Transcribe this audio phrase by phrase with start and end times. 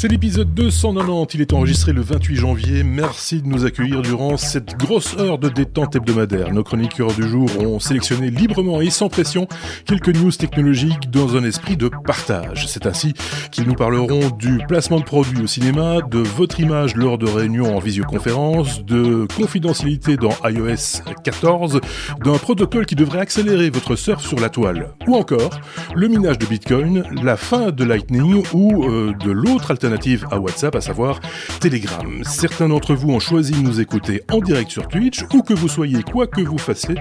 [0.00, 2.84] C'est l'épisode 290, il est enregistré le 28 janvier.
[2.84, 6.52] Merci de nous accueillir durant cette grosse heure de détente hebdomadaire.
[6.52, 9.48] Nos chroniqueurs du jour ont sélectionné librement et sans pression
[9.86, 12.68] quelques news technologiques dans un esprit de partage.
[12.68, 13.12] C'est ainsi
[13.50, 17.76] qu'ils nous parleront du placement de produits au cinéma, de votre image lors de réunions
[17.76, 21.80] en visioconférence, de confidentialité dans iOS 14,
[22.24, 25.58] d'un protocole qui devrait accélérer votre surf sur la toile, ou encore
[25.96, 29.87] le minage de Bitcoin, la fin de Lightning ou euh, de l'autre alternative
[30.30, 31.20] à WhatsApp, à savoir
[31.60, 32.22] Telegram.
[32.24, 35.68] Certains d'entre vous ont choisi de nous écouter en direct sur Twitch, ou que vous
[35.68, 36.96] soyez quoi que vous fassiez,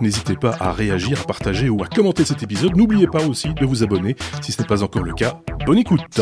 [0.00, 2.76] n'hésitez pas à réagir, à partager ou à commenter cet épisode.
[2.76, 5.40] N'oubliez pas aussi de vous abonner si ce n'est pas encore le cas.
[5.66, 6.20] Bonne écoute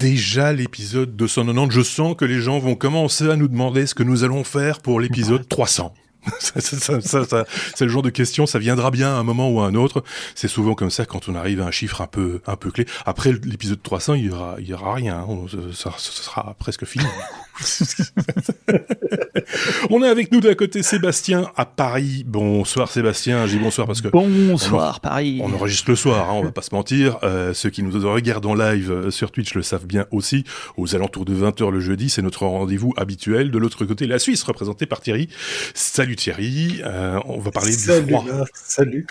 [0.00, 4.02] Déjà l'épisode 290, je sens que les gens vont commencer à nous demander ce que
[4.02, 5.92] nous allons faire pour l'épisode 300.
[6.38, 7.44] ça, ça, ça,
[7.74, 10.04] c'est le genre de question, ça viendra bien à un moment ou à un autre.
[10.34, 12.86] C'est souvent comme ça quand on arrive à un chiffre un peu, un peu clé.
[13.06, 15.18] Après l'épisode 300, il y aura, il y aura rien.
[15.18, 15.46] Hein.
[15.72, 17.06] Ça, sera presque fini.
[19.90, 22.24] on est avec nous la côté Sébastien à Paris.
[22.26, 25.40] Bonsoir Sébastien, j'ai bonsoir parce que bonsoir Paris.
[25.42, 27.18] On enregistre le soir, hein, on va pas se mentir.
[27.22, 30.44] Euh, ceux qui nous regardent en live euh, sur Twitch le savent bien aussi.
[30.76, 33.50] Aux alentours de 20h le jeudi, c'est notre rendez-vous habituel.
[33.50, 35.28] De l'autre côté, la Suisse représentée par Thierry.
[35.74, 38.24] Salut Salut Thierry, euh, on va parler salut du froid.
[38.52, 39.06] salut.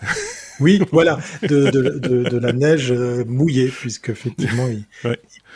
[0.59, 4.83] Oui, voilà, de, de, de, de, la neige euh, mouillée, puisque effectivement, il,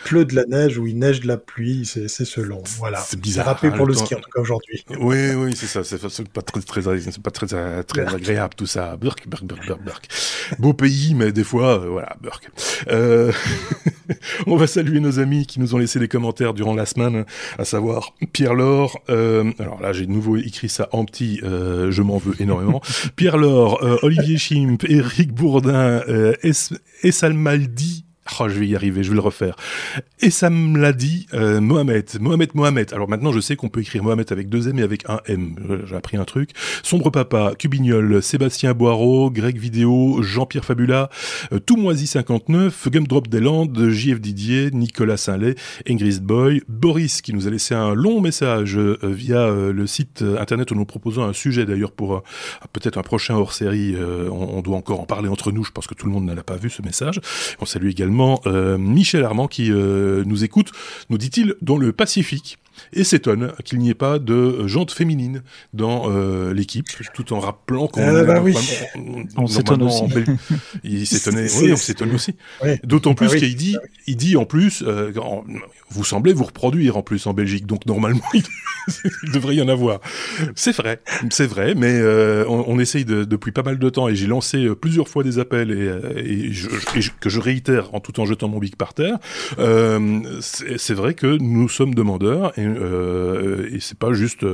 [0.04, 2.62] pleut de la neige ou il neige de la pluie, c'est selon.
[2.78, 3.00] Voilà.
[3.00, 3.46] C'est bizarre.
[3.46, 4.84] Rappelé hein, pour le, ski en tout cas aujourd'hui.
[5.00, 5.84] Oui, oui, c'est ça.
[5.84, 8.96] C'est pas très, très, c'est pas très, très agréable tout ça.
[8.98, 10.08] Burk, Burk, Burk, Burk, Burk.
[10.60, 12.50] Beau pays, mais des fois, euh, voilà, Burk.
[12.90, 13.32] Euh...
[14.48, 17.26] on va saluer nos amis qui nous ont laissé des commentaires durant la semaine,
[17.58, 19.02] à savoir Pierre Laure.
[19.10, 19.52] Euh...
[19.60, 21.40] Alors là, j'ai de nouveau écrit ça en petit.
[21.44, 21.92] Euh...
[21.92, 22.82] Je m'en veux énormément.
[23.16, 28.06] Pierre Laure, euh, Olivier Chimp, Eric Bourdin, euh, es Essalmaldi.
[28.40, 29.56] Oh, je vais y arriver, je vais le refaire.
[30.22, 32.94] Et ça me l'a dit euh, Mohamed, Mohamed, Mohamed.
[32.94, 35.56] Alors maintenant, je sais qu'on peut écrire Mohamed avec deux M et avec un M.
[35.86, 36.52] J'ai appris un truc.
[36.84, 41.10] Sombre Papa, Cubignol, Sébastien Boireau, Greg Vidéo, Jean-Pierre Fabula,
[41.52, 45.56] euh, Toumoisi 59, Gumdrop des Landes, JF Didier, Nicolas Saint-Lay,
[45.88, 50.24] Ingrid Boy, Boris qui nous a laissé un long message euh, via euh, le site
[50.40, 52.24] internet où nous proposons un sujet d'ailleurs pour
[52.72, 53.96] peut-être un prochain hors-série.
[54.32, 55.64] On, doit encore en parler entre nous.
[55.64, 57.20] Je pense que tout le monde n'a pas vu ce message.
[57.60, 58.13] On salue également
[58.46, 60.72] euh, Michel Armand qui euh, nous écoute,
[61.10, 62.58] nous dit-il, dans le Pacifique
[62.94, 67.88] et s'étonne qu'il n'y ait pas de jante féminine dans euh, l'équipe, tout en rappelant
[67.88, 68.56] qu'on ah, bah oui.
[69.38, 70.04] on s'étonne aussi.
[70.84, 72.36] il s'étonnait, oui, on s'étonne aussi.
[72.84, 75.12] D'autant plus ah qu'il dit, il dit en plus, euh,
[75.90, 78.44] vous semblez vous reproduire en plus en Belgique, donc normalement il,
[79.32, 80.00] devrait y en avoir.
[80.56, 84.08] C'est vrai, c'est vrai, mais euh, on, on, essaye de, depuis pas mal de temps
[84.08, 88.00] et j'ai lancé plusieurs fois des appels et, et, je, et que je réitère en
[88.00, 89.18] tout en jetant mon bic par terre.
[89.60, 94.46] Euh, c'est vrai que nous sommes demandeurs et, euh, et c'est pas juste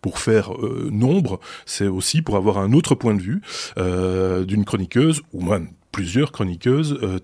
[0.00, 0.50] pour faire
[0.90, 3.42] nombre, c'est aussi pour avoir un autre point de vue
[4.46, 7.20] d'une chroniqueuse ou même plusieurs chroniqueuses euh,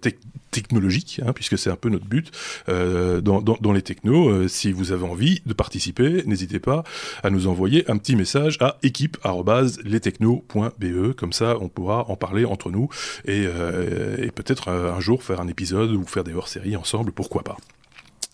[0.53, 2.31] technologiques, hein, puisque c'est un peu notre but
[2.69, 4.29] euh, dans, les technos.
[4.29, 6.85] Euh, si vous avez envie de participer, n'hésitez pas
[7.25, 11.15] à nous envoyer un petit message à équipe@lestechno.be.
[11.17, 12.89] Comme ça, on pourra en parler entre nous
[13.25, 17.11] et, euh, et peut-être un jour faire un épisode ou faire des hors-séries ensemble.
[17.11, 17.57] Pourquoi pas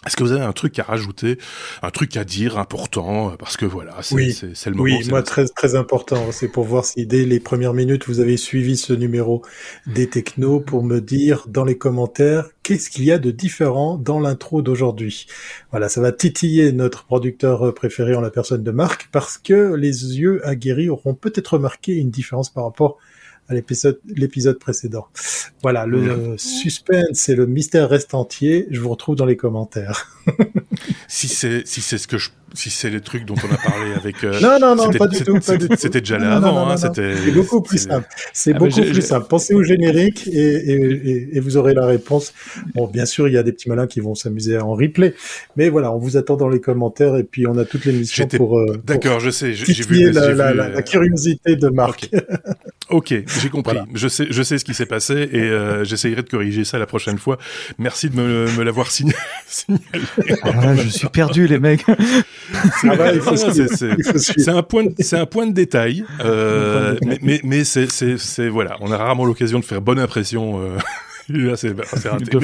[0.07, 1.39] est-ce que vous avez un truc à rajouter,
[1.83, 4.39] un truc à dire important Parce que voilà, c'est oui.
[4.43, 4.83] le moment.
[4.85, 6.31] Oui, moi très très important.
[6.33, 9.43] C'est pour voir si dès les premières minutes vous avez suivi ce numéro
[9.87, 14.21] des technos pour me dire dans les commentaires qu'est-ce qu'il y a de différent dans
[14.21, 15.27] l'intro d'aujourd'hui.
[15.71, 20.19] Voilà, ça va titiller notre producteur préféré en la personne de Marc parce que les
[20.19, 23.16] yeux aguerris auront peut-être remarqué une différence par rapport à
[23.55, 25.07] l'épisode l'épisode précédent.
[25.63, 28.67] Voilà, le suspense et le mystère reste entier.
[28.71, 30.16] Je vous retrouve dans les commentaires.
[31.09, 33.93] Si c'est si c'est ce que je si c'est les trucs dont on a parlé
[33.95, 34.25] avec.
[34.25, 35.39] Euh, non, non, non, pas du tout.
[35.41, 36.69] C'était déjà là avant.
[36.69, 38.09] Hein, c'est beaucoup plus simple.
[38.33, 39.27] C'est ah, beaucoup plus simple.
[39.29, 42.33] Pensez au générique et, et, et, vous aurez la réponse.
[42.75, 45.15] Bon, bien sûr, il y a des petits malins qui vont s'amuser en replay,
[45.57, 48.27] mais voilà, on vous attend dans les commentaires et puis on a toutes les missions
[48.27, 48.59] pour.
[48.59, 49.53] Euh, D'accord, je sais.
[49.53, 52.11] J'ai vu, la, la, la, la, curiosité de Marc.
[52.89, 53.79] Ok, j'ai compris.
[53.95, 56.87] Je sais, je sais ce qui s'est passé et euh, j'essayerai de corriger ça la
[56.87, 57.37] prochaine fois.
[57.79, 59.17] Merci de me, me l'avoir signalé.
[60.43, 61.85] Ah, je suis perdu, les mecs.
[64.21, 68.93] C'est un point, c'est un point de détail, euh, mais mais, mais c'est voilà, on
[68.93, 70.61] a rarement l'occasion de faire bonne impression.
[70.61, 70.79] Euh,
[71.29, 71.75] Là, c'est
[72.09, 72.37] raté.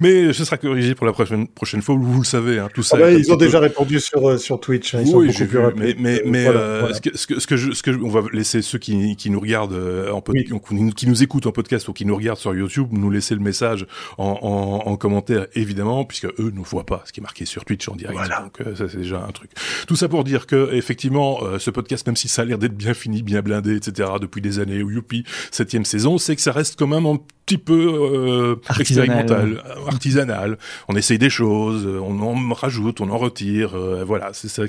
[0.00, 1.94] Mais, ce sera corrigé pour la prochaine, prochaine fois.
[1.98, 2.96] Vous le savez, hein, tout ça.
[2.98, 4.94] Ah bah, ils ont déjà répondu sur, euh, sur Twitch.
[4.94, 5.58] Hein, ils oui, j'ai vu.
[5.76, 8.22] Mais, mais, mais euh, Ce, que, ce, que, ce, que je, ce que on va
[8.32, 10.52] laisser ceux qui, qui nous regardent euh, en podcast,
[10.94, 13.86] qui nous écoutent en podcast ou qui nous regardent sur YouTube, nous laisser le message
[14.18, 17.64] en, en, en commentaire, évidemment, puisque eux ne voient pas ce qui est marqué sur
[17.64, 18.18] Twitch en direct.
[18.18, 18.40] Voilà.
[18.40, 19.50] Donc, ça, c'est déjà un truc.
[19.86, 22.94] Tout ça pour dire que, effectivement, ce podcast, même si ça a l'air d'être bien
[22.94, 26.78] fini, bien blindé, etc., depuis des années, ou youpi, septième saison, c'est que ça reste
[26.78, 30.58] quand même un petit peu euh, expérimental, artisanal.
[30.88, 33.74] On essaye des choses, on en rajoute, on en retire.
[33.74, 34.62] Euh, voilà, c'est ça.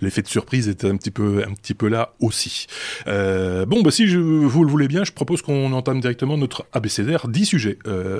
[0.00, 2.66] L'effet de surprise est un petit peu, un petit peu là aussi.
[3.06, 6.66] Euh, bon, bah si je, vous le voulez bien, je propose qu'on entame directement notre
[6.72, 7.78] abécédaire 10 sujets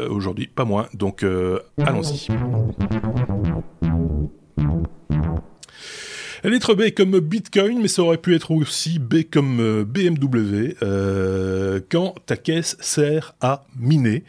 [0.08, 0.86] aujourd'hui, pas moins.
[0.94, 1.24] Donc
[1.78, 2.28] allons-y.
[6.44, 10.76] La lettre B comme Bitcoin, mais ça aurait pu être aussi B comme euh, BMW.
[10.82, 14.24] Euh, quand ta caisse sert à miner,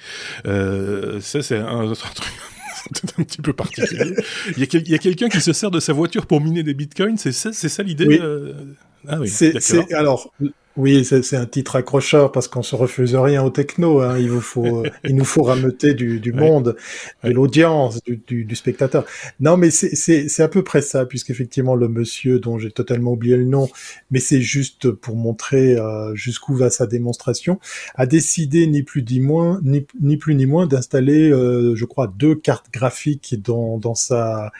[0.48, 2.32] euh, ça c'est un, un truc
[3.18, 4.16] un petit peu particulier.
[4.56, 7.18] il y a, a quelqu'un qui se sert de sa voiture pour miner des bitcoins,
[7.18, 8.08] c'est ça, l'idée.
[8.08, 8.20] Oui.
[8.22, 8.54] Euh...
[9.10, 9.28] Ah oui.
[9.28, 10.34] C'est alors
[10.78, 14.02] oui, c'est un titre accrocheur parce qu'on se refuse rien au techno.
[14.02, 14.18] Hein.
[14.20, 16.76] Il vous faut, il nous faut rameuter du, du monde,
[17.24, 19.06] de l'audience, du, du, du, spectateur.
[19.40, 23.46] Non, mais c'est à peu près ça, puisqu'effectivement le monsieur dont j'ai totalement oublié le
[23.46, 23.70] nom,
[24.12, 27.60] mais c'est juste pour montrer euh, jusqu'où va sa démonstration,
[27.96, 32.12] a décidé ni plus ni moins, ni, ni plus ni moins d'installer, euh, je crois,
[32.18, 34.52] deux cartes graphiques dans, dans sa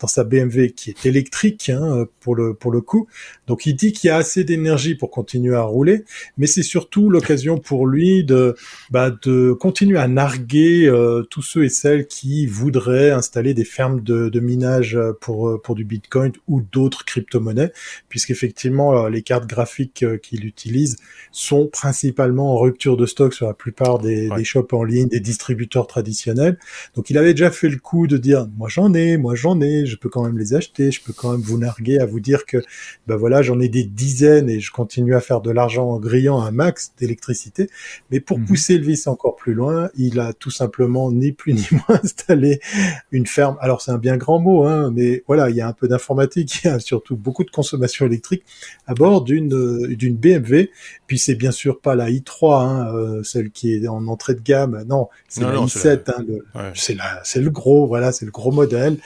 [0.00, 3.06] dans sa BMW qui est électrique hein, pour le pour le coup.
[3.46, 6.04] Donc il dit qu'il y a assez d'énergie pour continuer à rouler,
[6.38, 8.54] mais c'est surtout l'occasion pour lui de
[8.90, 14.00] bah, de continuer à narguer euh, tous ceux et celles qui voudraient installer des fermes
[14.02, 17.72] de, de minage pour pour du Bitcoin ou d'autres crypto-monnaies,
[18.08, 20.96] puisqu'effectivement euh, les cartes graphiques euh, qu'il utilise
[21.32, 24.36] sont principalement en rupture de stock sur la plupart des, ouais.
[24.36, 26.58] des shops en ligne, des distributeurs traditionnels.
[26.94, 29.83] Donc il avait déjà fait le coup de dire moi j'en ai, moi j'en ai,
[29.86, 32.46] je peux quand même les acheter, je peux quand même vous narguer à vous dire
[32.46, 32.58] que
[33.06, 36.40] ben voilà, j'en ai des dizaines et je continue à faire de l'argent en grillant
[36.40, 37.68] un max d'électricité.
[38.10, 38.44] Mais pour mmh.
[38.44, 42.60] pousser le vice encore plus loin, il a tout simplement ni plus ni moins installé
[43.12, 43.56] une ferme.
[43.60, 46.60] Alors c'est un bien grand mot, hein, mais voilà, il y a un peu d'informatique,
[46.64, 48.44] il y a surtout beaucoup de consommation électrique
[48.86, 49.48] à bord d'une
[49.94, 50.70] d'une BMW.
[51.06, 54.40] Puis c'est bien sûr pas la i3, hein, euh, celle qui est en entrée de
[54.40, 54.84] gamme.
[54.88, 55.84] Non, c'est la non, i7.
[56.06, 56.14] La...
[56.14, 56.72] Hein, le, ouais.
[56.74, 58.98] C'est c'est le gros, voilà, c'est le gros modèle.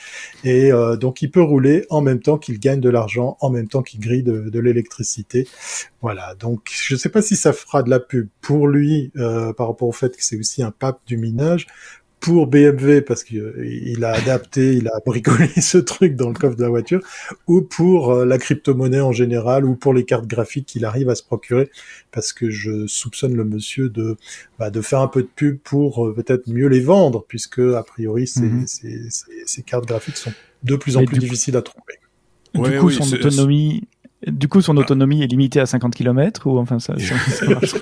[0.45, 3.69] Et euh, donc il peut rouler en même temps qu'il gagne de l'argent, en même
[3.69, 5.47] temps qu'il grille de, de l'électricité.
[6.01, 9.53] Voilà, donc je ne sais pas si ça fera de la pub pour lui euh,
[9.53, 11.67] par rapport au fait que c'est aussi un pape du minage,
[12.21, 16.63] pour BMW parce qu'il a adapté, il a bricolé ce truc dans le coffre de
[16.63, 17.01] la voiture,
[17.47, 21.15] ou pour euh, la crypto-monnaie en général, ou pour les cartes graphiques qu'il arrive à
[21.15, 21.71] se procurer,
[22.11, 24.17] parce que je soupçonne le monsieur de
[24.59, 27.83] bah, de faire un peu de pub pour euh, peut-être mieux les vendre, puisque a
[27.83, 28.67] priori ces, mm -hmm.
[28.67, 30.33] ces, ces, ces cartes graphiques sont
[30.63, 31.95] de plus en Mais plus difficiles à trouver.
[32.55, 33.85] Du coup, oui, son autonomie
[34.27, 37.75] du coup, son autonomie est limitée à 50 km ou enfin ça, ça, ça marche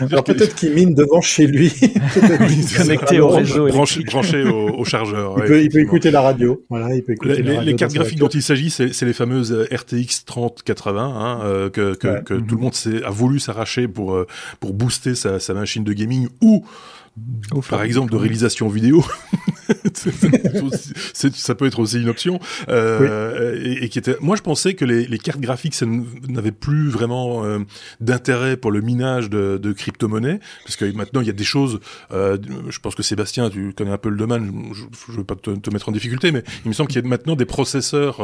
[0.00, 1.70] Alors peut-être qu'il mine devant chez lui,
[2.76, 5.34] connecté au réseau, branché, branché au, au, chargeur.
[5.36, 6.64] Il, ouais, peut, il, peut, écouter la radio.
[6.70, 9.12] Voilà, il peut écouter les, la radio les cartes graphiques dont il s'agit, c'est les
[9.12, 12.22] fameuses RTX 3080 hein, euh, que, que, ouais.
[12.24, 12.46] que mm -hmm.
[12.46, 14.26] tout le monde a voulu s'arracher pour euh,
[14.60, 16.64] pour booster sa, sa machine de gaming ou
[17.68, 19.04] Par exemple de réalisation vidéo
[19.94, 23.68] ça peut être aussi une option euh, oui.
[23.68, 25.80] et, et, qui était moi je pensais que les, les cartes graphiques
[26.28, 27.60] n'avaient plus vraiment euh,
[28.00, 31.80] d'intérêt pour le minage de, de crypto-monnaies parce que maintenant il y a des choses
[32.12, 32.36] euh,
[32.68, 35.50] je pense que Sébastien tu connais un peu le domaine je, je veux pas te,
[35.50, 38.20] te, mettre en difficulté mais il me semble qu'il y a maintenant des processeurs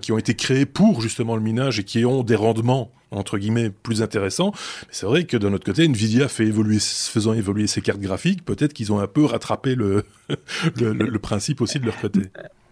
[0.00, 3.70] qui ont été créés pour justement le minage et qui ont des rendements entre guillemets
[3.70, 4.52] plus intéressant.
[4.82, 8.44] Mais c'est vrai que de notre côté, Nvidia fait évoluer, faisant évoluer ses cartes graphiques,
[8.44, 10.04] peut-être qu'ils ont un peu rattrapé le,
[11.22, 12.22] principe aussi de leur côté.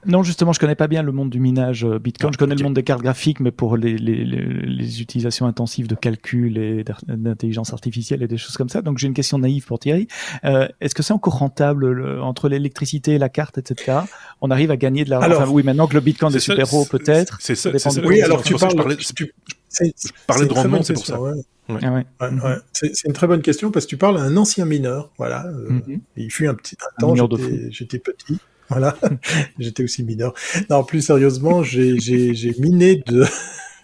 [0.07, 2.31] Non, justement, je connais pas bien le monde du minage Bitcoin.
[2.31, 2.63] Ah, je connais okay.
[2.63, 4.45] le monde des cartes graphiques, mais pour les, les, les,
[4.81, 8.83] les utilisations intensives de calcul et d'intelligence artificielle et des choses comme ça.
[8.83, 10.09] Donc, j'ai une question naïve pour Thierry.
[10.45, 13.99] Euh, Est-ce que c'est encore rentable le, entre l'électricité, la carte, etc.
[14.41, 15.37] On arrive à gagner de l'argent?
[15.37, 17.39] Enfin, oui, maintenant que le Bitcoin est, est super haut, peut-être.
[17.41, 17.77] C'est ça.
[17.79, 18.97] ça oui, alors tu parles.
[18.99, 19.33] Je tu,
[19.81, 21.21] je parlais de rendement, c'est pour ça.
[21.21, 21.33] Ouais.
[21.69, 21.79] Ouais.
[21.83, 22.05] Ah ouais.
[22.21, 22.57] Ouais, ouais.
[22.73, 25.11] C'est une très bonne question parce que tu parles à un ancien mineur.
[25.17, 25.47] Voilà.
[25.47, 26.01] Euh, mm -hmm.
[26.17, 27.15] Il fut un petit un temps,
[27.71, 28.39] j'étais petit.
[28.69, 28.97] Voilà.
[29.59, 30.35] j'étais aussi mineur.
[30.71, 33.25] Non, plus sérieusement, j'ai miné de.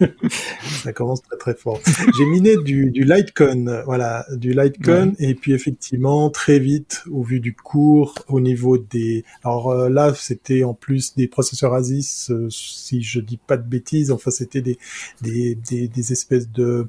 [0.83, 1.79] ça commence très très fort.
[2.17, 5.15] J'ai miné du, du Litecoin, voilà, du Litecoin, ouais.
[5.19, 10.13] et puis effectivement très vite, au vu du cours, au niveau des, alors euh, là
[10.15, 14.61] c'était en plus des processeurs ASIS, euh, si je dis pas de bêtises, enfin c'était
[14.61, 14.77] des,
[15.21, 16.87] des, des, des espèces de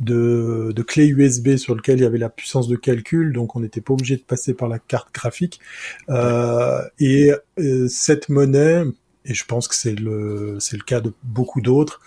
[0.00, 3.60] de, de clé USB sur lequel il y avait la puissance de calcul, donc on
[3.60, 5.60] n'était pas obligé de passer par la carte graphique.
[6.08, 8.84] Euh, et euh, cette monnaie,
[9.24, 12.00] et je pense que c'est le c'est le cas de beaucoup d'autres,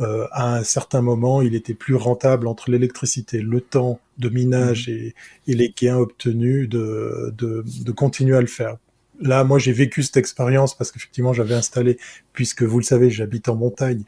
[0.00, 4.88] euh, à un certain moment, il était plus rentable entre l'électricité, le temps de minage
[4.88, 4.94] mhm.
[4.94, 5.14] et,
[5.46, 8.76] et, les gains obtenus de, de, de continuer à le faire.
[9.20, 11.98] Là, moi, j'ai vécu cette expérience parce qu'effectivement, j'avais installé,
[12.32, 14.02] puisque vous le savez, j'habite en montagne,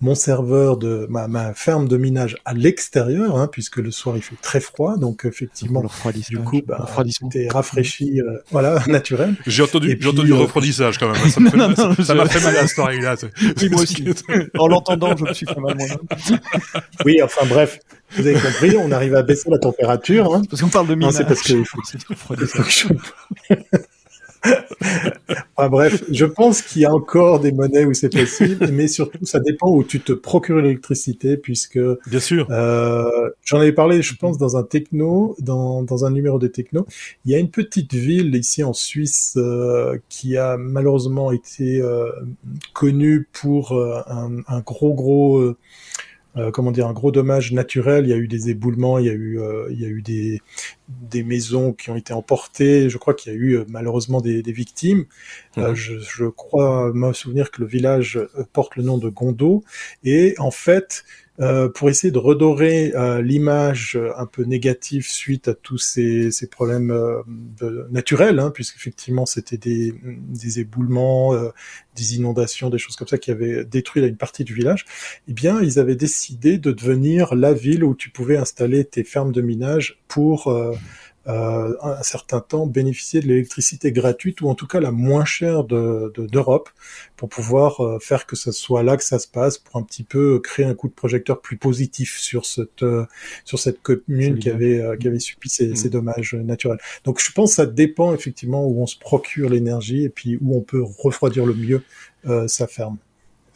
[0.00, 4.22] mon serveur de ma, ma ferme de minage à l'extérieur, hein, puisque le soir il
[4.22, 9.34] fait très froid, donc effectivement, du coup, bah, c'était rafraîchi, euh, voilà, naturel.
[9.46, 11.28] J'ai entendu, j'ai entendu euh, refroidissage quand même.
[11.28, 11.40] Ça
[12.14, 13.16] m'a fait, mal à cette oreille-là.
[13.60, 14.04] Oui, moi aussi.
[14.56, 15.86] en l'entendant, je me suis fait mal moi
[17.04, 17.80] oui, enfin bref,
[18.16, 20.34] vous avez compris, on arrive à baisser la température.
[20.34, 20.42] Hein.
[20.48, 21.14] Parce qu'on parle de minage.
[21.14, 21.80] c'est parce qu'il faut.
[25.56, 29.24] Ah, bref, je pense qu'il y a encore des monnaies où c'est possible, mais surtout
[29.24, 32.46] ça dépend où tu te procures l'électricité, puisque bien sûr.
[32.50, 36.86] Euh, J'en avais parlé, je pense, dans un techno, dans, dans un numéro de techno.
[37.24, 42.10] Il y a une petite ville ici en Suisse euh, qui a malheureusement été euh,
[42.74, 45.54] connue pour euh, un, un, gros gros
[46.38, 48.06] euh, comment dire un gros dommage naturel.
[48.06, 50.02] Il y a eu des éboulements, il y a eu euh, il y a eu
[50.02, 50.40] des
[50.88, 52.88] des maisons qui ont été emportées.
[52.88, 55.04] Je crois qu'il y a eu euh, malheureusement des, des victimes.
[55.56, 55.74] Mhm.
[55.74, 58.20] Je, je, crois me souvenir que le village
[58.52, 59.64] porte le nom de Gondo
[60.04, 61.04] et en fait
[61.40, 66.48] euh, pour essayer de redorer euh, l'image un peu négative suite à tous ces, ces
[66.48, 67.22] problèmes euh,
[67.90, 71.50] naturels, hein, puisqu'effectivement c'était des, des éboulements, euh,
[71.96, 74.84] des inondations, des choses comme ça qui avaient détruit une partie du village,
[75.28, 79.32] eh bien ils avaient décidé de devenir la ville où tu pouvais installer tes fermes
[79.32, 80.52] de minage pour
[81.26, 85.64] euh, un certain temps bénéficier de l'électricité gratuite ou en tout cas la moins chère
[85.64, 86.70] de, d'Europe
[87.16, 90.04] pour pouvoir euh, faire que ce soit là que ça se passe pour un petit
[90.04, 93.04] peu créer un coup de projecteur plus positif sur cette euh,
[93.44, 95.92] sur cette commune qui avait qui avait subi ces, ces, mm.
[95.92, 96.78] dommages naturels.
[97.04, 100.56] Donc je pense que ça dépend effectivement où on se procure l'énergie et puis où
[100.56, 101.82] on peut refroidir le mieux
[102.46, 102.98] sa ferme.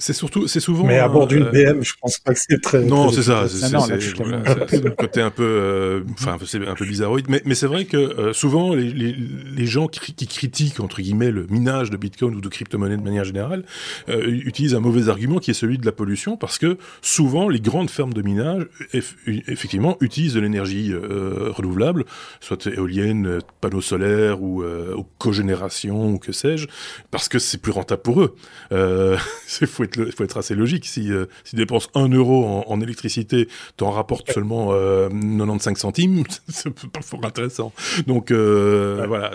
[0.02, 0.84] C'est surtout, c'est souvent.
[0.84, 2.82] Mais à bord d'une euh, BM, je pense pas que c'est très.
[2.82, 3.46] Non, c'est ça.
[3.46, 7.26] C'est le côté un peu, euh, enfin, c'est un peu bizarroïde.
[7.28, 11.02] Mais, mais c'est vrai que euh, souvent les, les, les gens qui, qui, critiquent entre
[11.02, 13.62] guillemets le minage de Bitcoin ou de crypto-monnaie de manière générale
[14.08, 17.90] utilisent un mauvais argument qui est celui de la pollution, parce que souvent les grandes
[17.90, 22.06] fermes de minage, effectivement, utilisent de l'énergie renouvelable,
[22.40, 26.66] soit éolienne, panneaux solaires ou, ou cogénération ou que sais-je,
[27.12, 28.34] parce que c'est plus rentable pour eux.
[29.46, 30.86] c'est faut il faut être assez logique.
[30.86, 35.78] Si, euh, si tu dépenses 1 euro en, en électricité, t'en rapportes seulement euh, 95
[35.78, 37.72] centimes, c'est pas fort intéressant.
[38.06, 39.32] Donc euh, voilà,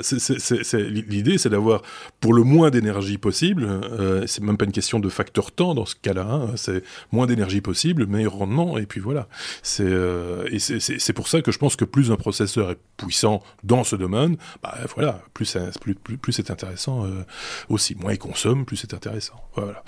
[1.07, 1.81] l'idée, c'est d'avoir
[2.19, 3.65] pour le moins d'énergie possible.
[3.65, 6.27] Euh, c'est même pas une question de facteur temps dans ce cas-là.
[6.29, 9.27] Hein, c'est moins d'énergie possible, meilleur rendement, et puis voilà.
[9.63, 13.83] C'est euh, c'est pour ça que je pense que plus un processeur est puissant dans
[13.83, 17.23] ce domaine, bah voilà, plus plus plus, plus c'est intéressant euh,
[17.69, 17.95] aussi.
[17.95, 19.41] Moins il consomme, plus c'est intéressant.
[19.55, 19.83] Voilà.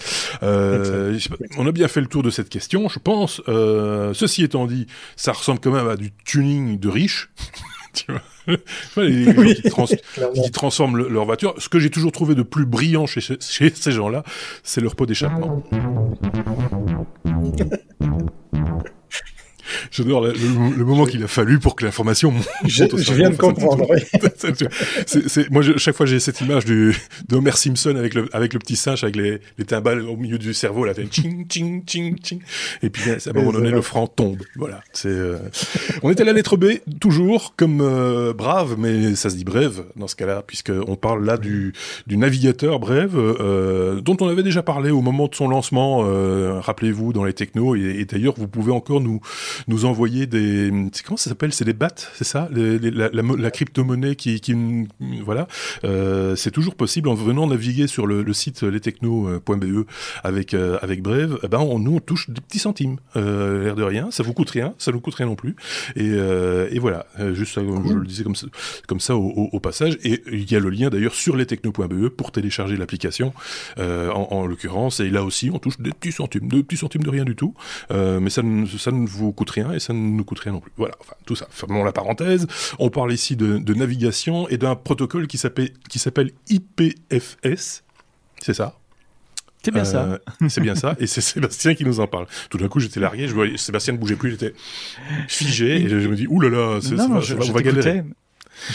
[0.50, 1.20] Euh,
[1.58, 3.42] on a bien fait le tour de cette question, je pense.
[3.48, 7.30] Euh, ceci étant dit, ça ressemble quand même à du tuning de riches.
[7.94, 8.22] tu vois
[8.98, 11.54] les, qui, transforment leur voiture.
[11.58, 14.24] Ce que j'ai toujours trouvé de plus brillant chez, chez ces gens-là,
[14.64, 15.64] c'est leur pot d'échappement.
[19.92, 22.48] J'adore le, le, moment qu'il a fallu pour que l'information monte.
[22.66, 23.88] Je, je viens de comprendre.
[25.52, 26.96] moi, je, chaque fois, j'ai cette image du,
[27.28, 30.38] de Homer Simpson avec le, avec le petit singe, avec les, les timbales au milieu
[30.38, 32.40] du cerveau, là, ching, ching, ching, ching.
[32.84, 34.44] Et puis, à un moment donné, le franc tombe.
[34.56, 34.82] Voilà.
[34.94, 35.38] C'est, euh...
[36.04, 36.66] on était à la lettre B,
[37.00, 41.38] toujours, comme euh, brave, mais ça se dit brève dans ce cas-là, puisqu'on parle là
[41.38, 41.74] du,
[42.08, 46.60] du navigateur brève, euh, dont on avait déjà parlé au moment de son lancement, euh,
[46.60, 49.20] rappelez-vous, dans les technos, et, et d'ailleurs, vous pouvez encore nous,
[49.70, 50.72] nous envoyer des
[51.06, 51.54] comment ça s'appelle?
[51.54, 52.50] C'est des BAT c'est ça?
[52.52, 54.56] Les, la, la, la crypto-monnaie qui, qui
[55.24, 55.48] voilà.
[55.84, 59.86] Euh, c'est toujours possible en venant naviguer sur le, le site lestechno.be
[60.24, 61.40] avec euh, avec Brave.
[61.44, 62.98] Eh ben on, nous on touche des petits centimes.
[63.16, 65.56] Euh, l'air de rien ça vous coûte rien ça nous coûte rien non plus.
[65.96, 67.06] Et, euh, et voilà.
[67.20, 67.88] Euh, juste cool.
[67.88, 68.48] je le disais comme ça,
[68.88, 69.98] comme ça au, au, passage.
[70.04, 73.34] Et il y a le lien d'ailleurs sur lestechno.be pour télécharger l'application
[73.78, 75.00] euh, en, en l'occurrence.
[75.00, 77.54] Et là aussi on touche des petits centimes de petits centimes de rien du tout.
[77.92, 80.60] Mais ça ne ça ne vous coûte rien et ça ne nous coûte rien non
[80.60, 80.72] plus.
[80.78, 81.48] Voilà, enfin tout ça.
[81.50, 82.48] Fermons la parenthèse.
[82.80, 87.84] On parle ici de, de navigation et d'un protocole qui s'appelle qui s'appelle IPFS.
[88.42, 88.76] C'est ça?
[89.64, 90.20] C'est bien euh, ça.
[90.50, 90.96] c'est bien ça.
[91.00, 92.28] Et c'est Sébastien qui nous en parle.
[92.50, 93.28] Tout d'un coup, j'étais largué.
[93.28, 94.30] Je voyais Sébastien ne bougeait plus.
[94.30, 94.54] Il était
[95.28, 95.82] figé.
[95.82, 98.04] Et je me dis, ouh là là, ça, va, je, on va galérer.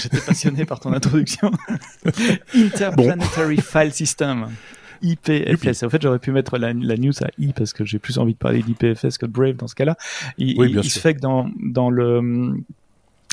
[0.01, 1.51] J'étais passionné par ton introduction.
[2.55, 3.63] Interplanetary bon.
[3.63, 4.49] File System.
[5.05, 5.85] IPFS.
[5.85, 8.39] En fait, j'aurais pu mettre la, news à I parce que j'ai plus envie de
[8.39, 9.97] parler d'IPFS que de Brave dans ce cas-là.
[10.39, 12.55] Il, oui, il se fait que dans, dans le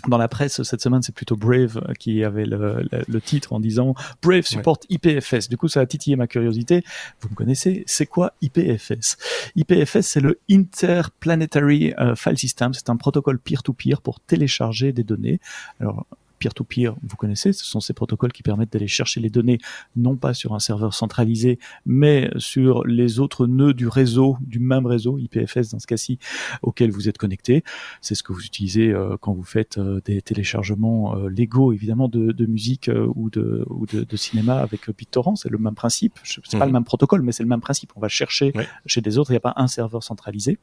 [0.07, 3.93] dans la presse cette semaine, c'est plutôt Brave qui avait le, le, titre en disant
[4.21, 5.49] Brave supporte IPFS.
[5.49, 6.83] Du coup, ça a titillé ma curiosité.
[7.21, 9.17] Vous me connaissez, c'est quoi IPFS
[9.55, 12.73] IPFS, c'est le Interplanetary euh, File System.
[12.73, 15.39] C'est un protocole peer-to-peer -peer pour télécharger des données.
[15.79, 16.05] Alors,
[16.41, 19.59] peer-to-peer, vous connaissez, ce sont ces protocoles qui permettent d'aller chercher les données
[19.95, 24.87] non pas sur un serveur centralisé, mais sur les autres nœuds du réseau, du même
[24.87, 26.17] réseau, IPFS dans ce cas-ci,
[26.63, 27.63] auquel vous êtes connecté.
[28.01, 32.07] C'est ce que vous utilisez euh, quand vous faites euh, des téléchargements euh, légaux, évidemment,
[32.07, 35.35] de, musique ou, de, ou de, cinéma avec BitTorrent.
[35.35, 36.19] C'est le même principe.
[36.23, 36.73] C'est pas le mhm.
[36.73, 37.91] même protocole, mais c'est le même principe.
[37.95, 38.51] On va chercher
[38.87, 39.29] chez des autres.
[39.29, 40.57] Il n'y a pas un serveur centralisé.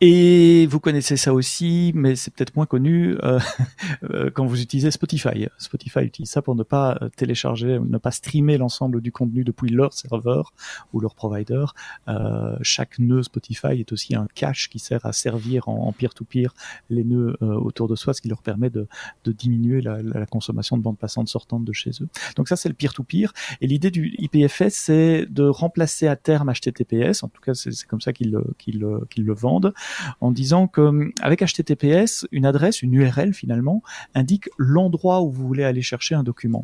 [0.00, 3.38] Et vous connaissez ça aussi, mais c'est peut-être moins connu euh,
[4.10, 5.46] euh, quand vous utilisez Spotify.
[5.58, 9.70] Spotify utilise ça pour ne pas euh, télécharger, ne pas streamer l'ensemble du contenu depuis
[9.70, 10.52] leur serveur
[10.92, 11.64] ou leur provider.
[12.08, 16.54] Euh, chaque nœud Spotify est aussi un cache qui sert à servir en peer-to-peer
[16.90, 18.86] les nœuds autour de soi, ce qui leur permet de,
[19.26, 22.08] diminuer la, consommation de bandes passantes sortantes de chez eux.
[22.36, 23.32] Donc ça, c'est le peer-to-peer.
[23.60, 27.22] Et l'idée du IPFS, c'est de remplacer à terme HTTPS.
[27.22, 29.74] En tout cas, c'est comme ça qu'ils qu'ils qu'ils le vendent
[30.20, 33.82] en disant que avec HTTPS, une adresse, une URL finalement,
[34.14, 36.62] indique l'endroit où vous voulez aller chercher un document.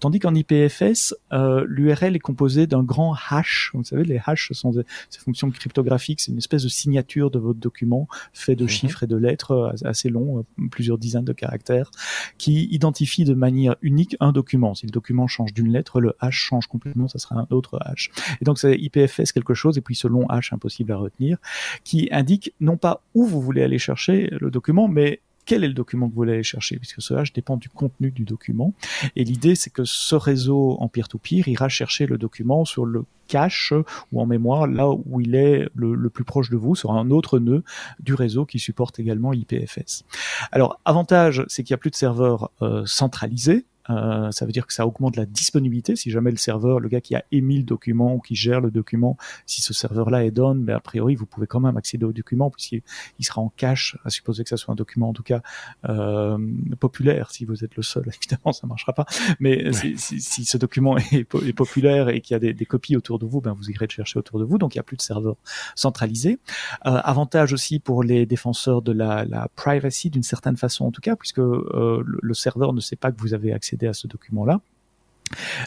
[0.00, 3.70] Tandis qu'en IPFS, euh, l'URL est composée d'un grand hash.
[3.74, 7.58] Vous savez, les hashes sont ces fonctions cryptographiques, c'est une espèce de signature de votre
[7.58, 8.68] document fait de mhm.
[8.68, 11.90] chiffres et de lettres euh, assez longs, euh, plusieurs dizaines de caractères,
[12.36, 14.74] qui identifie de manière unique un document.
[14.74, 18.10] Si le document change d'une lettre, le hash change complètement, ça sera un autre hash.
[18.40, 21.38] Et donc c'est IPFS quelque chose, et puis ce long hash impossible à retenir,
[21.84, 25.74] qui indique non pas où vous voulez aller chercher le document, mais quel est le
[25.74, 28.74] document que vous voulez aller chercher, puisque ce hash dépend du contenu du document.
[29.16, 33.72] Et l'idée, c'est que ce réseau en peer-to-peer ira chercher le document sur le cache
[34.12, 37.38] ou en mémoire là où il est le, plus proche de vous sur un autre
[37.38, 37.62] nœud
[37.98, 40.04] du réseau qui supporte également IPFS.
[40.52, 44.66] Alors avantage c'est qu'il n'y a plus de serveurs euh, centralisés euh, ça veut dire
[44.66, 45.96] que ça augmente la disponibilité.
[45.96, 48.70] Si jamais le serveur, le gars qui a émis le document ou qui gère le
[48.70, 49.16] document,
[49.46, 52.12] si ce serveur-là est down, mais ben, a priori vous pouvez quand même accéder au
[52.12, 52.82] document puisqu'il
[53.18, 55.42] il sera en cache, à supposer que ça soit un document en tout cas
[55.88, 56.38] euh,
[56.78, 57.30] populaire.
[57.30, 59.06] Si vous êtes le seul, évidemment ça marchera pas.
[59.40, 62.66] Mais si, si, si, ce document est, est populaire et qu'il y a des, des,
[62.66, 64.58] copies autour de vous, ben vous irez le chercher autour de vous.
[64.58, 65.36] Donc il n'y a plus de serveur
[65.74, 66.38] centralisé.
[66.86, 71.00] Euh, avantage aussi pour les défenseurs de la, la privacy d'une certaine façon en tout
[71.00, 74.06] cas, puisque euh, le, le serveur ne sait pas que vous avez accès à ce
[74.06, 74.60] document-là.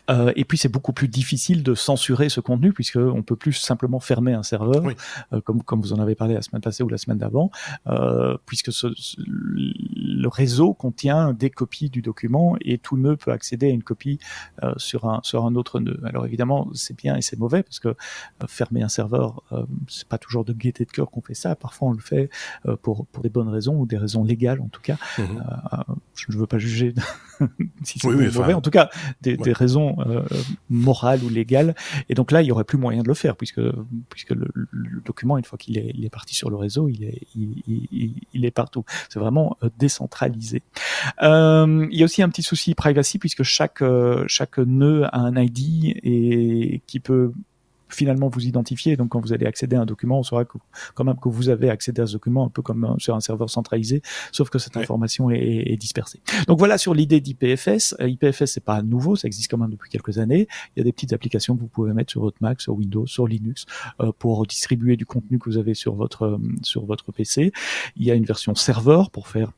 [0.09, 3.53] Euh, et puis c'est beaucoup plus difficile de censurer ce contenu puisque on peut plus
[3.53, 4.83] simplement fermer un serveur,
[5.33, 7.51] euh, comme comme vous en avez parlé la semaine passée ou la semaine d'avant,
[7.87, 13.67] euh, puisque ce, le réseau contient des copies du document et tout nœud peut accéder
[13.67, 14.19] à une copie
[14.77, 15.99] sur un sur un autre nœud.
[16.03, 17.95] Alors évidemment c'est bien et c'est mauvais parce que
[18.47, 19.43] fermer un serveur
[19.87, 21.55] c'est pas toujours de gaieté de cœur qu'on fait ça.
[21.55, 22.29] Parfois on le fait
[22.81, 24.97] pour pour des bonnes raisons ou des raisons légales en tout cas.
[25.17, 25.43] Mhm.
[26.15, 26.93] je ne veux pas juger
[27.83, 28.53] si c'est mauvais.
[28.53, 28.89] En tout cas
[29.21, 30.23] des raisons euh,
[30.69, 31.75] morales ou légales.
[32.09, 33.61] Et donc là, il y aurait plus moyen de le faire puisque
[34.09, 34.47] puisque le,
[35.05, 38.83] document, une fois qu'il est, parti sur le réseau, il est il, il, est partout.
[39.09, 40.61] C'est vraiment euh, décentralisé.
[41.23, 43.83] Euh, il y a aussi un petit souci privacy puisque chaque
[44.27, 47.31] chaque nœud a un ID et qui peut
[47.95, 48.95] finalement vous identifier.
[48.97, 50.57] Donc quand vous allez accéder à un document, on saura que,
[50.93, 53.49] quand même que vous avez accédé à ce document un peu comme sur un serveur
[53.49, 54.01] centralisé,
[54.31, 56.21] sauf que cette information est, dispersée.
[56.47, 57.95] Donc voilà sur l'idée d'IPFS.
[57.99, 60.47] Euh, IPFS c'est pas nouveau, ça existe quand même depuis quelques années.
[60.75, 63.07] Il y a des petites applications que vous pouvez mettre sur votre Mac, sur Windows,
[63.07, 63.65] sur Linux
[63.99, 67.51] euh, pour distribuer du contenu que vous avez sur votre euh, sur votre PC.
[67.95, 69.51] Il y a une version serveur pour faire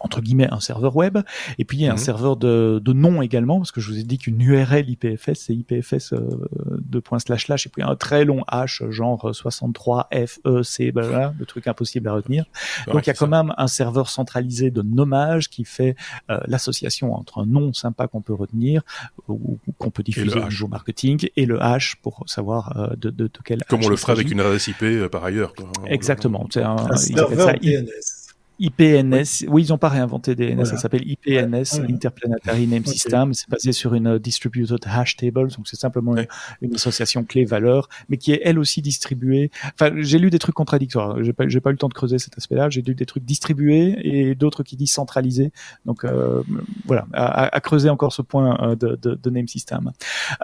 [0.00, 1.18] entre guillemets un serveur web.
[1.58, 1.98] Et puis il y a un mhm.
[1.98, 5.54] serveur de, de nom également parce que je vous ai dit qu'une URL IPFS c'est
[5.54, 10.92] IPFS euh, de point slash slash et puis un très long H genre 63 FEC
[10.92, 12.44] voilà le truc impossible à retenir.
[12.86, 15.96] Donc il y a quand même un serveur centralisé de nommage qui fait
[16.30, 18.82] euh, l'association entre un nom sympa qu'on peut retenir
[19.28, 23.24] ou qu'on peut diffuser au niveau marketing et le H pour savoir euh, de, de,
[23.24, 25.70] de, quel comme on le ferait avec une adresse IP euh, par ailleurs quoi.
[25.86, 26.46] exactement.
[26.50, 28.21] C'est un, un serveur DNS
[28.58, 33.72] IPNS, oui, ils n'ont pas réinventé DNS, ça s'appelle IPNS, Interplanetary Name System, c'est basé
[33.72, 36.14] sur une euh, Distributed Hash Table, donc c'est simplement
[36.60, 39.50] une, association clé-valeur, mais qui est elle aussi distribuée.
[39.74, 42.38] Enfin, j'ai lu des trucs contradictoires, j'ai pas, pas eu le temps de creuser cet
[42.38, 45.52] aspect-là, j'ai lu des trucs distribués et d'autres qui disent centralisés,
[45.84, 46.42] donc euh,
[46.86, 49.92] voilà, à, creuser encore ce point euh, de, de, de Name System.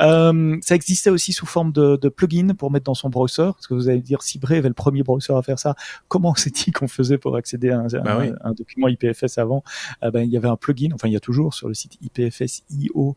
[0.01, 3.67] Euh, ça existait aussi sous forme de, de plugin pour mettre dans son browser, parce
[3.67, 5.75] que vous allez dire, si Brave est le premier browser à faire ça,
[6.09, 9.63] comment c'est-il qu'on faisait pour accéder à un bah un, document IPFS avant,
[10.03, 13.17] ben, il y avait un plugin, enfin il y a toujours sur le site IPFS.io,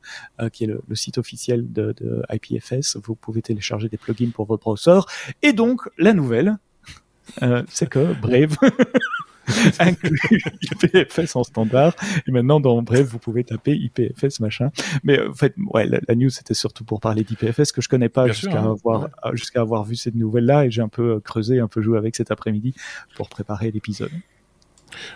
[0.51, 2.97] qui est le, site officiel de, de IPFS.
[3.03, 4.99] Vous pouvez télécharger des plugins pour votre browser.
[5.41, 6.57] Et donc la nouvelle,
[7.69, 8.55] c'est que Brave
[9.79, 11.95] inclut IPFS en standard.
[12.27, 14.71] Et maintenant, dans Bref, vous pouvez taper IPFS machin.
[15.03, 18.09] Mais euh, en fait, ouais, la, news c'était surtout pour parler d'IPFS que je connais
[18.09, 18.71] pas jusqu'à hein.
[18.71, 21.67] avoir euh, jusqu'à avoir vu cette nouvelle là et j'ai un peu euh, creusé, un
[21.67, 22.73] peu joué avec cet après-midi
[23.15, 24.11] pour préparer l'épisode.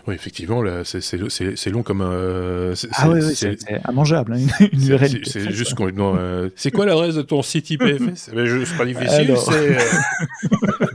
[0.07, 2.73] Oui, effectivement, c'est long comme un.
[2.93, 3.57] ah oui, c'est
[3.89, 4.39] immangeable, hein,
[4.71, 5.25] une, URL.
[5.25, 6.15] C'est juste complètement.
[6.17, 8.33] Euh, c'est quoi l'adresse de ton site IPFS C'est
[8.77, 9.79] pas difficile, c'est euh,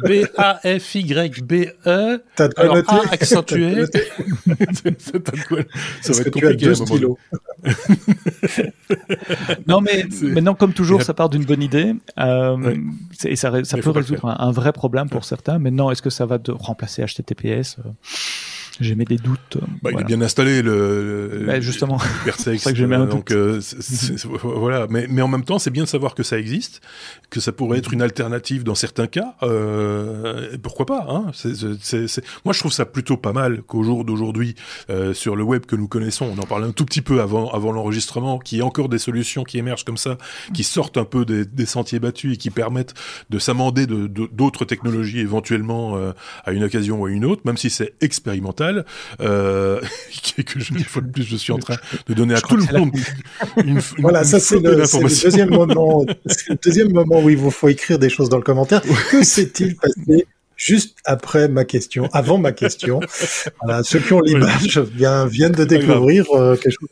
[0.05, 2.23] B-A-F-Y-B-E.
[2.37, 3.85] T'as de quoi noter A accentué.
[6.01, 7.19] Ça va être compliqué à un moment.
[9.67, 11.95] non, mais maintenant, comme toujours, ça part d'une bonne idée.
[12.19, 12.77] Euh,
[13.25, 15.59] Et ça, ça peut résoudre un, un, vrai problème pour certains.
[15.59, 17.77] Maintenant, est-ce que ça va de remplacer HTTPS
[18.81, 19.59] j'ai mis des doutes.
[19.83, 21.99] Bah, Il est bien installé le, bah, justement.
[22.39, 23.61] c'est ça que j'ai mis un donc euh,
[24.43, 24.87] voilà.
[24.89, 26.81] Mais, mais en même temps, c'est bien de savoir que ça existe,
[27.31, 29.35] que ça pourrait être une alternative dans certains cas.
[29.43, 31.31] Euh, pourquoi pas hein
[32.45, 34.55] Moi, je trouve ça plutôt pas mal qu'au jour d'aujourd'hui,
[34.89, 37.51] euh, sur le web que nous connaissons, on en parlait un tout petit peu avant,
[37.51, 40.19] avant l'enregistrement, qu'il y ait encore des solutions qui émergent comme ça,
[40.55, 42.95] qui sortent un peu des, des sentiers battus et qui permettent
[43.31, 46.13] de s'amender de, d'autres technologies éventuellement euh,
[46.45, 48.70] à une occasion ou à une autre, même si c'est expérimental
[49.21, 49.81] euh,
[50.47, 52.65] que je, une fois de plus, je suis en train de donner à tout le
[52.79, 52.93] monde
[53.65, 54.77] une, Voilà, ça c'est le,
[55.23, 58.83] deuxième moment, le deuxième moment où il vous faut écrire des choses dans le commentaire.
[59.11, 60.27] Que s'est-il passé
[60.61, 63.01] juste après ma question, avant ma question.
[63.63, 66.89] Voilà, ceux qui ont l'image viennent de découvrir euh, quelque chose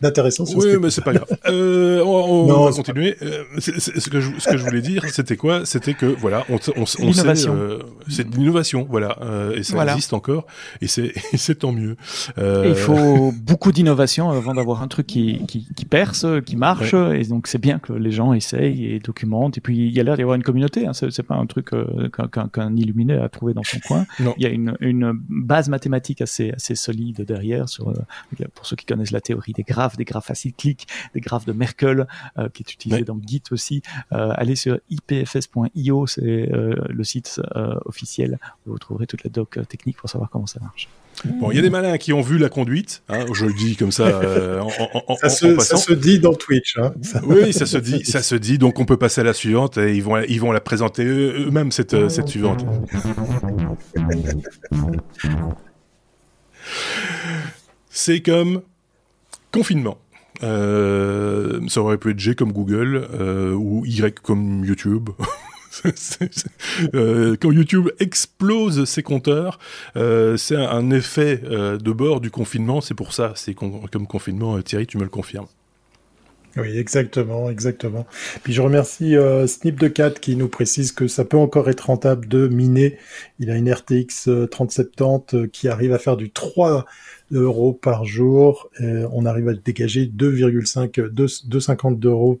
[0.00, 0.44] d'intéressant.
[0.54, 1.28] Oui, mais c'est pas grave.
[1.48, 3.16] Euh, on, on va continuer.
[3.22, 5.64] Euh, ce, que je, ce que je voulais dire, c'était quoi?
[5.64, 7.78] C'était que voilà, on, on, on sait, euh,
[8.08, 10.46] c'est de l'innovation, voilà, euh, et ça existe encore,
[10.80, 11.12] et c'est
[11.58, 11.96] tant mieux.
[12.38, 17.24] il faut beaucoup d'innovation avant d'avoir un truc qui, qui, qui perce, qui marche, et
[17.24, 19.58] donc c'est bien que les gens essayent et documentent.
[19.58, 20.86] Et puis il y a l'air d'y avoir une communauté.
[20.86, 22.50] Hein, c'est pas un truc qu'un qu
[22.82, 24.06] illuminé à trouver dans son coin.
[24.18, 27.68] Il y a une, une, base mathématique assez, assez solide derrière.
[27.68, 27.94] Sur, euh,
[28.54, 32.06] pour ceux qui connaissent la théorie des graphes, des graphes acycliques, des graphes de Merkel,
[32.38, 33.82] euh, qui est utilisé dans Git aussi.
[34.12, 37.40] Euh, allez sur ipfs.io, c'est le site
[37.84, 38.38] officiel.
[38.66, 40.88] Vous trouverez toute la doc technique pour savoir comment ça marche.
[41.24, 43.76] Bon, il y a des malins qui ont vu la conduite, hein, je le dis
[43.76, 44.02] comme ça.
[44.22, 46.76] Euh, en, ça, se, ça, se, dit dans Twitch.
[46.78, 46.92] Hein.
[47.24, 48.56] Oui, ça se dit, ça se dit.
[48.56, 51.72] Donc on peut passer à la suivante et ils vont, ils vont la présenter eux-mêmes
[51.72, 52.64] cette, cette suivante.
[57.90, 58.62] C'est comme
[59.52, 59.98] confinement.
[60.42, 65.10] Euh, ça aurait pu être G comme Google euh, ou Y comme YouTube.
[66.94, 69.58] Euh, quand YouTube explose ses compteurs,
[69.94, 72.82] c'est un effet de bord du confinement.
[72.82, 74.60] C'est pour ça, c'est comme confinement.
[74.60, 75.46] Thierry, tu me le confirmes.
[76.56, 78.06] Oui, exactement, exactement.
[78.42, 81.86] Puis je remercie euh, Snip de 4 qui nous précise que ça peut encore être
[81.86, 82.98] rentable de miner.
[83.38, 86.84] Il a une RTX 3070 qui arrive à faire du 3
[87.30, 88.68] euros par jour.
[88.80, 92.38] On arrive à dégager 2,5, 2,50 euros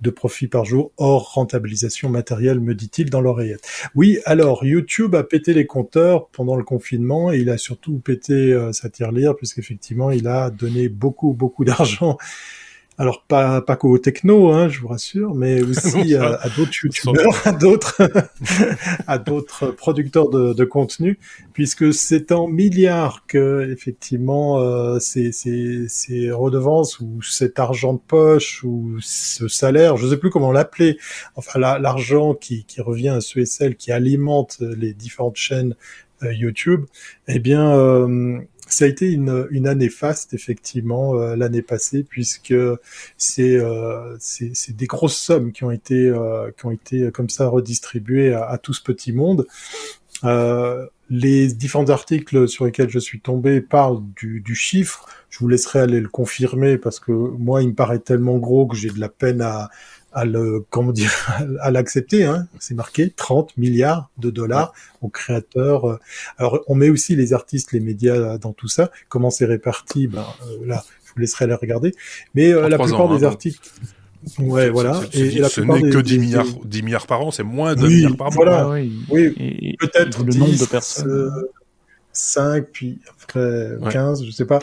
[0.00, 3.66] de profit par jour hors rentabilisation matérielle, me dit-il dans l'oreillette.
[3.94, 8.52] Oui, alors YouTube a pété les compteurs pendant le confinement et il a surtout pété
[8.52, 12.16] euh, sa tirelire puisqu'effectivement il a donné beaucoup beaucoup d'argent
[12.98, 17.52] alors pas pas qu'aux techno, hein, je vous rassure, mais aussi à, d'autres youtubeurs, à
[17.52, 18.10] d'autres
[19.06, 21.18] à d'autres producteurs de, de, contenu,
[21.52, 28.00] puisque c'est en milliards que effectivement euh, ces, ces, ces redevances ou cet argent de
[28.04, 30.98] poche ou ce salaire, je sais plus comment l'appeler,
[31.36, 35.74] enfin l'argent qui, qui revient à ceux et celles qui alimentent les différentes chaînes
[36.24, 36.84] euh, YouTube,
[37.28, 42.54] eh bien euh, ça a été une, une année faste effectivement euh, l'année passée puisque
[43.16, 44.16] c'est euh,
[44.68, 48.74] des grosses sommes qui ont été euh, qui ont été comme ça redistribuées à, tout
[48.74, 49.46] ce petit monde.
[50.24, 55.06] Euh, les différents articles sur lesquels je suis tombé parlent du, chiffre.
[55.30, 58.76] Je vous laisserai aller le confirmer parce que moi, il me paraît tellement gros que
[58.76, 59.70] j'ai de la peine à,
[60.12, 61.12] à le comment dire
[61.60, 62.46] à l'accepter hein.
[62.58, 65.98] c'est marqué 30 milliards de dollars aux créateurs
[66.38, 70.06] alors on met aussi les artistes les médias dans tout ça comment c'est réparti?
[70.06, 71.94] Ben euh, là je vous laisserai aller regarder
[72.34, 73.60] mais euh, la plupart des hein, articles
[74.40, 75.00] Ouais, voilà.
[75.12, 78.16] Et, la ce n'est que 10 milliards, 10 milliards par an, c'est moins de milliards
[78.16, 78.44] par mois.
[78.44, 78.68] Voilà.
[78.68, 79.76] oui, oui.
[79.78, 81.30] peut-être le nombre de personnes.
[82.12, 82.98] 5, puis
[83.32, 84.58] ferait 15, je sais pas.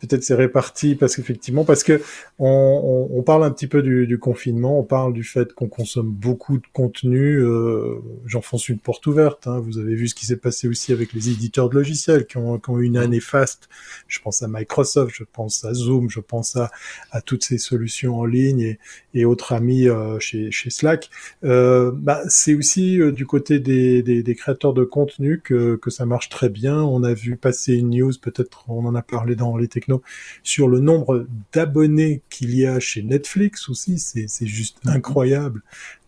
[0.00, 2.00] Peut-être c'est réparti parce qu'effectivement, parce que
[2.38, 6.10] on, on, parle un petit peu du, du, confinement, on parle du fait qu'on consomme
[6.10, 7.38] beaucoup de contenu.
[7.38, 9.46] Euh, J'enfonce une porte ouverte.
[9.46, 9.60] Hein.
[9.60, 12.58] Vous avez vu ce qui s'est passé aussi avec les éditeurs de logiciels qui ont,
[12.58, 13.68] qui ont eu une année faste.
[14.08, 16.70] Je pense à Microsoft, je pense à Zoom, je pense à,
[17.10, 18.78] à toutes ces solutions en ligne et,
[19.14, 21.10] et autres amis euh, chez, chez Slack.
[21.44, 25.90] Euh, bah, c'est aussi euh, du côté des, des, des, créateurs de contenu que, que
[25.90, 26.82] ça marche très bien.
[26.82, 30.02] On a vu passer une news, peut-être on en a parlé dans les technos,
[30.42, 33.98] sur le nombre d'abonnés qu'il y a chez Netflix aussi.
[33.98, 34.92] C'est juste mhm.
[34.92, 35.62] incroyable.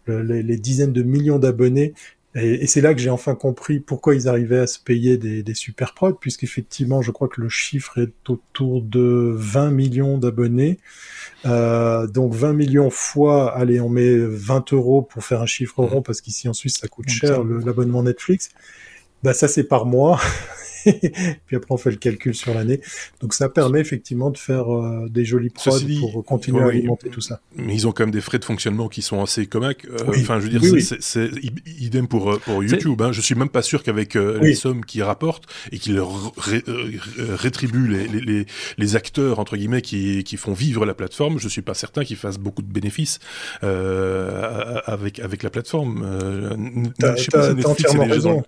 [0.07, 1.95] les, les, dizaines de millions d'abonnés.
[2.35, 5.55] Et, c'est là que j'ai enfin compris pourquoi ils arrivaient à se payer des, des
[5.55, 10.79] super prods, puisqu'effectivement, je crois que le chiffre est autour de 20 millions d'abonnés.
[11.47, 16.03] Euh, donc 20 millions fois, allez, on met 20 euros pour faire un chiffre rond,
[16.03, 18.51] parce qu'ici en Suisse, ça coûte cher l'abonnement Netflix.
[19.23, 20.21] Bah ça c'est par mois.
[21.47, 22.81] puis après on fait le calcul sur l'année.
[23.21, 27.21] Donc ça permet effectivement de faire euh, des jolis prods pour continuer à alimenter tout
[27.21, 27.41] ça.
[27.57, 29.85] Mais ils ont quand même des frais de fonctionnement qui sont assez comiques.
[29.87, 31.31] Euh, enfin, je veux dire, c'est
[31.81, 33.01] idem pour euh, pour YouTube.
[33.03, 33.13] Hein.
[33.13, 36.01] Je suis même pas sûr qu'avec les sommes qu'ils rapportent et qu'ils
[37.17, 41.63] rétribuent les, les, les, acteurs entre guillemets qui, qui font vivre la plateforme, je suis
[41.63, 43.19] pas certain qu'ils fassent beaucoup de bénéfices
[43.63, 46.91] avec avec la plateforme.
[46.99, 47.15] T'as
[47.65, 48.43] entièrement raison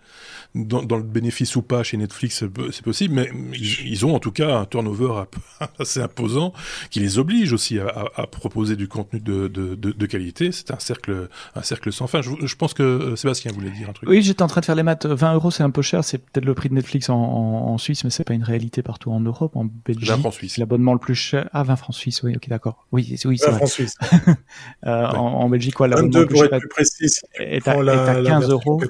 [0.55, 4.33] dans, dans, le bénéfice ou pas chez Netflix, c'est possible, mais ils ont en tout
[4.33, 5.25] cas un turnover
[5.79, 6.53] assez imposant
[6.91, 10.53] qui les oblige aussi à, à, proposer du contenu de, de, de, de qualité.
[10.53, 12.23] C'est un cercle, un cercle sans fin.
[12.23, 14.09] Je, je, pense que euh, Sébastien voulait dire un truc.
[14.09, 15.07] Oui, j'étais en train de faire les maths.
[15.07, 16.05] 20 euros, c'est un peu cher.
[16.05, 19.11] C'est peut-être le prix de Netflix en, en, Suisse, mais c'est pas une réalité partout
[19.11, 20.09] en Europe, en Belgique.
[20.09, 20.59] 20 francs suisses.
[20.59, 21.49] L'abonnement le plus cher.
[21.53, 22.87] Ah, 20 francs suisses, oui, ok, d'accord.
[22.93, 23.97] Oui, oui, c'est 20 francs suisses.
[24.87, 27.07] euh, en, en, Belgique, quoi, l'abonnement le plus cher être plus précis,
[27.39, 28.81] est, à, est à 15 euros.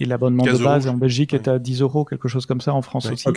[0.00, 2.82] Et l'abonnement de base en Belgique est à 10 euros, quelque chose comme ça, en
[2.82, 3.28] France aussi.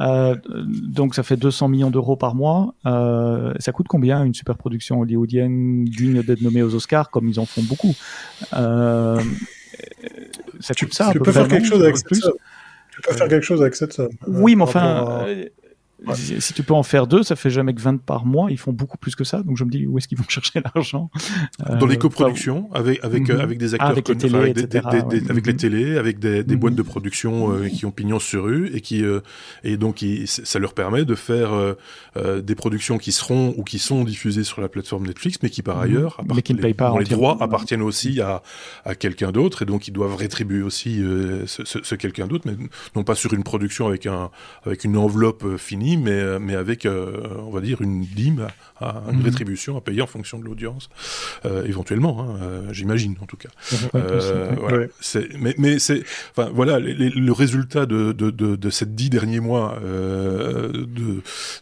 [0.00, 2.74] Euh, donc ça fait 200 millions d'euros par mois.
[2.86, 7.40] Euh, ça coûte combien une super production hollywoodienne digne d'être nommée aux Oscars, comme ils
[7.40, 7.94] en font beaucoup?
[8.54, 9.20] Euh,
[10.60, 11.10] Ça coûte ça.
[11.12, 12.04] Tu peux faire quelque chose avec ça.
[12.90, 14.12] Tu peux faire quelque chose avec cette somme.
[14.26, 15.24] Oui, mais enfin,
[16.14, 18.50] si tu peux en faire deux, ça fait jamais que 20 par mois.
[18.50, 19.42] Ils font beaucoup plus que ça.
[19.42, 21.10] Donc je me dis où est-ce qu'ils vont chercher l'argent?
[21.58, 23.40] Dans les euh, coproductions, avec avec mhm.
[23.40, 24.68] avec des acteurs avec les télés, avec,
[25.08, 25.58] des, avec les mhm.
[25.58, 29.20] télés, avec des, boîtes de production euh, qui ont pignon sur rue et qui euh,
[29.64, 31.50] et donc ça leur permet de faire
[32.16, 35.76] des productions qui seront ou qui sont diffusées sur la plateforme Netflix, mais qui par
[35.76, 35.82] mhm.
[35.82, 38.42] ailleurs, mais qui ne payent pas les droits appartiennent aussi à
[38.84, 41.02] à quelqu'un d'autre et donc ils doivent rétribuer aussi
[41.46, 42.56] ce, ce, ce quelqu'un d'autre, mais
[42.96, 44.30] non pas sur une production avec un
[44.64, 48.48] avec une enveloppe finie mais, euh, mais avec, euh, on va dire, une dîme,
[48.80, 49.24] à, une mhm.
[49.24, 50.88] rétribution à payer en fonction de l'audience,
[51.44, 53.50] euh, éventuellement, hein, j'imagine en tout cas.
[53.92, 54.86] voilà.
[55.38, 59.78] Mais, mais c'est, enfin voilà, le résultat de, de, de, de, ces dix derniers mois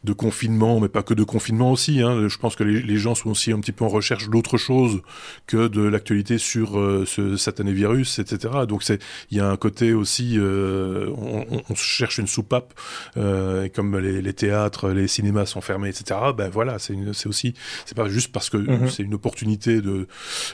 [0.05, 2.03] de, confinement, mais pas que de confinement aussi.
[2.03, 4.59] Hein, je pense que les, les, gens sont aussi un petit peu en recherche d'autre
[4.59, 5.01] chose
[5.47, 6.73] que de l'actualité sur
[7.07, 8.55] ce satané virus, etc.
[8.69, 12.75] Donc c'est, il y a un côté aussi, on, on, cherche une soupape,
[13.15, 16.19] comme les les, théâtres, les cinémas sont fermés, etc.
[16.37, 18.89] Ben voilà, c'est aussi, c'est pas juste parce que mhm.
[18.89, 20.07] c'est une opportunité de,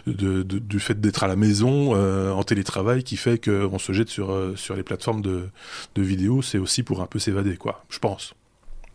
[0.07, 4.09] de, du fait d'être à la maison euh, en télétravail qui fait qu'on se jette
[4.09, 5.49] sur, euh, sur les plateformes de,
[5.95, 6.43] de vidéos.
[6.43, 7.85] C'est aussi pour un peu s'évader, quoi.
[7.89, 8.35] Je pense.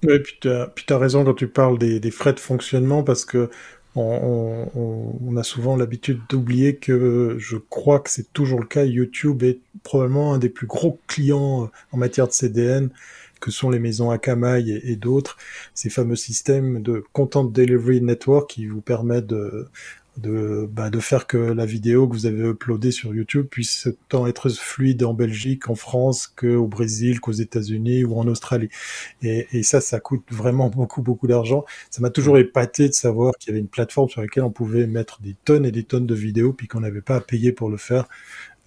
[0.04, 3.50] Oui, puis tu as, raison quand tu parles des, des frais de fonctionnement parce que
[3.96, 8.86] on, on, on, a souvent l'habitude d'oublier que je crois que c'est toujours le cas.
[8.86, 12.90] YouTube est probablement un des plus gros clients en matière de CDN
[13.42, 15.38] que sont les maisons Akamai et, et d'autres,
[15.74, 19.68] ces fameux systèmes de Content Delivery Network qui vous permettent de,
[20.17, 24.28] de, bah, de faire que la vidéo que vous avez uploadée sur YouTube puisse tant
[24.28, 28.69] être fluide en Belgique, en France, qu'au Brésil, qu'aux États-Unis ou en Australie.
[29.24, 31.65] Et, et, ça, ça coûte vraiment beaucoup, beaucoup d'argent.
[31.89, 34.86] Ça m'a toujours épaté de savoir qu'il y avait une plateforme sur laquelle on pouvait
[34.86, 37.69] mettre des tonnes et des tonnes de vidéos, puis qu'on n'avait pas à payer pour
[37.69, 38.08] le faire.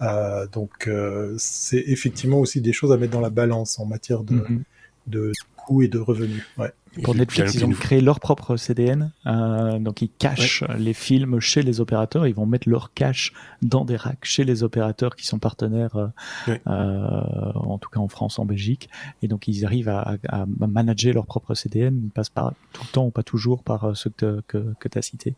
[0.02, 4.24] Euh, donc euh, c'est effectivement aussi des choses à mettre dans la balance en matière
[4.24, 4.62] de, mm-hmm.
[5.06, 6.42] de coûts et de revenus.
[6.58, 6.72] Ouais.
[7.02, 11.62] Pour Netflix, ils ont créé leur propre CDN, euh, donc ils cachent les films chez
[11.62, 12.26] les opérateurs.
[12.26, 16.56] Ils vont mettre leur cache dans des racks chez les opérateurs qui sont partenaires, euh,
[16.66, 18.88] euh, en tout cas en France, en Belgique,
[19.22, 22.00] et donc ils arrivent à, à, manager leur propre CDN.
[22.04, 24.88] Ils passent pas tout le temps ou pas toujours par euh, ceux que, que, que
[24.88, 25.34] tu as cités.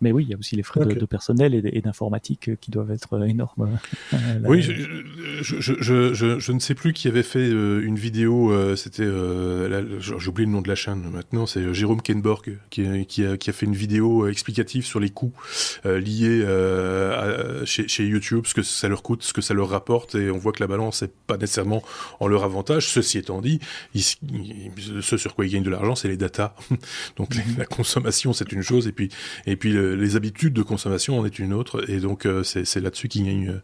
[0.00, 2.90] Mais oui, il y a aussi les frais de, de, personnel et, d'informatique qui doivent
[2.90, 3.78] être énormes.
[4.44, 4.72] oui, je,
[5.60, 8.76] je, je, je, ne sais plus qui avait fait une vidéo.
[8.76, 9.08] C'était,
[10.00, 13.50] j'ai oublié le nom de la chaîne maintenant, c'est Jérôme Kenborg qui, qui, a, qui,
[13.50, 15.32] a, fait une vidéo explicative sur les coûts
[15.84, 20.14] liés à, chez, chez, YouTube, ce que ça leur coûte, ce que ça leur rapporte,
[20.14, 21.82] et on voit que la balance n'est pas nécessairement
[22.20, 22.88] en leur avantage.
[22.88, 23.60] Ceci étant dit,
[23.94, 26.54] ce sur quoi ils gagnent de l'argent, c'est les datas.
[27.16, 27.58] donc mhm.
[27.58, 29.10] la consommation, c'est une chose, et puis,
[29.46, 33.24] et puis les habitudes de consommation en est une autre, et donc c'est là-dessus qu'ils
[33.24, 33.60] gagnent,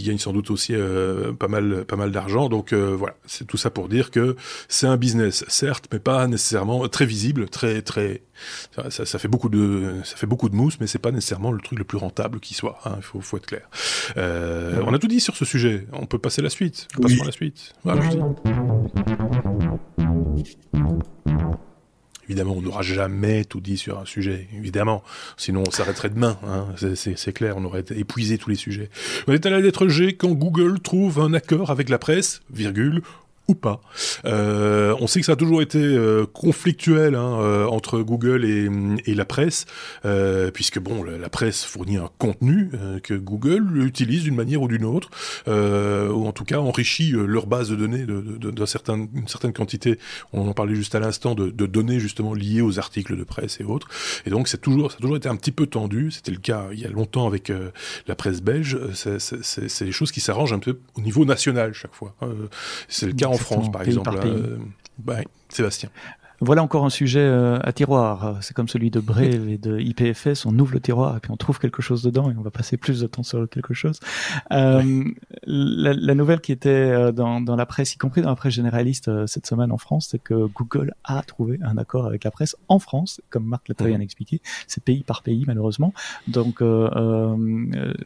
[0.00, 0.74] gagnent sans doute aussi
[1.38, 2.48] pas mal, pas mal d'argent.
[2.48, 4.36] Donc voilà, c'est tout ça pour dire que
[4.68, 8.22] c'est un business, certes, mais pas nécessairement très visible, très très.
[8.90, 11.60] Ça, ça, fait beaucoup de ça fait beaucoup de mousse, mais c'est pas nécessairement le
[11.60, 12.78] truc le plus rentable qui soit.
[12.84, 13.68] Hein, il faut, faut être clair.
[14.16, 15.86] Euh, on a tout dit sur ce sujet.
[15.92, 16.88] On peut passer à la suite.
[17.00, 17.72] Passons à la suite.
[17.84, 18.02] Voilà,
[22.30, 25.02] Évidemment, on n'aura jamais tout dit sur un sujet, évidemment.
[25.36, 26.38] Sinon, on s'arrêterait demain.
[26.46, 26.68] Hein.
[26.94, 28.88] C'est clair, on aurait épuisé tous les sujets.
[29.26, 33.02] On est à la lettre G quand Google trouve un accord avec la presse, virgule,
[33.54, 33.80] pas.
[34.24, 39.14] Euh, on sait que ça a toujours été euh, conflictuel hein, euh, entre Google et,
[39.14, 39.66] la presse,
[40.54, 42.70] puisque bon, la, presse fournit un contenu
[43.02, 45.10] que Google utilise d'une manière ou d'une autre,
[45.46, 49.98] ou en tout cas enrichit leur base de données d'une certaine quantité.
[50.32, 53.64] On en parlait juste à l'instant de, données justement liées aux articles de presse et
[53.64, 53.88] autres.
[54.26, 56.10] Et donc c'est toujours, ça a toujours été un petit peu tendu.
[56.10, 57.52] C'était le cas il y a longtemps avec
[58.06, 58.78] la presse belge.
[58.94, 62.14] C'est des choses qui s'arrangent un peu au niveau national chaque fois.
[62.88, 64.10] c'est le cas en France, par exemple.
[64.24, 64.58] Euh,
[64.98, 65.90] bah, Sébastien.
[66.42, 68.38] Voilà encore un sujet euh, à tiroir.
[68.40, 70.46] C'est comme celui de Brave et de IPFS.
[70.46, 72.78] On ouvre le tiroir et puis on trouve quelque chose dedans et on va passer
[72.78, 74.00] plus de temps sur quelque chose.
[74.50, 75.04] Euh,
[75.44, 78.54] la, la, nouvelle qui était euh, dans, dans, la presse, y compris dans la presse
[78.54, 82.30] généraliste euh, cette semaine en France, c'est que Google a trouvé un accord avec la
[82.30, 84.40] presse en France, comme Marc l'a très bien expliqué.
[84.66, 85.92] C'est pays par pays malheureusement.
[86.26, 87.36] Donc euh,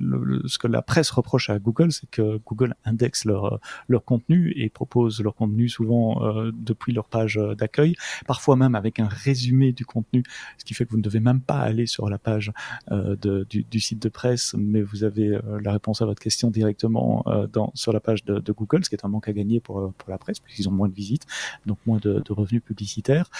[0.00, 4.52] le, ce que la presse reproche à Google, c'est que Google indexe leur leur contenu
[4.56, 6.20] et propose leur contenu souvent
[6.52, 7.94] depuis leur page d'accueil
[8.24, 10.22] parfois même avec un résumé du contenu,
[10.58, 12.52] ce qui fait que vous ne devez même pas aller sur la page
[12.90, 13.16] euh,
[13.48, 17.46] du, site de presse, mais vous avez euh, la réponse à votre question directement euh,
[17.74, 20.18] sur la page de, Google, ce qui est un manque à gagner pour, pour la
[20.18, 21.26] presse, puisqu'ils ont moins de visites,
[21.66, 23.30] donc moins de, de revenus publicitaires.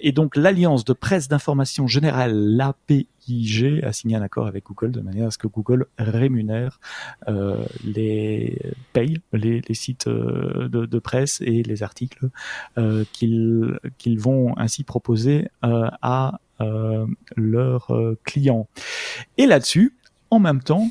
[0.00, 4.92] Et donc l'Alliance de presse d'information générale, l'API, IG a signé un accord avec Google
[4.92, 6.80] de manière à ce que Google rémunère
[7.28, 8.58] euh, les
[8.92, 12.28] paye les, sites euh, de, presse et les articles
[12.78, 16.38] euh, qu'ils qu'ils vont ainsi proposer à
[17.36, 17.90] leurs
[18.24, 18.68] clients.
[19.38, 19.94] Et là-dessus,
[20.30, 20.90] en même temps,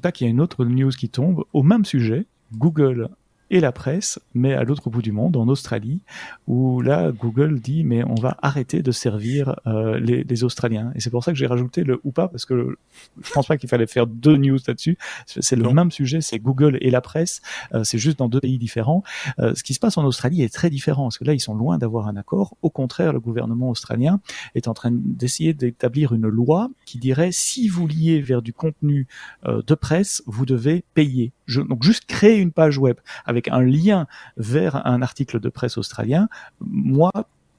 [0.00, 2.26] pas qu'il y a une autre news qui tombe au même sujet.
[2.52, 3.08] Google
[3.50, 6.00] et la presse, mais à l'autre bout du monde, en Australie,
[6.46, 10.92] où là, Google dit, mais on va arrêter de servir euh, les, les, Australiens.
[10.94, 12.76] Et c'est pour ça que j'ai rajouté le ou pas, parce que
[13.22, 14.96] je pense pas qu'il fallait faire deux news là-dessus.
[15.26, 17.40] C'est le même sujet, c'est Google et la presse.
[17.74, 19.02] Euh, c'est juste dans deux pays différents.
[19.38, 21.54] Euh, ce qui se passe en Australie est très différent, parce que là, ils sont
[21.54, 22.56] loin d'avoir un accord.
[22.62, 24.20] Au contraire, le gouvernement australien
[24.54, 29.06] est en train d'essayer d'établir une loi qui dirait, si vous liez vers du contenu
[29.46, 31.32] euh, de presse, vous devez payer.
[31.58, 35.78] Donc juste créer une page web avec avec un lien vers un article de presse
[35.78, 36.28] australien,
[36.60, 37.10] moi,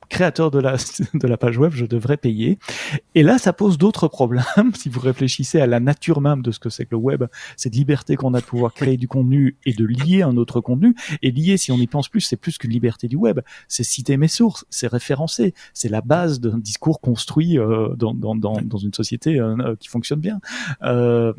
[0.09, 0.75] créateur de la,
[1.15, 2.59] de la page web, je devrais payer.
[3.15, 4.43] Et là, ça pose d'autres problèmes.
[4.75, 7.23] si vous réfléchissez à la nature même de ce que c'est que le web,
[7.57, 10.95] cette liberté qu'on a de pouvoir créer du contenu et de lier un autre contenu.
[11.23, 13.39] Et lier, si on y pense plus, c'est plus qu'une liberté du web.
[13.67, 15.55] C'est citer mes sources, c'est référencer.
[15.73, 19.87] C'est la base d'un discours construit euh, dans, dans, dans, dans, une société euh, qui
[19.87, 20.39] fonctionne bien.
[20.83, 21.33] Euh,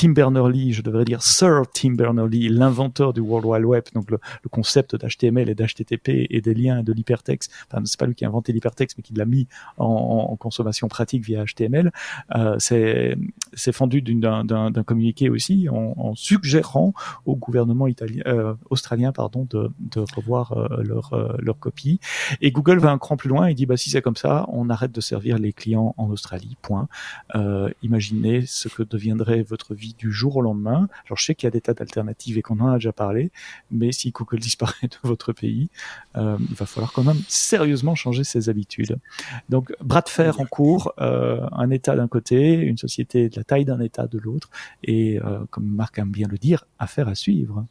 [0.00, 4.18] Tim Berners-Lee, je devrais dire Sir Tim Berners-Lee, l'inventeur du World Wide Web, donc le,
[4.50, 7.52] concept d'HTML et d'HTTP et des liens et de l'hypertexte.
[7.70, 11.22] Enfin, c'est pas lui qui a inventé l'hypertexte, mais qui l'a mis en, consommation pratique
[11.22, 11.92] via HTML.
[12.34, 16.94] Euh, c'est fendu d'un communiqué aussi en, en, suggérant
[17.26, 22.00] au gouvernement italien, euh, australien, pardon, de, de revoir euh, leur, euh, leur copie.
[22.40, 23.50] Et Google va un cran plus loin.
[23.50, 26.56] Il dit bah si c'est comme ça, on arrête de servir les clients en Australie.
[26.62, 26.88] Point.
[27.34, 30.88] Euh, imaginez ce que deviendrait votre vie du jour au lendemain.
[31.06, 33.30] Alors je sais qu'il y a des tas d'alternatives et qu'on en a déjà parlé,
[33.70, 35.68] mais si Google disparaît de votre pays,
[36.16, 38.98] euh, il va falloir quand même sérieusement changer ses habitudes.
[39.48, 43.44] Donc bras de fer en cours, euh, un État d'un côté, une société de la
[43.44, 44.50] taille d'un État de l'autre,
[44.84, 47.64] et euh, comme Marc aime bien le dire, affaire à suivre.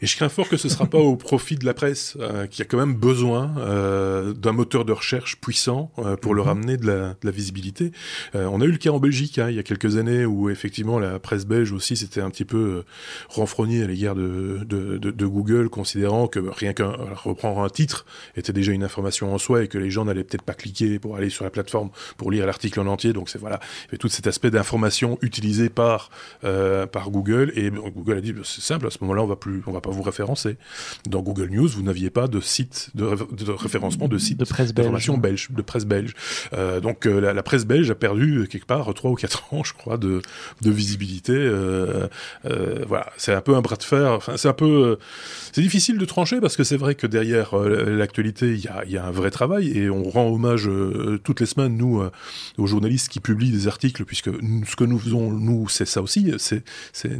[0.00, 2.46] Et je crains fort que ce ne sera pas au profit de la presse, euh,
[2.46, 6.50] qui a quand même besoin euh, d'un moteur de recherche puissant euh, pour leur mhm.
[6.50, 7.92] amener de la, de la visibilité.
[8.34, 10.50] Euh, on a eu le cas en Belgique hein, il y a quelques années où
[10.50, 12.84] effectivement la presse belge aussi s'était un petit peu euh,
[13.28, 18.04] renfrognée à l'égard de, de, de, de, Google, considérant que rien qu'un reprendre un titre
[18.36, 21.16] était déjà une information en soi et que les gens n'allaient peut-être pas cliquer pour
[21.16, 23.12] aller sur la plateforme pour lire l'article en entier.
[23.12, 23.60] Donc c'est voilà,
[23.90, 26.10] il y tout cet aspect d'information utilisé par
[26.40, 29.72] par Google et Google a dit c'est simple à ce moment-là on va plus on
[29.72, 30.56] va pas vous référencer.
[31.08, 33.06] Dans Google News, vous n'aviez pas de site de,
[33.52, 36.14] référencement de site de presse belge, belge, de presse belge.
[36.52, 39.72] Euh, donc euh, la, presse belge a perdu quelque part trois ou quatre ans, je
[39.74, 40.22] crois, de,
[40.60, 41.31] de visibilité.
[41.32, 42.08] Euh,
[42.86, 44.12] voilà, c'est un peu un bras de fer.
[44.12, 44.98] Enfin, c'est un peu,
[45.52, 48.96] c'est difficile de trancher parce que c'est vrai que derrière l'actualité, il y a, y
[48.96, 50.68] a, un vrai travail et on rend hommage
[51.24, 52.02] toutes les semaines nous
[52.58, 54.30] aux journalistes qui publient des articles, puisque
[54.66, 56.62] ce que nous faisons nous, c'est ça aussi, c'est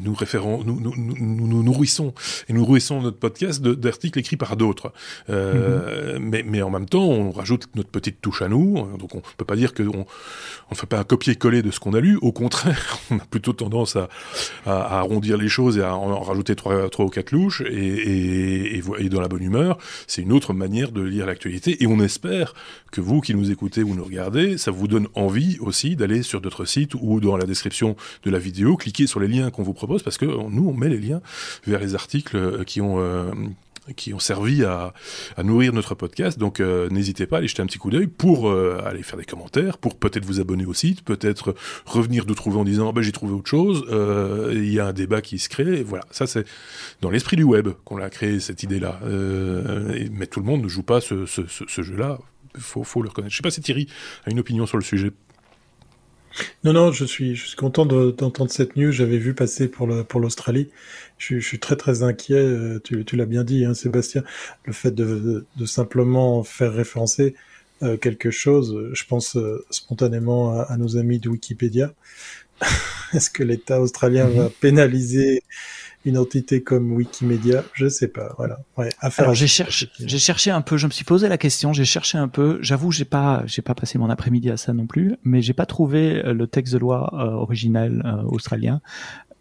[0.02, 2.14] nous référons, nous, nous, nous, nous, nourrissons
[2.48, 4.92] et nous nourrissons notre podcast d'articles écrits par d'autres.
[5.30, 6.28] Euh, mhm.
[6.28, 8.88] mais, mais en même temps, on rajoute notre petite touche à nous.
[8.98, 10.06] Donc on peut pas dire que on,
[10.70, 12.18] on fait pas un copier-coller de ce qu'on a lu.
[12.22, 14.01] Au contraire, on a plutôt tendance à,
[14.66, 19.28] arrondir les choses et à en rajouter trois, ou quatre louches et, et, dans la
[19.28, 19.78] bonne humeur.
[20.06, 22.54] C'est une autre manière de lire l'actualité et on espère
[22.90, 26.40] que vous qui nous écoutez ou nous regardez, ça vous donne envie aussi d'aller sur
[26.40, 29.74] d'autres sites ou dans la description de la vidéo, cliquer sur les liens qu'on vous
[29.74, 31.20] propose parce que nous on met les liens
[31.66, 33.30] vers les articles euh, qui ont euh,
[33.96, 34.94] qui ont servi à,
[35.42, 36.38] nourrir notre podcast.
[36.38, 39.24] Donc euh, n'hésitez pas à aller jeter un petit coup d'œil pour aller faire des
[39.24, 41.54] commentaires, pour peut-être vous abonner au site, peut-être
[41.84, 43.84] revenir nous trouver en disant ah ben, j'ai trouvé autre chose.
[44.52, 45.82] Il y a un débat qui se crée.
[45.82, 46.46] Voilà, ça c'est
[47.00, 49.00] dans l'esprit du web qu'on a créé cette idée-là.
[49.04, 52.18] mais tout le monde ne joue pas ce, jeu-là.
[52.54, 53.32] Il faut, faut le reconnaître.
[53.32, 53.88] Je sais pas si Thierry
[54.26, 55.12] a une opinion sur le sujet.
[56.64, 58.92] Non, non, je suis, je suis content d'entendre cette news.
[58.92, 60.68] J'avais vu passer pour le, pour l'Australie.
[61.18, 62.36] Je, je, suis très, très inquiet.
[62.36, 64.22] Euh, tu, tu l'as bien dit, hein, Sébastien.
[64.64, 67.34] Le fait de, de, simplement faire référencer
[67.82, 71.92] euh, quelque chose, je pense euh, spontanément à, nos amis de Wikipédia.
[73.12, 74.52] Est-ce que l'État australien va mm-hmm.
[74.60, 75.42] pénaliser
[76.04, 78.34] une entité comme Wikimedia, je sais pas.
[78.36, 78.60] Voilà.
[78.76, 80.76] Ouais, Alors j'ai cherché, j'ai cherché un peu.
[80.76, 81.72] Je me suis posé la question.
[81.72, 82.58] J'ai cherché un peu.
[82.60, 85.16] J'avoue, j'ai pas, j'ai pas passé mon après-midi à ça non plus.
[85.24, 88.80] Mais j'ai pas trouvé euh, le texte de loi euh, original euh, australien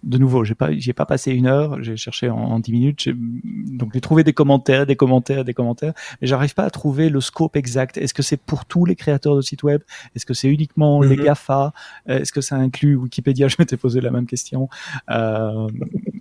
[0.04, 3.92] de nouveau, j'ai pas, j'ai pas passé une heure, j'ai cherché en, dix minutes, donc
[3.94, 7.56] j'ai trouvé des commentaires, des commentaires, des commentaires, mais j'arrive pas à trouver le scope
[7.56, 7.98] exact.
[7.98, 9.82] Est-ce que c'est pour tous les créateurs de sites web?
[10.16, 11.26] Est-ce que c'est uniquement les mhm.
[11.26, 11.74] Gafa?
[12.08, 13.48] Est-ce que ça inclut Wikipédia?
[13.52, 14.70] Je m'étais posé la même question.
[15.10, 15.68] Euh,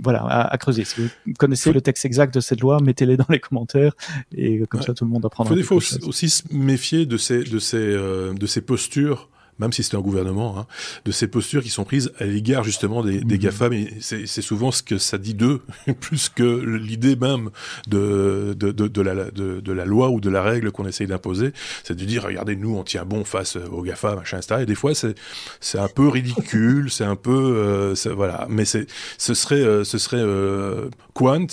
[0.03, 0.85] voilà, à, creuser.
[0.85, 3.95] Si vous connaissez le texte exact de cette loi, mettez-les dans les commentaires
[4.35, 5.55] et comme ça tout le monde apprendra.
[5.55, 9.29] Il faut aussi se méfier de ces de ces euh, de ces postures
[9.61, 10.67] même si c'est un gouvernement, hein,
[11.05, 13.41] de ces postures qui sont prises à l'égard justement des, des mhm.
[13.43, 15.61] GAFA, mais c'est souvent ce que ça dit d'eux,
[16.01, 17.51] plus que l'idée même
[17.87, 21.07] de, de, de, de, la, de, de la loi ou de la règle qu'on essaye
[21.07, 21.53] d'imposer,
[21.85, 24.63] c'est de dire, regardez, nous, on tient bon face aux GAFA, machin, etc.
[24.63, 27.55] Et des fois, c'est un peu ridicule, c'est un peu...
[27.57, 28.85] Euh, voilà, mais ce
[29.19, 31.47] serait, euh, ce serait euh, Quant,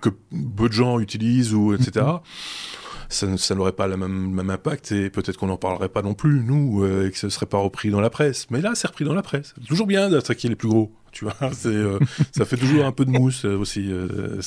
[0.00, 2.06] que peu de gens utilisent, ou etc
[3.08, 6.42] ça, n'aurait pas le même, même impact et peut-être qu'on n'en parlerait pas non plus,
[6.44, 8.46] nous, euh, et que ce serait pas repris dans la presse.
[8.50, 9.54] Mais là, c'est repris dans la presse.
[9.66, 10.92] Toujours bien d'attaquer les plus gros.
[11.10, 11.34] Tu vois,
[11.66, 11.98] euh,
[12.32, 13.90] ça fait toujours un peu de mousse euh, aussi.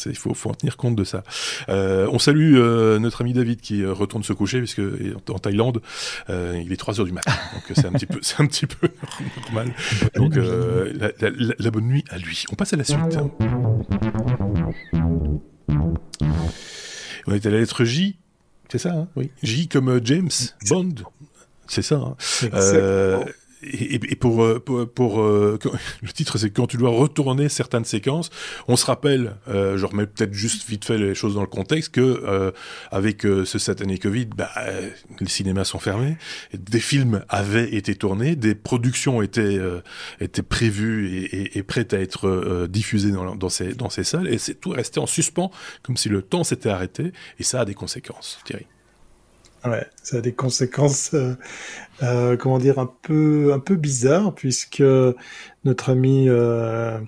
[0.05, 1.24] il faut, faut en tenir compte de ça.
[1.68, 2.55] on salue
[2.99, 4.82] notre ami David qui retourne se coucher puisque
[5.30, 5.82] en, Thaïlande,
[6.30, 8.88] il est 3 heures du matin, donc c'est un petit peu, c'est un petit peu
[9.45, 9.74] normal.
[10.16, 11.09] Donc la,
[11.57, 12.45] la, bonne nuit à lui.
[12.51, 12.99] On passe à la suite.
[17.28, 18.18] On est à la lettre J
[18.72, 19.30] c'est ça, hein oui.
[19.43, 20.30] J comme euh, James
[20.69, 20.95] Bond.
[21.67, 21.95] C'est ça.
[21.97, 22.15] Hein
[22.53, 23.22] euh,
[23.64, 25.59] et, pour, euh, pour, pour euh,
[26.01, 28.30] le titre, c'est quand tu dois retourner certaines séquences.
[28.68, 31.93] On se rappelle, euh, je remets peut-être juste vite fait les choses dans le contexte,
[31.93, 32.51] que euh,
[32.91, 34.49] avec ce satané Covid, bah,
[35.20, 36.18] les cinémas sont fermés,
[36.53, 39.59] des films avaient été tournés, des productions étaient
[40.20, 44.28] étaient prévues et, et, et prêtes à être diffusées dans, dans, ces dans ces salles,
[44.28, 45.51] et c'est tout resté en suspens,
[45.84, 48.66] comme si le temps s'était arrêté, et ça a des conséquences, Thierry.
[49.64, 51.36] Ouais, ça a des conséquences, euh,
[52.01, 54.84] euh, comment dire, un peu, un peu bizarres, puisque
[55.64, 56.99] notre ami euh,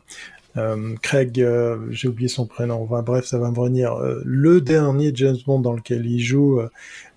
[0.58, 5.12] euh Craig, euh, j'ai oublié son prénom, enfin, bref, ça va me revenir, le dernier
[5.16, 6.62] James Bond dans lequel il joue,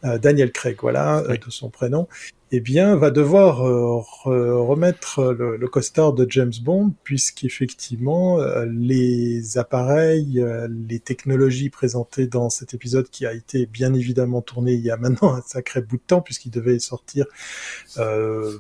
[0.03, 2.09] Daniel Craig, voilà, de son prénom,
[2.53, 9.59] eh bien, va devoir euh, remettre le, le, costard de James Bond, puisqu'effectivement, euh, les
[9.59, 14.81] appareils, euh, les technologies présentées dans cet épisode qui a été bien évidemment tourné il
[14.81, 17.27] y a maintenant un sacré bout de temps, puisqu'il devait sortir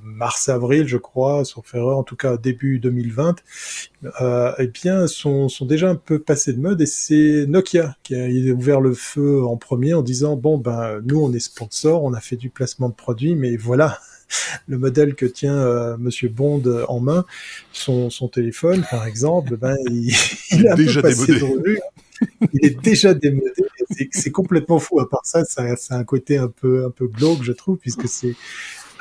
[0.02, 3.36] mars-avril, je crois, sauf erreur, en tout cas début 2020,
[4.58, 8.26] eh bien, sont, sont déjà un peu passés de mode, et c'est Nokia qui a
[8.52, 12.20] ouvert le feu en premier en disant, bon, ben, nous, on est sponsor, on a
[12.20, 14.00] fait du placement de produits, mais voilà, voilà
[14.66, 17.24] le modèle que tient euh, Monsieur Bond en main,
[17.72, 20.12] son, son téléphone par exemple, ben, il,
[20.50, 21.00] il, déjà
[22.52, 23.52] il est déjà démodé.
[24.10, 25.00] C'est complètement fou.
[25.00, 27.76] À part ça, ça, ça a un côté un peu un peu glauque, je trouve,
[27.76, 28.34] puisque c'est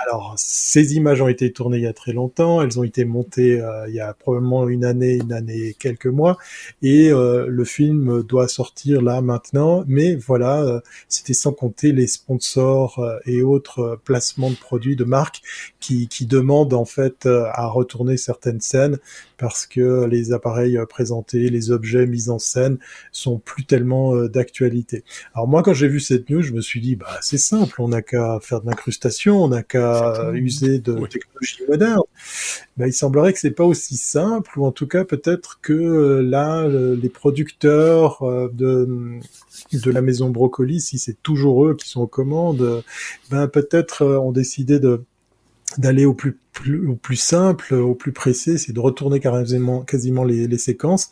[0.08, 3.60] alors, ces images ont été tournées il y a très longtemps, elles ont été montées
[3.60, 6.38] euh, il y a probablement une année, une année, quelques mois,
[6.82, 9.84] et euh, le film doit sortir là maintenant.
[9.88, 15.42] Mais voilà, euh, c'était sans compter les sponsors et autres placements de produits de marques
[15.80, 18.98] qui, qui demandent en fait à retourner certaines scènes
[19.38, 22.78] parce que les appareils présentés, les objets mis en scène
[23.12, 25.04] sont plus tellement d'actualité.
[25.34, 27.90] Alors moi, quand j'ai vu cette news, je me suis dit, bah c'est simple, on
[27.90, 29.95] n'a qu'à faire de l'incrustation, on n'a qu'à
[30.34, 32.02] user de technologies modernes.
[32.78, 36.22] Ben, il semblerait que c'est pas aussi simple, ou en tout cas peut-être que euh,
[36.22, 39.20] là, les producteurs euh, de
[39.72, 42.84] de la maison Brocoli, si c'est toujours eux qui sont aux commandes,
[43.32, 45.04] ben peut-être euh, ont décidé de
[45.78, 50.24] d'aller au plus, plus, au plus simple, au plus pressé, c'est de retourner quasiment, quasiment
[50.24, 51.10] les, les séquences.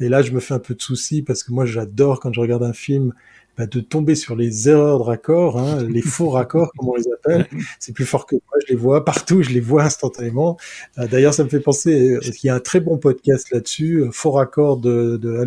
[0.00, 2.40] Et là, je me fais un peu de soucis parce que moi, j'adore quand je
[2.40, 3.12] regarde un film
[3.58, 7.12] bah, de tomber sur les erreurs de raccord, hein, les faux raccords, comme on les
[7.12, 7.46] appelle.
[7.78, 10.56] C'est plus fort que moi, je les vois partout, je les vois instantanément.
[10.98, 14.10] Euh, d'ailleurs, ça me fait penser, qu'il y a un très bon podcast là-dessus, euh,
[14.10, 15.42] Faux raccords de, de.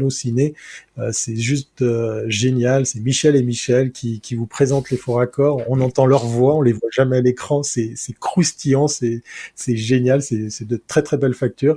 [0.98, 1.84] Euh, c'est juste
[2.28, 2.86] génial.
[2.86, 5.62] C'est Michel et Michel qui, qui vous présentent les faux raccords.
[5.68, 7.64] On entend leur voix, on les voit jamais à l'écran.
[7.64, 9.22] C'est, croustillant, c'est,
[9.56, 10.22] c'est génial.
[10.22, 11.76] C'est, c'est de très très belles factures.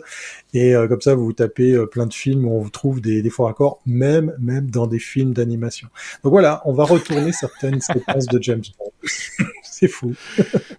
[0.52, 3.30] Et comme ça, vous vous tapez plein de films où on vous trouve des, des
[3.30, 5.88] faux raccords, même même dans des films d'animation.
[6.22, 8.92] Donc voilà, on va retourner certaines séquences de James Bond.
[9.78, 10.14] c'est fou.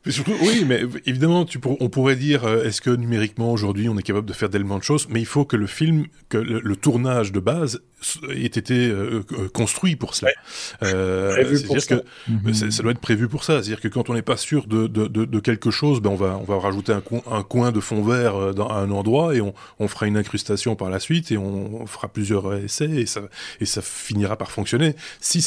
[0.06, 4.28] oui, mais évidemment, tu on pourrait dire, euh, est-ce que numériquement aujourd'hui on est capable
[4.28, 5.08] de faire tellement de choses?
[5.10, 7.82] Mais il faut que le film, que le, tournage de base
[8.30, 10.32] ait été euh, euh, construit pour cela.
[10.82, 13.62] C'est-à-dire que ça doit être prévu pour ça.
[13.62, 16.38] C'est-à-dire que quand on n'est pas sûr de, de, de, quelque chose, ben on va
[16.38, 19.42] on va rajouter un, coin, un coin de fond vert dans, à un endroit et
[19.42, 23.22] on, on fera une incrustation par la suite et on, fera plusieurs essais et ça
[23.60, 24.96] et ça finira par fonctionner.
[25.30, 25.44] Si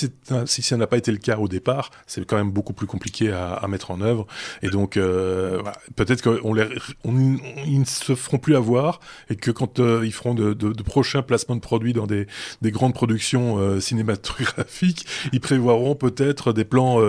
[0.47, 3.33] si ça n'a pas été le cas au départ, c'est quand même beaucoup plus compliqué
[3.33, 4.29] à mettre en œuvre.
[4.63, 5.61] Et donc, euh,
[5.97, 6.69] peut-être qu'on les,
[7.05, 11.57] ils ne se feront plus avoir et que quand euh, ils feront de, prochains placements
[11.57, 12.29] de produits dans des,
[12.61, 17.01] des grandes productions euh, cinématographiques, ils prévoiront peut-être des plans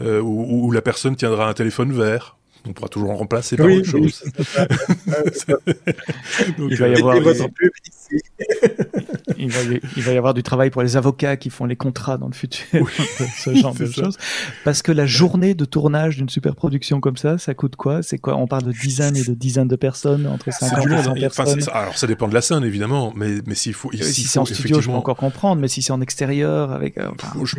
[0.00, 2.36] où, la personne tiendra un téléphone vert
[2.66, 4.24] on pourra toujours en remplacer par autre chose.
[6.58, 7.16] il va y avoir
[9.38, 10.16] il, va y...
[10.16, 12.88] avoir du travail pour les avocats qui font les contrats dans le futur,
[13.38, 14.16] ce genre de choses.
[14.64, 18.02] Parce que la journée de tournage d'une super production comme ça, ça coûte quoi?
[18.02, 18.36] C'est quoi?
[18.36, 21.60] On parle de dizaines et de dizaines de personnes, entre 50 et 100 personnes.
[21.72, 24.80] alors ça dépend de la scène évidemment, mais mais s'il faut, si c'est en studio,
[24.80, 27.10] je peux encore comprendre, mais si c'est en extérieur, avec euh,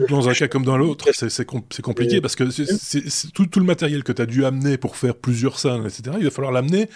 [0.09, 4.03] dans un cas comme dans l'autre, c'est compliqué parce que c'est tout, tout le matériel
[4.03, 6.17] que tu as dû amener pour faire plusieurs scènes, etc.
[6.17, 6.89] Il va falloir l'amener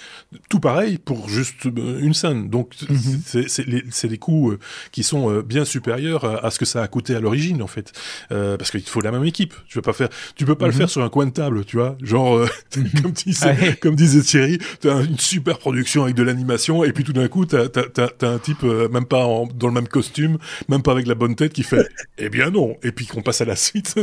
[0.49, 2.49] tout pareil pour juste euh, une scène.
[2.49, 3.45] Donc mhm.
[3.49, 4.60] c'est des coûts euh,
[4.91, 7.91] qui sont euh, bien supérieurs à ce que ça a coûté à l'origine en fait,
[8.30, 9.54] parce qu'il faut la même équipe.
[9.68, 10.78] Tu peux pas faire, tu peux pas le mhm.
[10.80, 12.45] faire sur un coin de table, tu vois, genre
[13.02, 17.14] comme, disait, comme disait Thierry, t'as une super production avec de l'animation et puis tout
[17.14, 19.26] d'un coup t'as as, un type même pas
[19.56, 20.38] dans le même costume,
[20.70, 21.88] même pas avec la bonne tête qui fait,
[22.18, 23.93] eh bien non, et puis qu'on passe à la suite,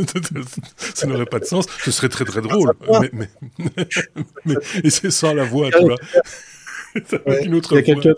[0.95, 1.67] ça n'aurait pas de sens.
[1.85, 2.73] Ce serait très très drôle,
[3.13, 3.29] mais,
[3.59, 3.78] mais
[4.85, 5.97] et c'est ça la voix, tu vois.
[7.43, 8.15] une autre Il y a quelqu'un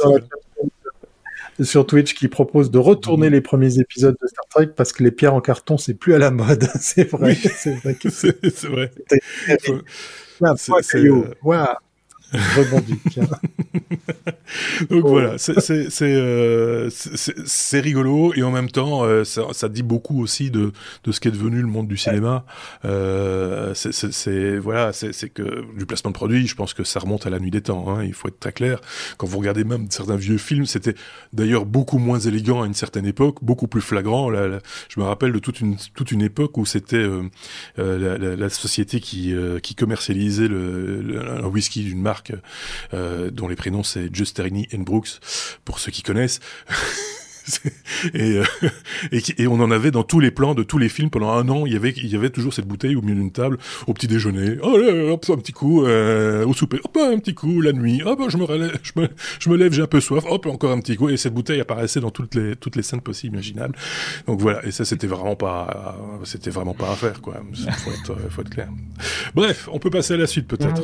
[1.63, 5.11] sur Twitch qui propose de retourner les premiers épisodes de Star Trek parce que les
[5.11, 6.65] pierres en carton c'est plus à la mode.
[6.81, 7.35] c'est vrai.
[7.35, 7.97] C'est vrai.
[8.09, 8.53] C'est vrai.
[8.61, 8.93] C'est vrai.
[12.33, 13.01] Rebondis.
[14.91, 15.37] Donc voilà,
[16.03, 20.73] euh, c'est rigolo et en même temps, euh, ça, ça, dit beaucoup aussi de,
[21.05, 22.45] de ce qu'est devenu le monde du cinéma.
[22.85, 27.31] Euh, c'est voilà, c'est que du placement de produits, je pense que ça remonte à
[27.31, 27.89] la nuit des temps.
[27.89, 28.81] Hein, il faut être très clair.
[29.17, 30.95] Quand vous regardez même certains vieux films, c'était
[31.33, 34.31] d'ailleurs beaucoup moins élégant à une certaine époque, beaucoup plus flagrant.
[34.33, 37.07] je me rappelle de toute une toute une époque où c'était
[37.77, 42.20] la, la, société qui qui commercialisait le, le, whisky d'une marque
[42.93, 45.21] dont les prénoms c'est Just et Brooks,
[45.65, 46.41] pour ceux qui connaissent.
[48.15, 48.45] et, euh,
[49.13, 51.67] et, on en avait dans tous les plans de tous les films pendant un an.
[51.67, 51.77] Il y
[52.17, 54.57] avait, toujours cette bouteille au milieu d'une table, au petit déjeuner.
[54.63, 54.79] Oh,
[55.11, 56.79] hop, un petit coup, euh, au souper.
[56.85, 58.03] Hop, un petit coup, la nuit.
[58.05, 60.25] Hop, je me relève, je me, lève, j'ai un peu soif.
[60.29, 61.09] Hop, encore un petit coup.
[61.09, 63.77] Et cette bouteille apparaissait dans toutes les, scènes possibles, imaginables.
[64.27, 64.65] Donc voilà.
[64.67, 67.43] Et ça, c'était vraiment pas, c'était vraiment pas à faire, quoi.
[67.53, 68.69] Faut être, faut être clair.
[69.35, 70.83] Bref, on peut passer à la suite, peut-être.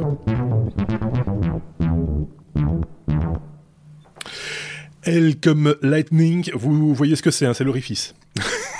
[5.06, 8.14] L comme lightning, vous voyez ce que c'est, hein, c'est l'orifice.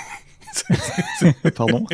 [1.55, 1.85] Pardon.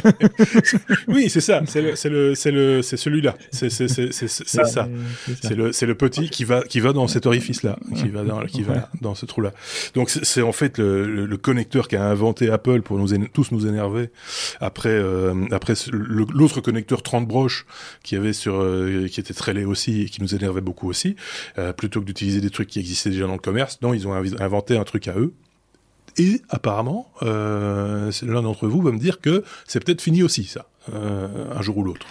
[1.07, 1.61] oui, c'est ça.
[1.65, 3.35] C'est le, c'est le, c'est le, c'est celui-là.
[3.51, 4.87] C'est, c'est, c'est, c'est, c'est ça.
[5.41, 8.45] C'est le, c'est le petit qui va, qui va dans cet orifice-là, qui va dans,
[8.45, 9.53] qui va dans ce trou-là.
[9.93, 14.09] Donc c'est en fait le, le, connecteur qu'a inventé Apple pour nous tous nous énerver
[14.59, 17.65] après, euh, après l'autre connecteur 30 broches
[18.03, 21.15] qui avait sur, euh, qui était très laid aussi et qui nous énervait beaucoup aussi.
[21.57, 24.13] Euh, plutôt que d'utiliser des trucs qui existaient déjà dans le commerce, non, ils ont
[24.13, 25.33] inventé un truc à eux
[26.17, 30.67] et apparemment, euh, l'un d'entre vous va me dire que c'est peut-être fini aussi, ça,
[30.93, 32.05] euh, un jour ou l'autre.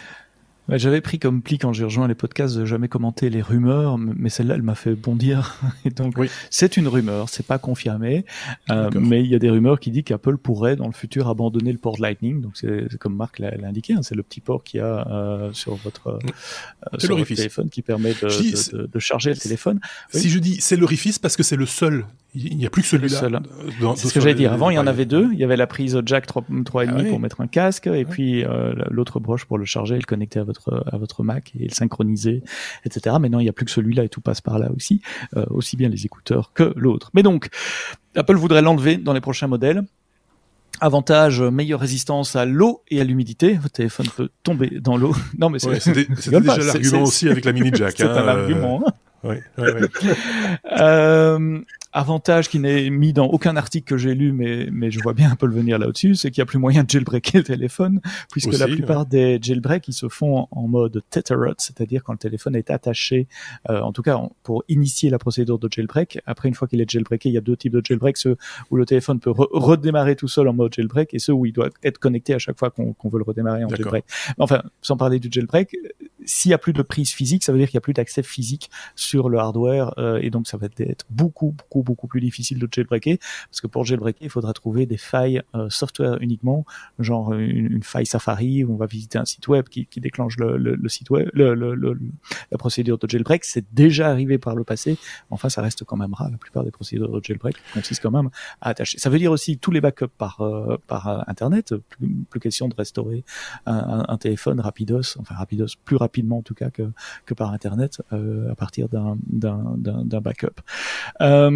[0.68, 3.98] Bah, j'avais pris comme pli quand j'ai rejoint les podcasts de jamais commenter les rumeurs,
[3.98, 5.60] mais celle-là, elle m'a fait bondir.
[5.84, 6.14] Et donc,
[6.50, 8.24] c'est une rumeur, c'est pas confirmé,
[8.70, 11.72] euh, mais il y a des rumeurs qui disent qu'Apple pourrait dans le futur abandonner
[11.72, 12.40] le port Lightning.
[12.40, 15.52] Donc, c'est comme Marc l'a indiqué, hein, c'est le petit port qu'il y a euh,
[15.52, 19.80] sur votre, euh, sur votre téléphone qui permet de, de, de, charger le téléphone.
[20.10, 22.88] Si je dis c'est l'orifice parce que c'est le seul il n'y a plus que
[22.88, 23.42] celui-là.
[23.96, 24.52] C'est ce que j'allais dire.
[24.52, 25.28] Avant, il y en avait deux.
[25.32, 28.72] Il y avait la prise jack 3,5 ah pour mettre un casque et puis euh,
[28.90, 31.74] l'autre broche pour le charger et le connecter à votre, à votre Mac et le
[31.74, 32.42] synchroniser,
[32.86, 33.16] etc.
[33.20, 35.02] Maintenant, il n'y a plus que celui-là et tout passe par là aussi.
[35.36, 37.10] Euh, aussi bien les écouteurs que l'autre.
[37.12, 37.48] Mais donc,
[38.16, 39.84] Apple voudrait l'enlever dans les prochains modèles.
[40.80, 43.54] Avantage, meilleure résistance à l'eau et à l'humidité.
[43.54, 45.14] Votre téléphone peut tomber dans l'eau.
[45.38, 45.70] Non, mais c'est
[46.08, 47.94] déjà l'argument aussi avec la mini jack.
[47.96, 48.82] c'est un hein, argument.
[49.24, 49.28] Euh...
[49.30, 49.70] Oui, oui,
[50.02, 50.08] oui.
[50.80, 51.60] euh,
[51.92, 55.30] avantage qui n'est mis dans aucun article que j'ai lu, mais, mais je vois bien
[55.30, 58.00] un peu le venir là-dessus, c'est qu'il n'y a plus moyen de jailbreaker le téléphone,
[58.30, 62.56] puisque la plupart des jailbreaks, ils se font en mode tethered, c'est-à-dire quand le téléphone
[62.56, 63.28] est attaché,
[63.70, 66.20] euh, en tout cas pour initier la procédure de jailbreak.
[66.26, 68.36] Après, une fois qu'il est jailbreaké, il y a deux types de jailbreak, ceux
[68.70, 71.68] où le téléphone peut redémarrer tout seul en mode jailbreak et ceux où il doit
[71.82, 74.04] être connecté à chaque fois qu'on veut le redémarrer en jailbreak.
[74.38, 75.76] Enfin, sans parler du jailbreak,
[76.24, 78.22] s'il y a plus de prise physique, ça veut dire qu'il y a plus d'accès
[78.22, 82.58] physique sur le hardware euh, et donc ça va être beaucoup beaucoup beaucoup plus difficile
[82.58, 83.16] de jailbreaker
[83.50, 86.64] parce que pour jailbreaker, il faudra trouver des failles euh, software uniquement,
[86.98, 90.56] genre une, faille Safari où on va visiter un site web qui, qui déclenche le,
[90.56, 91.54] le, site web, le,
[92.50, 93.44] la procédure de jailbreak.
[93.44, 94.96] C'est déjà arrivé par le passé.
[95.30, 96.30] Enfin, ça reste quand même rare.
[96.30, 98.30] La plupart des procédures de jailbreak consistent quand même
[98.60, 98.98] à attacher.
[98.98, 101.74] Ça veut dire aussi tous les backups par euh, par internet.
[101.88, 103.24] Plus, plus, question de restaurer
[103.66, 106.82] un, un, téléphone rapidos, enfin rapidos plus rapide rapidement en tout cas que,
[107.24, 110.60] que par internet euh, à partir d'un d'un backup.
[111.22, 111.50] Euh,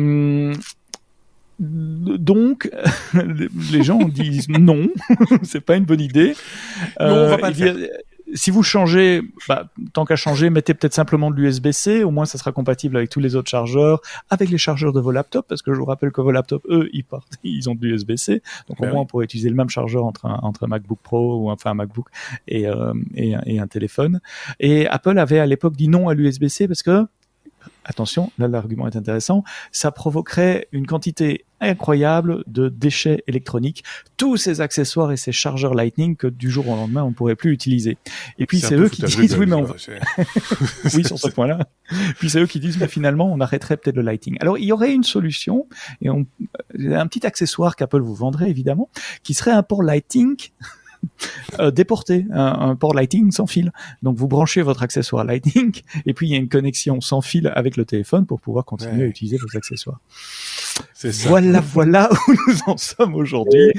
[1.59, 2.71] donc,
[3.73, 4.89] les gens disent non,
[5.43, 6.35] c'est pas une bonne idée.
[7.01, 7.77] Non, on va euh, pas le faire
[8.35, 12.03] si vous changez, bah, tant qu'à changer, mettez peut-être simplement de l'USB-C.
[12.03, 14.01] Au moins, ça sera compatible avec tous les autres chargeurs,
[14.31, 16.89] avec les chargeurs de vos laptops, parce que je vous rappelle que vos laptops, eux,
[16.93, 18.43] ils partent, ils ont de l'USB-C.
[18.69, 20.99] Donc, au ben moins, on pourrait utiliser le même chargeur entre un, entre un MacBook
[21.03, 22.07] Pro ou enfin un MacBook
[22.49, 24.21] et, euh, et, et un téléphone.
[24.59, 27.07] Et Apple avait à l'époque dit non à l'USB-C parce que
[27.85, 33.83] attention, là l'argument est intéressant, ça provoquerait une quantité incroyable de déchets électroniques,
[34.17, 37.37] tous ces accessoires et ces chargeurs Lightning que du jour au lendemain on ne pourrait
[37.37, 37.97] plus utiliser.
[38.39, 39.75] Et puis c'est eux qui disent oui mais on va...
[40.95, 41.61] oui sur ce point-là.
[42.19, 44.37] Puis c'est eux qui disent mais finalement on arrêterait peut-être le Lightning.
[44.41, 45.67] Alors il y aurait une solution
[46.03, 46.27] et on...
[46.79, 48.91] un petit accessoire qu'Apple vous vendrait évidemment
[49.23, 50.37] qui serait un port Lightning
[51.61, 53.73] euh, déporter un, port Lightning sans fil.
[54.03, 57.53] Donc vous branchez votre accessoire Lightning et puis il y a une connexion sans fil
[57.55, 60.01] avec le téléphone pour pouvoir continuer à utiliser vos accessoires.
[61.29, 63.73] Voilà, voilà où nous en sommes aujourd'hui.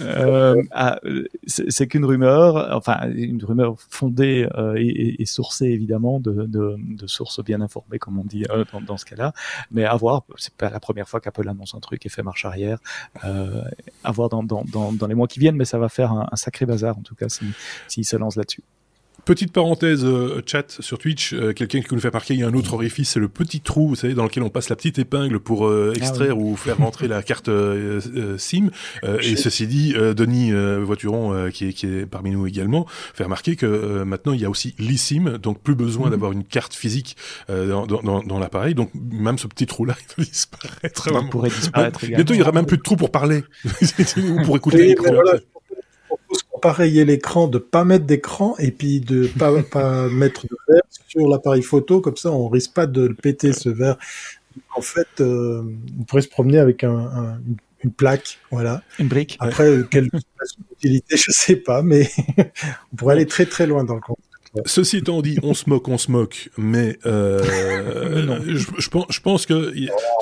[0.00, 0.98] Euh, ah,
[1.46, 7.06] c'est qu'une rumeur, enfin une rumeur fondée euh, et, et, sourcée évidemment de, de, de,
[7.06, 9.32] sources bien informées, comme on dit euh, dans, dans, ce cas-là.
[9.70, 12.44] Mais à voir, c'est pas la première fois qu'Apple annonce un truc et fait marche
[12.44, 12.78] arrière.
[13.24, 13.62] Euh,
[14.04, 16.36] à voir dans, dans, dans, les mois qui viennent, mais ça va faire un, un
[16.36, 17.52] sacré bazar en tout cas s'il
[17.88, 18.62] si, se lance là-dessus.
[19.26, 22.46] Petite parenthèse euh, chat sur Twitch, euh, quelqu'un qui nous fait remarquer, il y a
[22.46, 25.00] un autre orifice, c'est le petit trou, vous savez, dans lequel on passe la petite
[25.00, 27.50] épingle pour euh, ah extraire ou faire rentrer la carte
[28.38, 28.70] SIM.
[29.02, 34.04] et ceci dit, Denis Voituron, qui est, qui, est, parmi nous également, fait remarquer que
[34.04, 36.10] maintenant il y a aussi l'eSIM, donc plus besoin mhm.
[36.12, 37.16] d'avoir une carte physique
[37.48, 38.76] dans, dans, dans l'appareil.
[38.76, 41.08] Donc même ce petit trou-là, il va disparaître.
[41.24, 42.06] Il pourrait disparaître.
[42.06, 43.42] bientôt, il n'y aura même plus de trou pour parler
[44.18, 44.94] ou pour écouter
[46.60, 51.28] pareiller l'écran, de pas mettre d'écran et puis de pas, pas mettre de verre sur
[51.28, 53.96] l'appareil photo, comme ça on risque pas de le péter ce verre.
[54.74, 55.62] En fait, euh,
[56.00, 57.38] on pourrait se promener avec un,
[57.84, 58.82] une plaque, voilà.
[58.98, 59.36] Une brique.
[59.38, 60.08] Après, quelle
[60.72, 62.10] utilité, je sais pas, mais
[62.92, 64.18] on pourrait aller très très loin dans le compte.
[64.64, 67.42] Ceci étant dit, on se moque, on se moque, mais euh,
[68.46, 69.72] je, je, pense, je, pense, que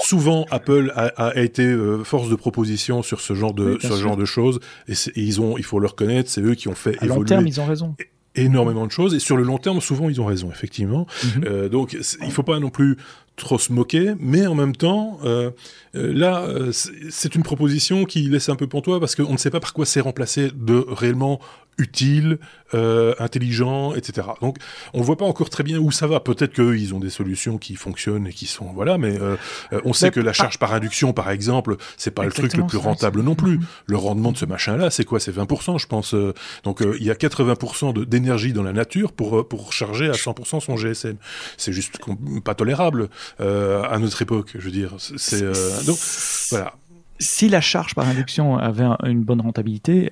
[0.02, 4.02] souvent Apple a, a été euh, force de proposition sur ce genre de, sur ce
[4.02, 6.74] genre de choses, et, et, ils ont, il faut le reconnaître, c'est eux qui ont
[6.74, 7.20] fait à évoluer.
[7.20, 7.94] long terme, ils ont raison
[8.36, 11.46] énormément de choses et sur le long terme souvent ils ont raison effectivement mm -hmm.
[11.46, 12.96] euh, donc il faut pas non plus
[13.36, 15.50] trop se moquer, mais en même temps, euh,
[15.92, 16.46] là,
[17.10, 19.86] c'est une proposition qui laisse un peu toi parce qu'on ne sait pas par quoi
[19.86, 21.40] c'est remplacé de réellement
[21.78, 22.38] utile,
[22.74, 24.28] euh, intelligent, etc.
[24.40, 24.58] Donc,
[24.92, 26.20] on voit pas encore très bien où ça va.
[26.20, 29.36] Peut-être qu'eux, ils ont des solutions qui fonctionnent et qui sont voilà, mais euh,
[29.72, 32.66] euh on sait que la charge par induction, par exemple, c'est pas le truc le
[32.66, 33.60] plus rentable non plus.
[33.86, 35.20] Le rendement de ce machin-là, c'est quoi?
[35.20, 36.14] C'est 20%, je pense.
[36.14, 36.32] Euh,
[36.64, 40.60] donc, euh, il y a 80% d'énergie dans la nature pour pour charger à 100%
[40.60, 41.16] son GSM.
[41.56, 41.98] C'est juste
[42.44, 43.08] pas tolérable
[43.38, 44.50] à notre époque.
[44.54, 45.42] Je veux dire, c'est
[45.86, 45.98] donc
[46.50, 46.74] voilà
[47.20, 50.10] si la charge par induction avait une bonne rentabilité,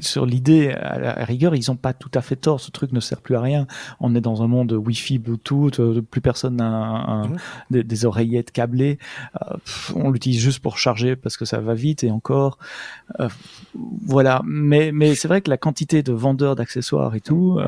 [0.00, 2.60] sur l'idée, à la rigueur, ils ont pas tout à fait tort.
[2.60, 3.66] Ce truc ne sert plus à rien.
[4.00, 7.22] On est dans un monde Wi-Fi, Bluetooth, euh, plus personne n'a
[7.70, 8.98] des, oreillettes câblées.
[9.42, 9.56] Euh,
[9.94, 12.58] on l'utilise juste pour charger parce que ça va vite et encore.
[13.20, 13.28] Euh,
[13.74, 14.42] voilà.
[14.44, 17.58] Mais, mais c'est vrai que la quantité de vendeurs d'accessoires et tout,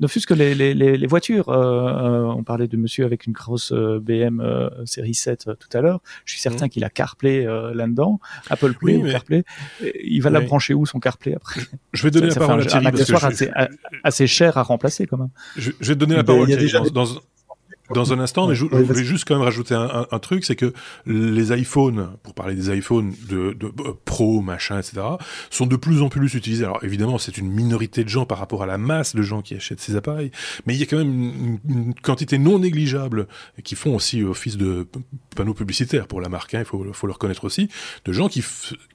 [0.00, 1.48] ne fût-ce que les, les, les, voitures.
[1.48, 4.42] on parlait de monsieur avec une grosse BM
[4.84, 6.00] série 7 tout à l'heure.
[6.24, 8.20] Je suis certain qu'il a CarPlay là-dedans.
[8.50, 9.44] Apple Play CarPlay.
[10.04, 11.60] Il va la brancher où son CarPlay après?
[11.92, 12.86] Je vais donner la parole à Thierry.
[12.86, 13.30] Un accessoire
[14.04, 15.30] assez, cher à remplacer quand même.
[15.56, 17.20] Je, vais donner la parole à Thierry dans, dans
[17.90, 20.72] un instant, mais je, voulais juste quand même rajouter un, un, truc, c'est que
[21.06, 25.02] les iPhones, pour parler des iPhones de, de, euh, pro, machin, etc.,
[25.50, 26.64] sont de plus en plus utilisés.
[26.64, 29.54] Alors évidemment, c'est une minorité de gens par rapport à la masse de gens qui
[29.54, 30.30] achètent ces appareils,
[30.66, 33.26] mais il y a quand même une, une quantité non négligeable
[33.64, 34.86] qui font aussi office de
[35.34, 36.54] panneaux publicitaires pour la marque.
[36.54, 37.68] Hein, il faut, faut le reconnaître aussi,
[38.04, 38.44] de gens qui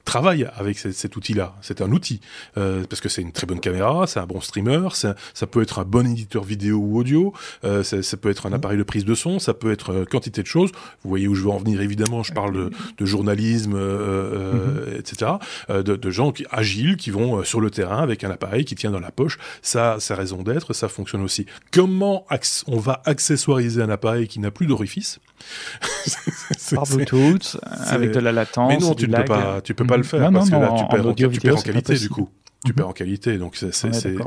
[0.04, 1.56] travaillent avec cet outil-là.
[1.60, 2.20] C'est un outil
[2.56, 5.14] euh, parce que c'est une très bonne caméra, c'est un bon streamer, ça,
[5.50, 7.32] peut être un bon éditeur vidéo ou audio,
[7.64, 8.54] euh, ça, ça peut être un mmh.
[8.54, 10.70] appareil de prise de son, ça peut être euh, quantité de choses.
[11.02, 12.22] Vous voyez où je veux en venir, évidemment.
[12.22, 14.98] Je parle de, de journalisme, euh, euh mhm.
[14.98, 15.32] etc.
[15.68, 18.90] De, de, gens qui, agiles qui vont sur le terrain avec un appareil qui tient
[18.90, 19.38] dans la poche.
[19.62, 21.46] Ça, sa raison d'être, ça fonctionne aussi.
[21.72, 22.26] Comment
[22.66, 25.20] on va accessoiriser un appareil qui n'a plus d'orifice?
[26.74, 28.68] Par Bluetooth, avec de la latence.
[28.68, 30.96] Mais non, tu ne peux pas, tu peux pas le faire parce que là, tu
[30.96, 32.28] perds, en, tu perds en qualité du coup
[32.64, 33.38] tu perds en qualité.
[33.38, 33.72] Donc c'est,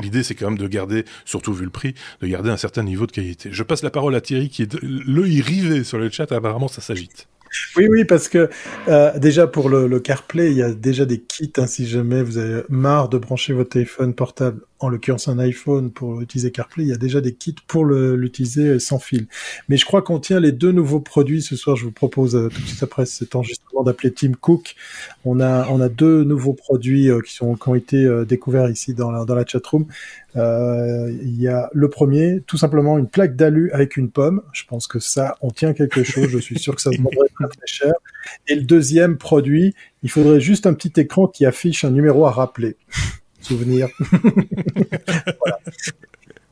[0.00, 3.06] l'idée, c'est quand même de garder, surtout vu le prix, de garder un certain niveau
[3.06, 3.50] de qualité.
[3.52, 6.30] Je passe la parole à Thierry qui est l'œil rivé sur le chat.
[6.32, 7.28] Apparemment, ça s'agite.
[7.76, 8.48] Oui, oui, parce que
[8.88, 11.52] euh, déjà pour le, le, CarPlay, il y a déjà des kits.
[11.58, 15.90] Hein, si jamais vous avez marre de brancher votre téléphone portable en l'occurrence un iPhone
[15.90, 19.26] pour utiliser CarPlay, il y a déjà des kits pour l'utiliser sans fil.
[19.68, 21.76] Mais je crois qu'on tient les deux nouveaux produits ce soir.
[21.76, 24.74] Je vous propose euh, tout de suite après cet enregistrement d'appeler Tim Cook.
[25.24, 29.36] On a deux nouveaux produits euh, qui ont été euh, découverts ici dans la dans
[29.36, 29.86] la chatroom.
[30.34, 34.42] Euh, il y a le premier, tout simplement une plaque d'alu avec une pomme.
[34.52, 36.28] Je pense que ça, on tient quelque chose.
[36.28, 37.92] Je suis sûr que ça se demanderait très, très cher.
[38.48, 42.32] Et le deuxième produit, il faudrait juste un petit écran qui affiche un numéro à
[42.32, 42.76] rappeler
[43.40, 43.88] souvenir.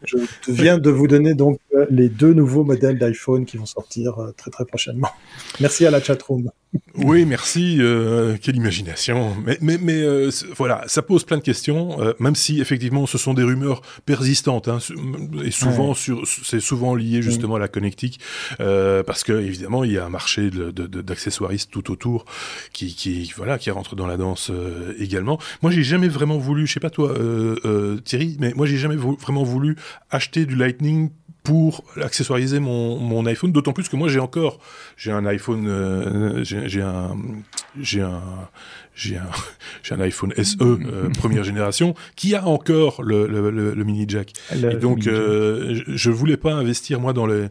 [0.05, 0.17] Je
[0.49, 1.61] viens de vous donner donc
[1.91, 5.11] les deux nouveaux modèles d'iPhone qui vont sortir très très prochainement.
[5.61, 6.51] Merci à la chatroom.
[6.95, 7.79] Oui, merci.
[7.81, 9.35] Euh, quelle imagination.
[9.45, 13.19] Mais, mais, mais euh, voilà, ça pose plein de questions, euh, même si effectivement ce
[13.19, 14.79] sont des rumeurs persistantes hein,
[15.45, 18.21] et souvent sur, c'est souvent lié justement à la connectique,
[18.59, 22.25] parce que évidemment il y a un marché d'accessoiristes tout autour
[22.73, 24.53] qui, qui voilà qui rentre dans la danse
[24.99, 25.39] également.
[25.63, 27.15] Moi, j'ai jamais vraiment voulu, je sais pas toi,
[28.05, 29.77] Thierry, mais moi j'ai jamais vraiment voulu
[30.11, 31.11] acheter du Lightning
[31.51, 34.61] pour accessoiriser mon, iPhone, d'autant plus que moi j'ai encore
[34.97, 37.17] j'ai un iPhone euh, j'ai un
[37.79, 38.23] j'ai un
[38.95, 39.31] j'ai un
[39.83, 44.33] j'ai un iPhone SE euh, première génération qui a encore le, le, le, mini jack.
[44.53, 47.49] et donc euh, je voulais pas investir moi dans le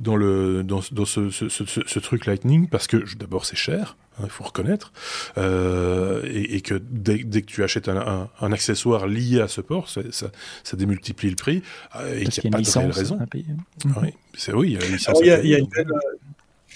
[0.00, 3.96] dans le dans, dans ce, ce, ce, ce, truc Lightning parce que d'abord c'est cher
[4.22, 4.92] il faut reconnaître,
[5.38, 9.48] euh, et, et, que dès, dès, que tu achètes un, un, un, accessoire lié à
[9.48, 10.30] ce port, ça, ça,
[10.62, 11.62] ça démultiplie le prix,
[11.96, 13.18] euh, et qu'il n'y a, pas de réelle raison.
[14.00, 14.86] Oui, c'est oui, il y a,
[15.20, 15.88] il y a, il y a une belle,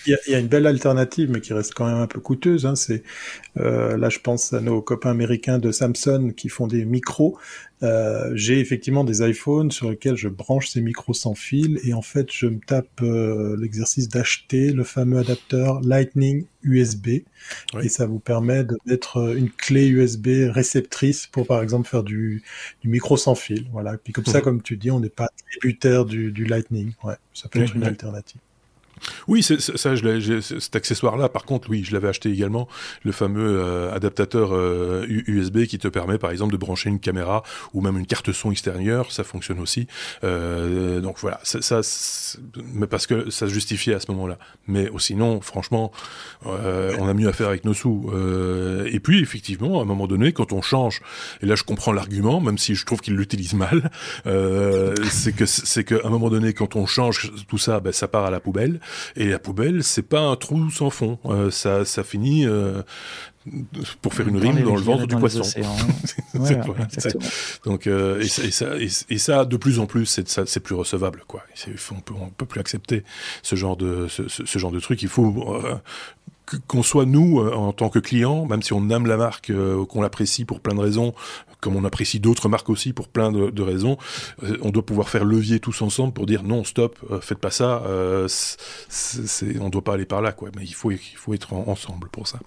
[0.08, 2.66] y, y, a, une belle alternative, mais qui reste quand même un peu coûteuse.
[2.66, 2.74] Hein.
[2.74, 3.02] C'est
[3.58, 7.38] euh, là, je pense à nos copains américains de Samsung qui font des micros.
[7.82, 12.02] Euh, J'ai effectivement des iPhones sur lesquels je branche ces micros sans fil et en
[12.02, 17.24] fait, je me tape euh, l'exercice d'acheter le fameux adapteur Lightning USB oui.
[17.84, 22.42] et ça vous permet d'être une clé USB réceptrice pour par exemple faire du,
[22.82, 23.68] du micro sans fil.
[23.72, 23.96] Voilà.
[23.96, 26.92] Puis comme ça, comme tu dis, on n'est pas tributaire du, du Lightning.
[27.04, 28.40] Ouais, ça peut être une alternative.
[29.26, 32.68] Oui, c'est, ça, je cet accessoire-là, par contre, oui, je l'avais acheté également,
[33.02, 37.42] le fameux euh, adaptateur euh, USB qui te permet, par exemple, de brancher une caméra
[37.74, 39.86] ou même une carte son extérieure, ça fonctionne aussi.
[40.24, 41.80] Euh, donc voilà, ça,
[42.72, 44.38] mais parce que ça se justifiait à ce moment-là.
[44.66, 45.92] Mais sinon, franchement,
[46.46, 48.10] euh, on a mieux à faire avec nos sous.
[48.12, 51.02] Euh, et puis effectivement, à un moment donné, quand on change,
[51.42, 53.90] et là je comprends l'argument, même si je trouve qu'il l'utilise mal,
[55.10, 58.24] c'est que c'est qu'à un moment donné, quand on change tout ça, ben, ça part
[58.24, 58.80] à la poubelle,
[59.16, 61.18] et la poubelle, c'est pas un trou sans fond,
[61.50, 62.46] ça ça finit
[64.02, 65.42] pour faire une rime dans le ventre du poisson.
[67.64, 71.42] donc euh, et, ça, et, ça, de plus en plus, c'est plus recevable quoi.
[71.90, 73.04] On peut on peut plus accepter
[73.42, 75.02] ce genre de ce, genre de truc.
[75.02, 75.76] Il faut euh,
[76.66, 79.52] qu'on soit nous euh, en tant que client, même si on aime la marque,
[79.88, 81.14] qu'on l'apprécie pour plein de raisons,
[81.60, 83.98] comme on apprécie d'autres marques aussi pour plein de, raisons,
[84.42, 87.50] euh, on doit pouvoir faire levier tous ensemble pour dire non, stop, euh, faites pas
[87.50, 88.28] ça, euh,
[89.60, 90.50] on doit pas aller par là, quoi.
[90.56, 92.38] Mais il faut, il faut être ensemble pour ça.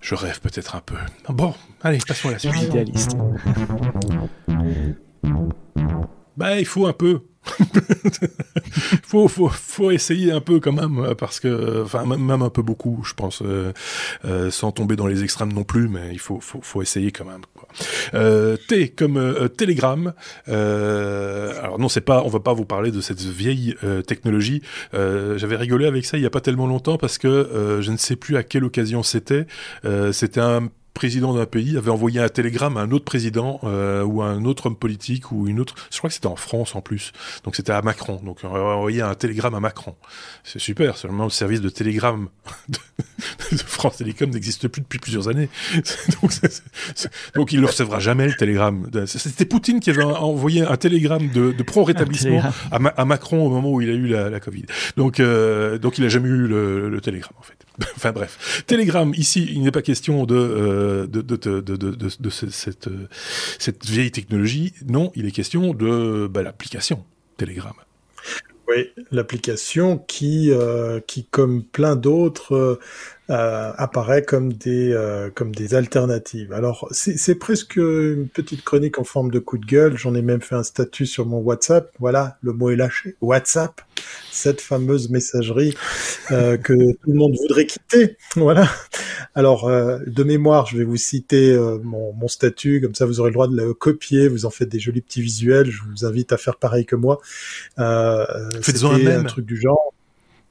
[0.00, 0.96] Je rêve peut-être un peu.
[1.28, 2.54] Bon, allez, passons à la suite.
[2.62, 3.16] Idéaliste.
[6.36, 7.22] Bah, il faut un peu.
[9.02, 13.02] faut, faut, faut essayer un peu quand même, parce que, enfin, même un peu beaucoup,
[13.04, 13.72] je pense, euh,
[14.50, 17.42] sans tomber dans les extrêmes non plus, mais il faut, faut, faut essayer quand même.
[18.14, 20.12] Euh, T comme euh, Telegram.
[20.48, 23.74] Euh, alors non, c'est pas, on va pas vous parler de cette vieille
[24.06, 24.62] technologie.
[24.92, 28.16] J'avais rigolé avec ça il y a pas tellement longtemps parce que je ne sais
[28.16, 29.46] plus à quelle occasion c'était.
[30.12, 34.20] c'était un président d'un pays avait envoyé un télégramme à un autre président euh, ou
[34.20, 35.76] à un autre homme politique ou une autre.
[35.92, 37.12] Je crois que c'était en France en plus.
[37.44, 38.20] Donc c'était à Macron.
[38.24, 39.94] Donc on a envoyé un télégramme à Macron.
[40.42, 40.96] C'est super.
[40.96, 42.30] Seulement le service de télégramme
[42.68, 42.78] de,
[43.58, 45.48] France Télécom n'existe plus depuis plusieurs années.
[46.20, 46.32] donc,
[47.36, 48.90] donc il ne recevra jamais le télégramme.
[49.06, 52.42] C'était Poutine qui avait envoyé un télégramme de, de pro-rétablissement
[52.72, 54.64] à, Macron au moment où il a eu la, la Covid.
[54.96, 57.67] Donc euh, donc il a jamais eu le, le télégramme en fait.
[57.96, 58.64] enfin bref.
[58.66, 64.74] Telegram, ici, il n'est pas question de, euh, de, cette, vieille technologie.
[64.86, 67.04] Non, il est question de bah, l'application
[67.36, 67.74] Telegram.
[68.68, 72.78] Oui, l'application qui, euh, qui, comme plein d'autres,
[73.30, 76.50] euh, apparaît comme des euh, comme des alternatives.
[76.54, 79.98] Alors c'est presque une petite chronique en forme de coup de gueule.
[79.98, 81.90] J'en ai même fait un statut sur mon WhatsApp.
[81.98, 83.16] Voilà, le mot est lâché.
[83.20, 83.82] WhatsApp,
[84.30, 85.74] cette fameuse messagerie
[86.30, 88.16] euh, que tout le monde voudrait quitter.
[88.34, 88.66] Voilà.
[89.34, 93.34] Alors de mémoire, je vais vous citer mon, mon statut, comme ça vous aurez le
[93.34, 94.28] droit de le copier.
[94.28, 95.70] Vous en faites des jolis petits visuels.
[95.70, 97.20] Je vous invite à faire pareil que moi.
[97.76, 99.06] Faites-en un.
[99.06, 99.92] Un truc du genre.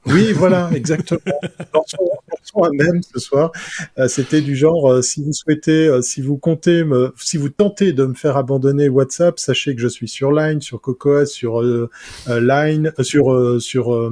[0.06, 1.40] Oui, voilà, exactement.
[1.74, 2.10] Lançons
[2.66, 3.52] un même ce soir.
[3.98, 7.50] Euh, c'était du genre, euh, si vous souhaitez, euh, si vous comptez, me, si vous
[7.50, 11.62] tentez de me faire abandonner WhatsApp, sachez que je suis sur Line, sur Cocoa, sur
[12.28, 14.12] Line, sur sur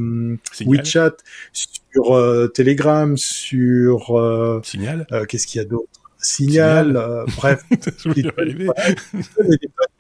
[0.66, 1.18] WeChat,
[1.54, 5.08] sur Telegram, sur Signal.
[5.28, 5.89] Qu'est-ce qu'il y a d'autre?
[6.18, 7.64] Signal, bref.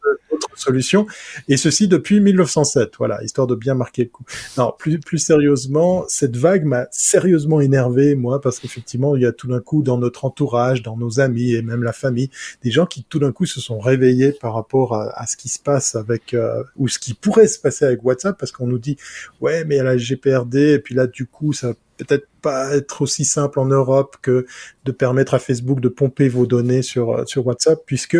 [0.55, 1.05] solution.
[1.47, 2.93] Et ceci depuis 1907.
[2.97, 4.23] Voilà, histoire de bien marquer le coup.
[4.57, 9.31] Non, plus, plus sérieusement, cette vague m'a sérieusement énervé, moi, parce qu'effectivement, il y a
[9.31, 12.29] tout d'un coup dans notre entourage, dans nos amis et même la famille,
[12.63, 15.59] des gens qui tout d'un coup se sont réveillés par rapport à, ce qui se
[15.59, 18.97] passe avec, euh, ou ce qui pourrait se passer avec WhatsApp, parce qu'on nous dit,
[19.41, 23.25] ouais, mais a la GPRD, et puis là, du coup, ça peut-être pas être aussi
[23.25, 24.45] simple en Europe que
[24.83, 28.17] de permettre à Facebook de pomper vos données sur sur WhatsApp puisque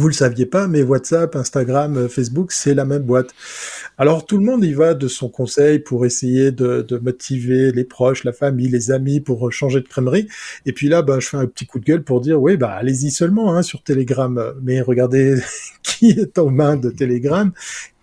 [0.00, 3.34] vous le saviez pas, mais WhatsApp, Instagram, euh, Facebook, c'est la même boîte.
[3.98, 8.24] Alors tout le monde y va de son conseil pour essayer de, motiver les proches,
[8.24, 10.28] la famille, les amis pour changer de crèmerie.
[10.66, 12.72] Et puis là, bah, je fais un petit coup de gueule pour dire, oui, bah
[12.72, 14.54] allez-y seulement hein, sur Telegram.
[14.62, 15.36] Mais regardez
[15.82, 17.52] qui est aux mains de Telegram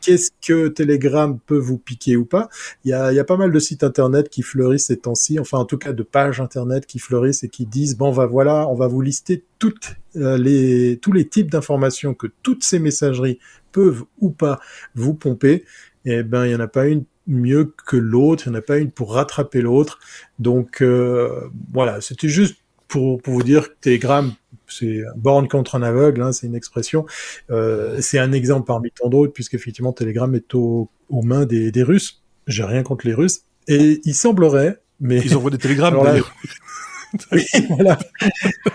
[0.02, 2.50] qu'est-ce que Telegram peut vous piquer ou pas.
[2.86, 5.78] Il y a, pas mal de sites internet qui fleurissent ces temps-ci, enfin en tout
[5.78, 9.02] cas de pages internet qui fleurissent et qui disent bon va voilà, on va vous
[9.02, 13.39] lister toutes euh, les tous les types d'informations que toutes ces messageries
[13.72, 14.60] peuvent ou pas
[14.95, 15.66] vous pomper.
[16.06, 18.60] Et eh ben il y en a pas une mieux que l'autre, il n'y en
[18.60, 20.00] a pas une pour rattraper l'autre.
[20.39, 22.58] Donc euh, voilà, c'était juste
[22.90, 24.34] pour, pour vous dire que Telegram
[24.72, 27.06] c'est borne contre un aveugle, hein, c'est une expression.
[27.50, 32.22] Euh, c'est un exemple parmi tant d'autres, puisqu'effectivement Telegram est aux mains des, des Russes.
[32.48, 33.42] J'ai rien contre les Russes.
[33.68, 36.00] Et il semblerait, mais ils envoient des télégrammes.
[37.32, 37.98] oui, voilà.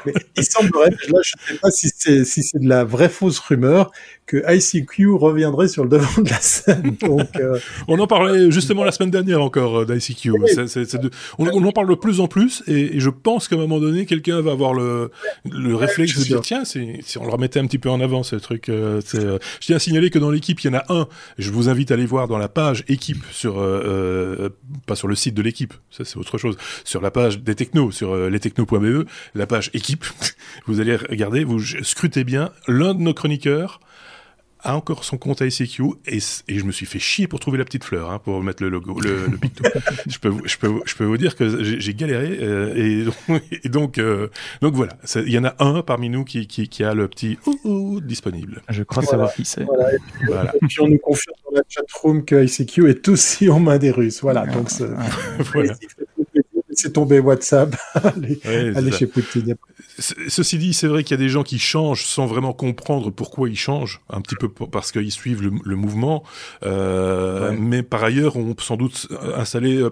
[0.04, 3.08] Mais il semblerait, là je ne sais pas si c'est si c'est de la vraie
[3.08, 3.92] fausse rumeur,
[4.26, 6.96] que ICQ reviendrait sur le devant de la scène.
[7.00, 7.58] Donc, euh,
[7.88, 10.32] on en parlait justement la semaine dernière encore euh, d'ICQ.
[11.38, 14.06] On, on, en parle de plus en plus et, je pense qu'à un moment donné,
[14.06, 15.10] quelqu'un va avoir le,
[15.50, 18.36] le réflexe de dire tiens, si on le remettait un petit peu en avant ce
[18.36, 18.68] truc.
[18.68, 21.06] Euh, je tiens à signaler que dans l'équipe, il y en a un.
[21.38, 23.54] Je vous invite à aller voir dans la page équipe sur
[24.86, 26.56] pas sur le site de l'équipe, ça c'est autre chose.
[26.84, 30.04] Sur la page des technos, sur lestechnos.be, la page équipe.
[30.66, 33.80] vous allez regarder, vous scrutez bien l'un de nos chroniqueurs
[34.64, 37.64] a encore son compte ICQ et, et je me suis fait chier pour trouver la
[37.64, 39.64] petite fleur, hein, pour mettre le logo, le, le picto.
[40.06, 43.04] je peux, je peux, je peux vous dire que j'ai galéré euh,
[43.62, 44.28] et, donc, euh,
[44.60, 44.96] donc voilà.
[45.16, 48.62] Il y en a un parmi nous qui, qui, qui a le petit ouh, disponible.
[48.68, 49.64] Je crois savoir qui c'est.
[50.26, 50.52] Voilà.
[50.54, 53.90] Et, puis, on nous confirme dans la chatroom que ICQ est aussi en main des
[53.90, 54.20] Russes.
[54.22, 54.46] Voilà.
[54.46, 54.68] Donc,
[56.74, 57.76] c'est tombé WhatsApp,
[58.44, 59.56] allez, chez Poutine.
[59.98, 63.48] Ceci dit, c'est vrai qu'il y a des gens qui changent sans vraiment comprendre pourquoi
[63.48, 66.24] ils changent, un petit peu parce qu'ils suivent le, mouvement,
[66.64, 69.90] euh, mais par ailleurs ont sans doute installé euh,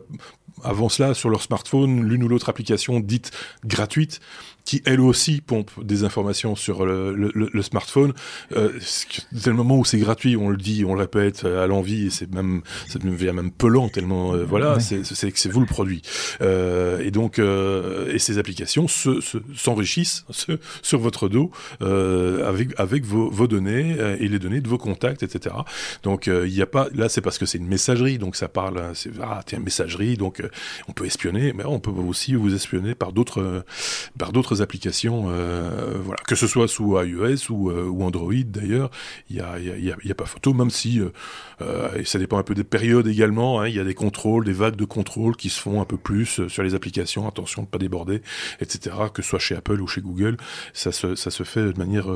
[0.62, 3.30] avant cela sur leur smartphone l'une ou l'autre application dite
[3.64, 4.20] gratuite
[4.64, 8.12] qui elle aussi pompe des informations sur le, le, le smartphone.
[8.56, 12.06] Euh, c'est le moment où c'est gratuit, on le dit, on le répète à l'envie,
[12.06, 16.02] et c'est même, ça devient même pelant tellement, euh, voilà, c'est c'est vous le produit.
[16.40, 20.52] Euh, et donc, euh, et ces applications s'enrichissent se,
[20.82, 21.50] sur votre dos
[21.82, 25.54] euh, avec avec vos, vos données et les données de vos contacts, etc.
[26.02, 28.80] Donc, il n'y a pas, là, c'est parce que c'est une messagerie, donc ça parle,
[28.94, 30.42] c'est ah tiens messagerie, donc
[30.88, 33.64] on peut espionner, mais on peut aussi vous espionner par d'autres
[34.18, 38.90] par d'autres applications, euh, voilà, que ce soit sous iOS ou, euh, ou Android d'ailleurs,
[39.30, 42.38] il n'y a, y a, y a, pas photo, même si, euh, et ça dépend
[42.38, 45.36] un peu des périodes également, hein, il y a des contrôles, des vagues de contrôle
[45.36, 48.22] qui se font un peu plus sur les applications, attention de pas déborder,
[48.60, 50.36] etc., que ce soit chez Apple ou chez Google,
[50.72, 52.06] ça se, ça se fait de manière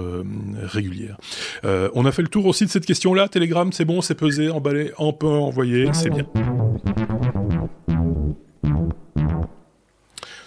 [0.62, 1.16] régulière.
[1.64, 4.92] on a fait le tour aussi de cette question-là, Telegram, c'est bon, c'est pesé, emballé,
[4.98, 6.26] on peut envoyer, c'est bien.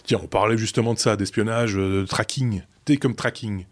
[0.10, 2.64] Tiens, on parlait justement de ça, d'espionnage, euh, de tracking.
[2.84, 3.68] T comme tracking.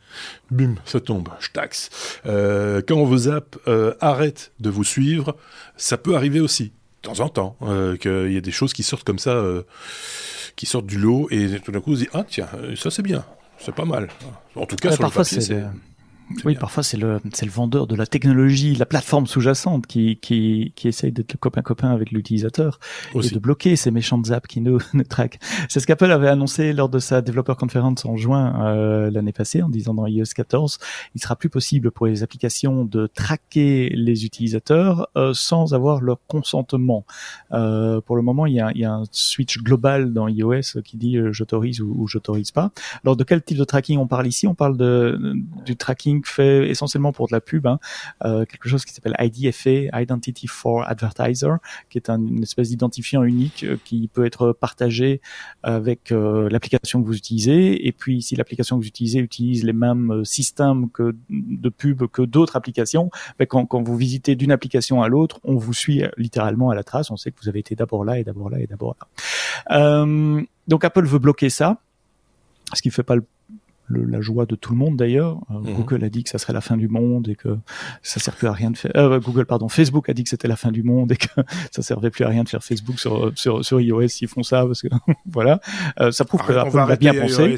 [0.51, 1.89] Bim, ça tombe, je taxe.
[2.27, 5.35] Euh, quand vos apps euh, arrêtent de vous suivre,
[5.77, 7.57] ça peut arriver aussi, de temps en temps,
[7.99, 9.43] qu'il y a des choses qui sortent comme ça,
[10.55, 13.25] qui sortent du lot, et tout d'un coup, vous dites, ah tiens, ça c'est bien,
[13.57, 14.07] c'est pas mal.
[14.53, 15.63] En tout cas, sur le papier, c'est...
[16.43, 20.73] Oui, parfois c'est le c'est le vendeur de la technologie, la plateforme sous-jacente qui qui
[20.75, 22.80] qui essaye d'être copain copain avec l'utilisateur
[23.15, 25.39] et de bloquer ces méchantes apps qui nous, nous traquent.
[25.69, 29.61] C'est ce qu'Apple avait annoncé lors de sa développeur conférence en juin euh, l'année passée
[29.61, 30.80] en disant dans iOS 14,
[31.15, 36.19] il sera plus possible pour les applications de traquer les utilisateurs euh, sans avoir leur
[36.28, 37.05] consentement.
[37.53, 40.82] Euh, pour le moment, il y a il y a un switch global dans iOS
[40.84, 42.71] qui dit euh, j'autorise ou, ou j'autorise pas.
[43.03, 44.45] Alors de quel type de tracking on parle ici?
[44.45, 45.17] On parle de
[45.65, 47.80] du tracking fait essentiellement pour de la pub, hein,
[48.26, 51.53] euh, quelque chose qui s'appelle IDFA, Identity for Advertiser,
[51.89, 55.22] qui est un, une espèce d'identifiant unique euh, qui peut être partagé
[55.63, 57.88] avec euh, l'application que vous utilisez.
[57.88, 60.88] Et puis, si l'application que vous utilisez utilise les mêmes systèmes
[61.30, 63.09] de pub que d'autres applications,
[63.39, 66.84] ben, quand, quand vous visitez d'une application à l'autre, on vous suit littéralement à la
[66.84, 67.11] trace.
[67.11, 68.95] On sait que vous avez été d'abord là et d'abord là et d'abord
[69.70, 70.05] là.
[70.68, 71.78] donc Apple veut bloquer ça
[72.76, 73.24] ce qui fait pas le
[73.89, 75.39] la joie de tout le monde d'ailleurs.
[75.49, 75.75] Euh, mhm.
[75.75, 77.57] Google a dit que ça serait la fin du monde et que
[78.01, 78.91] ça sert plus à rien de faire.
[78.95, 81.27] Euh, Google, pardon, Facebook a dit que c'était la fin du monde et que
[81.71, 84.65] ça servait plus à rien de faire Facebook sur sur, sur iOS s'ils font ça
[84.65, 84.88] parce que
[85.25, 85.59] voilà,
[85.99, 87.55] euh, ça prouve que Apple l'a bien pensé.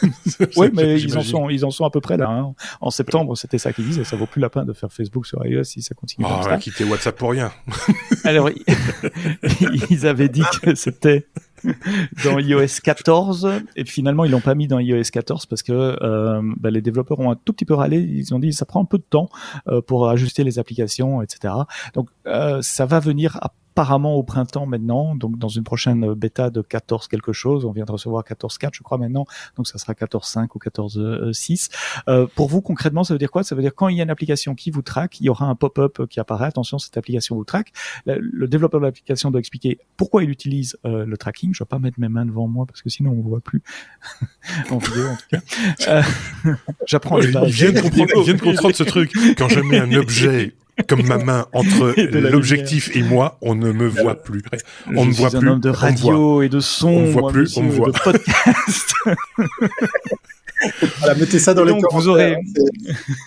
[0.56, 2.28] oui, mais ils en sont ils en sont à peu près là.
[2.28, 2.54] Hein.
[2.80, 4.04] En septembre, c'était ça qu'ils disaient.
[4.04, 6.42] Ça vaut plus la peine de faire Facebook sur iOS si ça continue oh, comme
[6.42, 6.56] ça.
[6.58, 7.52] quitter WhatsApp pour rien.
[8.24, 8.50] Alors
[9.90, 11.26] ils avaient dit que c'était
[12.24, 16.40] dans iOS 14 et finalement ils l'ont pas mis dans iOS 14 parce que euh,
[16.56, 17.98] bah, les développeurs ont un tout petit peu râlé.
[17.98, 19.28] Ils ont dit ça prend un peu de temps
[19.68, 21.54] euh, pour ajuster les applications etc
[21.94, 26.50] donc euh, ça va venir à apparemment au printemps maintenant, donc dans une prochaine bêta
[26.50, 27.64] de 14 quelque chose.
[27.64, 29.24] On vient de recevoir 14.4 je crois maintenant,
[29.56, 31.70] donc ça sera 14.5 ou 14.6.
[32.08, 33.44] Euh, pour vous concrètement, ça veut dire quoi?
[33.44, 35.46] Ça veut dire quand il y a une application qui vous traque, il y aura
[35.46, 36.48] un pop-up qui apparaît.
[36.48, 37.70] Attention, cette application vous traque.
[38.04, 41.54] Le, développeur de l'application doit expliquer pourquoi il utilise euh, le tracking.
[41.54, 43.62] Je vais pas mettre mes mains devant moi parce que sinon on voit plus
[44.70, 45.40] en vidéo en tout cas.
[45.86, 46.02] Euh,
[46.86, 47.18] J'apprends.
[47.18, 49.12] les il vient de comprendre ce truc.
[49.36, 50.52] Quand je mets un objet
[50.86, 51.94] comme ma main entre
[52.30, 54.42] l'objectif et moi, on ne me voit plus.
[54.94, 55.60] On ne voit plus.
[55.60, 56.88] De radio et de son.
[56.88, 57.92] On voit plus, on me voit.
[60.98, 61.98] Voilà, mettez ça dans les commentaires.
[61.98, 62.36] Vous aurez,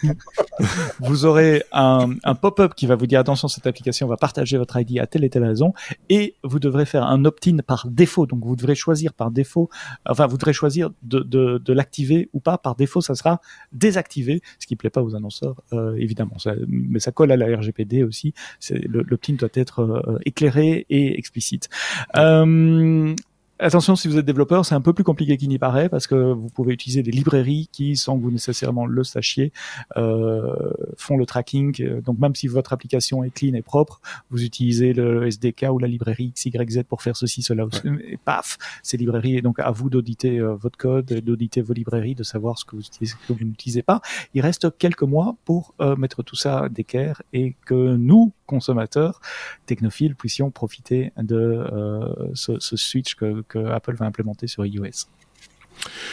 [1.00, 4.80] vous aurez un, un pop-up qui va vous dire attention, cette application va partager votre
[4.80, 5.74] ID à telle et telle raison,
[6.10, 8.26] et vous devrez faire un opt-in par défaut.
[8.26, 9.70] Donc vous devrez choisir par défaut,
[10.06, 12.58] enfin vous devrez choisir de, de, de l'activer ou pas.
[12.58, 16.38] Par défaut, ça sera désactivé, ce qui plaît pas aux annonceurs, euh, évidemment.
[16.40, 18.34] Ça, mais ça colle à la RGPD aussi.
[18.70, 21.70] L'opt-in doit être euh, éclairé et explicite.
[22.18, 23.16] Euh,
[23.62, 26.16] attention, si vous êtes développeur, c'est un peu plus compliqué qu'il n'y paraît parce que
[26.16, 29.54] vous pouvez utiliser des librairies qui, sans que vous nécessairement le sachiez,
[29.98, 32.02] euh, font le tracking.
[32.02, 35.88] Donc même si votre application est clean et propre, vous utilisez le SDK ou la
[35.88, 37.66] librairie XYZ pour faire ceci, cela,
[38.04, 39.38] et paf, ces librairies.
[39.38, 42.76] Et donc à vous d'auditer euh, votre code, d'auditer vos librairies, de savoir ce que
[42.76, 44.02] vous utilisez, ce que vous n'utilisez pas.
[44.34, 49.22] Il reste quelques mois pour euh, mettre tout ça d'équerre et que nous, consommateurs,
[49.66, 55.08] technophiles, puissions profiter de euh, ce, ce, switch que, Apple va implémenter sur iOS.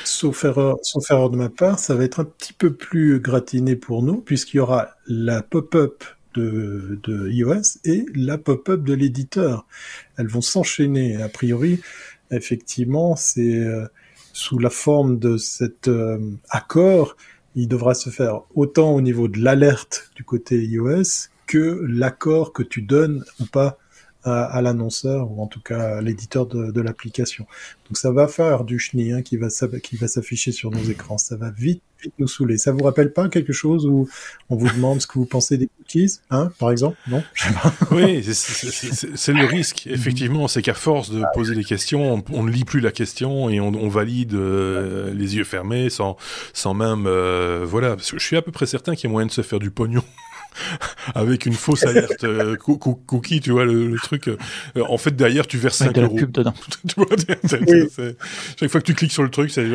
[0.05, 3.77] Sauf erreur, sauf erreur de ma part, ça va être un petit peu plus gratiné
[3.77, 9.67] pour nous, puisqu'il y aura la pop-up de, de, iOS et la pop-up de l'éditeur.
[10.17, 11.21] Elles vont s'enchaîner.
[11.21, 11.81] A priori,
[12.31, 13.87] effectivement, c'est euh,
[14.33, 16.19] sous la forme de cet euh,
[16.51, 17.17] accord,
[17.55, 22.63] il devra se faire autant au niveau de l'alerte du côté iOS que l'accord que
[22.63, 23.79] tu donnes ou pas
[24.25, 27.47] à, l'annonceur ou en tout cas à l'éditeur de, l'application.
[27.89, 31.19] Donc ça va faire du chenille hein, qui va s'afficher sur nos écrans.
[31.19, 32.59] Ça va vite vite nous saouler.
[32.59, 34.09] Ça vous rappelle pas quelque chose où
[34.51, 36.97] on vous demande ce que vous pensez des cookies, hein, par exemple?
[37.09, 37.23] Non,
[37.91, 39.87] Oui, c'est le risque.
[39.87, 43.61] Effectivement, c'est qu'à force de poser des questions, on, ne lit plus la question et
[43.61, 46.17] on, valide euh, les yeux fermés sans
[46.53, 47.97] sans même euh, voilà.
[47.97, 49.59] Parce que je suis à peu près certain qu'il y a moyen de se faire
[49.59, 50.05] du pognon
[51.15, 54.29] avec une fausse alerte euh, cookie, tu vois, le, truc.
[54.29, 54.37] Euh,
[54.89, 56.19] en fait, derrière, tu verses 5 euros.
[56.89, 57.07] tu vois,
[58.59, 59.67] chaque fois que tu cliques sur le truc, c'est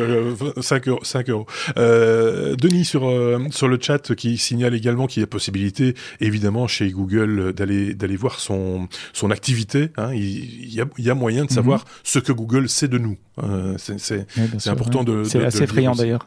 [0.60, 1.04] 5 euh, euros.
[1.04, 1.46] 5 euros.
[1.76, 3.10] Denis, sur,
[3.50, 8.16] sur le chat, qui signale également qu'il y a possibilité, évidemment, chez Google, d'aller d'aller
[8.16, 9.90] voir son, son activité.
[9.96, 10.12] Hein.
[10.14, 11.56] Il, y a, il y a moyen de mhm.
[11.56, 13.16] savoir ce que Google sait de nous.
[13.78, 15.24] c'est important de.
[15.24, 16.26] C'est assez effrayant d'ailleurs.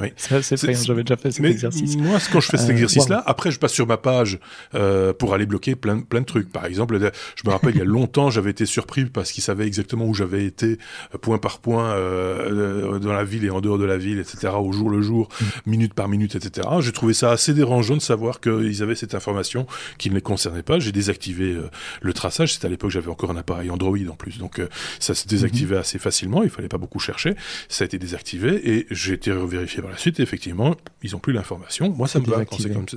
[0.00, 0.08] Oui.
[0.16, 0.80] c'est assez effrayant.
[0.82, 1.96] J'avais déjà fait cet exercice.
[1.96, 4.38] Moi, quand je fais cet exercice-là, après, je passe sur ma page
[4.74, 6.50] euh, pour aller bloquer plein, plein de trucs.
[6.50, 9.66] Par exemple, je me rappelle, il y a longtemps, j'avais été surpris parce qu'il savait
[9.66, 10.78] exactement où j'avais été,
[11.14, 14.52] euh, point par point, euh, dans la ville et en dehors de la ville, etc.,
[14.56, 15.44] au jour le jour, mm.
[15.66, 16.68] minute par minute, etc.
[16.80, 19.66] J'ai trouvé ça assez dérangeant de savoir qu'ils avaient cette information
[19.98, 20.78] qui ne les concernait pas.
[20.78, 21.56] J'ai désactivé
[22.00, 22.54] le traçage.
[22.54, 24.38] C'était à l'époque, j'avais encore un appareil Android en plus.
[24.38, 24.60] Donc,
[24.98, 25.80] ça s'est désactivé mm-hmm.
[25.80, 26.42] assez facilement.
[26.42, 27.34] Il fallait pas beaucoup chercher.
[27.68, 30.20] Ça a été désactivé et j'ai été revérifié par la suite.
[30.20, 31.90] Et effectivement, ils ont plus l'information.
[31.90, 32.96] Moi, ça me va quand c'est comme ça.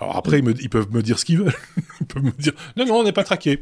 [0.00, 1.52] Alors après, ils, peuvent me dire ce qu'ils veulent.
[2.00, 3.60] ils peuvent me dire non, non, on n'est pas traqué.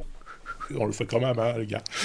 [0.77, 1.83] On le fait quand même, hein, les gars.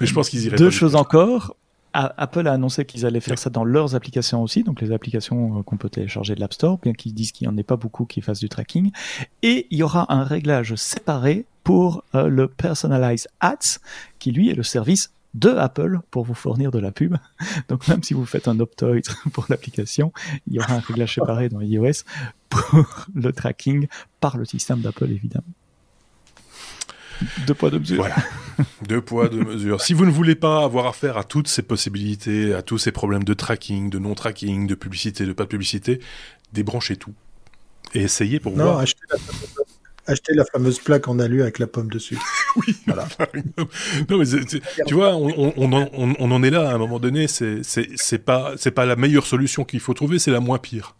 [0.00, 0.56] Mais je pense qu'ils iraient.
[0.56, 1.56] Deux choses encore.
[1.94, 5.62] Apple a annoncé qu'ils allaient faire ça dans leurs applications aussi, donc les applications euh,
[5.62, 8.04] qu'on peut télécharger de l'App Store, bien qu'ils disent qu'il n'y en ait pas beaucoup
[8.04, 8.92] qui fassent du tracking.
[9.42, 13.78] Et il y aura un réglage séparé pour euh, le Personalized Ads,
[14.18, 17.16] qui lui est le service de Apple pour vous fournir de la pub.
[17.68, 19.02] Donc même si vous faites un Optoid
[19.32, 20.12] pour l'application,
[20.46, 22.04] il y aura un réglage séparé dans iOS
[22.48, 23.88] pour le tracking
[24.20, 25.44] par le système d'Apple évidemment.
[27.48, 27.96] Deux poids, deux mesures.
[27.96, 28.16] Voilà.
[28.86, 29.80] deux poids, deux mesures.
[29.80, 33.24] Si vous ne voulez pas avoir affaire à toutes ces possibilités, à tous ces problèmes
[33.24, 36.00] de tracking, de non-tracking, de publicité, de pas de publicité,
[36.52, 37.14] débranchez tout.
[37.92, 38.78] Et essayez pour non, voir.
[38.78, 39.16] Achetez la
[40.08, 42.18] acheter la fameuse plaque en alu avec la pomme dessus.
[42.56, 43.06] oui, voilà.
[44.08, 44.24] non, mais
[44.86, 47.26] tu vois, on, on, on, on, en est là à un moment donné.
[47.28, 50.94] C'est pas c'est pas la meilleure solution qu'il faut trouver, c'est la moins pire.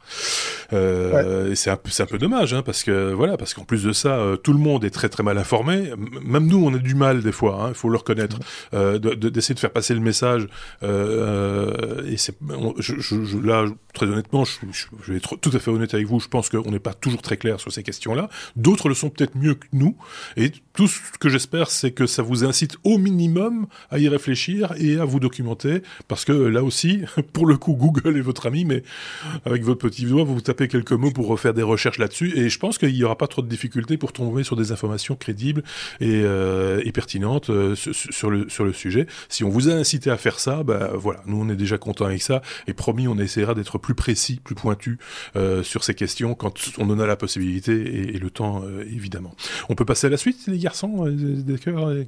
[0.72, 4.18] Euh, C'est un, un peu dommage, hein, parce que voilà, parce qu'en plus de ça,
[4.18, 5.92] euh, tout le monde est très très mal informé.
[6.24, 7.58] Même nous, on a du mal des fois.
[7.60, 8.38] Il hein, faut le reconnaître,
[8.74, 10.48] euh, d'essayer de, faire passer le message.
[10.82, 12.36] Euh, et c'est
[12.78, 16.20] je, je, là, très honnêtement, je, je, vais être tout à fait honnête avec vous.
[16.20, 18.28] Je pense qu'on n'est pas toujours très clair sur ces questions-là.
[18.56, 19.96] D'autres le sont peut-être mieux que nous.
[20.36, 24.74] Et tout ce que j'espère, c'est que ça vous incite au minimum à y réfléchir
[24.76, 28.64] et à vous documenter, parce que là aussi, pour le coup, Google est votre ami,
[28.64, 28.82] mais
[29.44, 32.58] avec votre petit doigt, vous tapez quelques mots pour refaire des recherches là-dessus, et je
[32.58, 35.62] pense qu'il n'y aura pas trop de difficultés pour tomber sur des informations crédibles
[36.00, 39.06] et, euh, pertinentes euh, sur, le, sujet.
[39.28, 42.06] Si on vous a incité à faire ça, bah voilà, nous on est déjà content
[42.06, 44.98] avec ça, et promis, on essaiera d'être plus précis, plus pointu
[45.36, 47.74] euh, sur ces questions quand on en a la possibilité
[48.12, 49.36] et le temps évidemment.
[49.68, 52.04] On peut passer à la suite, les garçons euh,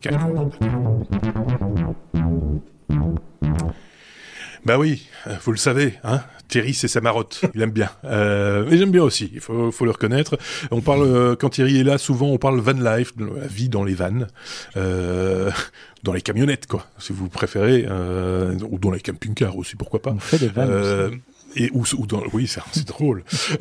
[4.64, 5.06] Bah oui,
[5.42, 7.42] vous le savez, hein Thierry, c'est sa marotte.
[7.54, 7.90] Il aime bien.
[8.04, 9.30] Euh, mais j'aime bien aussi.
[9.32, 10.36] Il faut, le reconnaître.
[10.70, 13.68] On parle euh, quand Thierry est là, souvent on parle van life, de la vie
[13.68, 14.26] dans les vannes,
[14.74, 20.10] dans les camionnettes, quoi, si vous préférez, ou dans les camping-cars aussi, pourquoi pas.
[20.10, 21.20] On fait des vannes.
[21.56, 23.24] Et ou, dans, oui, c'est drôle.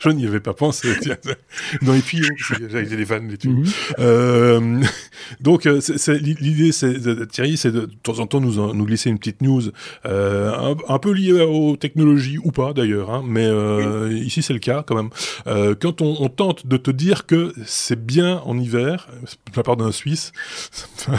[0.00, 0.88] je n'y avais pas pensé.
[1.82, 3.56] Dans les tuyaux, j'avais les vannes, les tuyaux.
[3.56, 3.66] Mhm.
[3.98, 4.82] euh,
[5.40, 5.80] donc, euh,
[6.20, 6.70] l'idée,
[7.30, 9.62] Thierry, c'est de, de, temps en temps nous, nous glisser une petite news
[10.06, 14.58] euh, un, peu liée aux technologies ou pas d'ailleurs, hein, mais euh, ici c'est le
[14.58, 15.10] cas quand même.
[15.80, 19.76] Quand on, on, tente de te dire que c'est bien en hiver, de la part
[19.76, 20.32] d'un Suisse,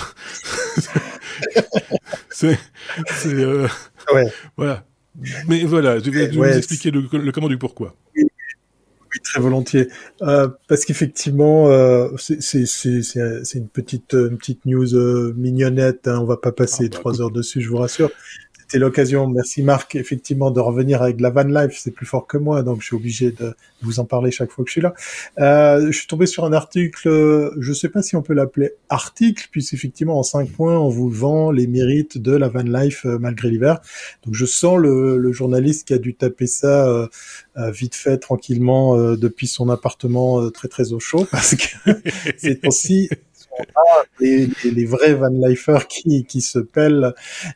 [2.30, 2.58] c'est,
[4.14, 4.28] ouais.
[4.58, 4.84] voilà.
[5.48, 7.96] Mais voilà, je vais, vous expliquer le, le, comment du pourquoi.
[8.16, 8.28] Oui,
[9.24, 9.90] très volontiers.
[10.22, 16.08] Euh, parce qu'effectivement, euh, c'est une petite, une petite news euh, mignonnette.
[16.08, 18.10] Hein, on va pas passer ah, bah, trois heures dessus, je vous rassure
[18.72, 21.78] c'est l'occasion, merci Marc, effectivement, de revenir avec la van life.
[21.78, 24.64] C'est plus fort que moi, donc je suis obligé de vous en parler chaque fois
[24.64, 24.94] que je suis là.
[25.40, 28.72] Euh, je suis tombé sur un article, je ne sais pas si on peut l'appeler
[28.88, 33.06] article, puisque effectivement, en cinq points, on vous vend les mérites de la van life
[33.06, 33.82] euh, malgré l'hiver.
[34.26, 37.08] Donc je sens le, le, journaliste qui a dû taper ça euh,
[37.58, 41.92] euh vite fait, tranquillement, euh, depuis son appartement très très au chaud, parce que
[42.38, 43.10] c'est aussi
[44.20, 47.14] les, les, vrais van lifers qui, qui se pèlent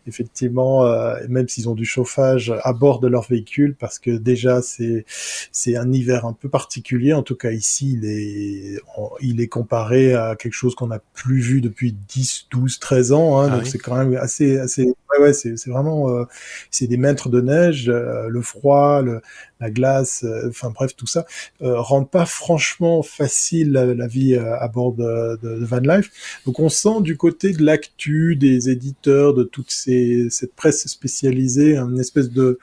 [0.07, 4.61] effectivement, euh, même s'ils ont du chauffage à bord de leur véhicule, parce que déjà
[4.61, 5.05] c'est
[5.51, 7.13] c'est un hiver un peu particulier.
[7.13, 8.79] En tout cas ici, il est
[9.21, 13.39] il est comparé à quelque chose qu'on n'a plus vu depuis 10, 12, 13 ans.
[13.39, 16.25] Hein, ah donc c'est quand même assez assez ouais ouais c'est c'est vraiment euh,
[16.71, 19.21] c'est des maîtres de neige, euh, le froid, le,
[19.59, 21.25] la glace, euh, enfin bref, tout ça,
[21.61, 26.41] euh, rend pas franchement facile la, vie euh, à bord de, de, Van Life.
[26.45, 31.99] Donc on sent du côté de l'actu, des éditeurs, de toute cette presse spécialisée, une
[31.99, 32.59] espèce de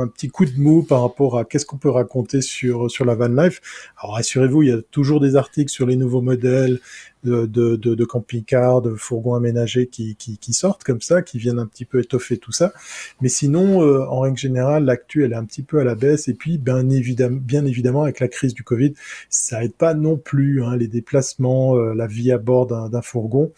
[0.00, 3.14] un petit coup de mou par rapport à qu'est-ce qu'on peut raconter sur sur la
[3.14, 3.60] van life.
[4.00, 6.80] Alors rassurez-vous, il y a toujours des articles sur les nouveaux modèles,
[7.24, 11.38] de, de, de, de camping-cars, de fourgons aménagés qui, qui, qui, sortent comme ça, qui
[11.38, 12.72] viennent un petit peu étoffer tout ça.
[13.20, 16.28] Mais sinon, euh, en règle générale, l'actu, elle est un petit peu à la baisse.
[16.28, 18.94] Et puis, bien évidemment, bien évidemment avec la crise du Covid,
[19.28, 23.52] ça aide pas non plus hein, les déplacements, euh, la vie à bord d'un fourgon.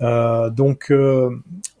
[0.00, 1.30] Euh, donc, euh,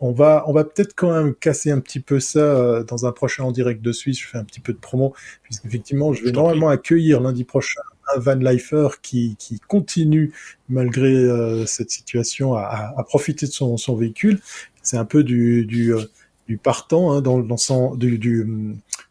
[0.00, 3.44] on va, on va peut-être quand même casser un petit peu ça dans un prochain
[3.44, 4.20] en direct de Suisse.
[4.20, 7.80] Je fais un petit peu de promo, puisqu'effectivement, je vais normalement accueillir lundi prochain
[8.14, 10.32] un van lifer qui, qui continue
[10.68, 14.40] malgré euh, cette situation à, à, profiter de son, son véhicule.
[14.82, 16.04] C'est un peu du, du, euh,
[16.46, 18.46] du partant hein, dans, dans son, du, du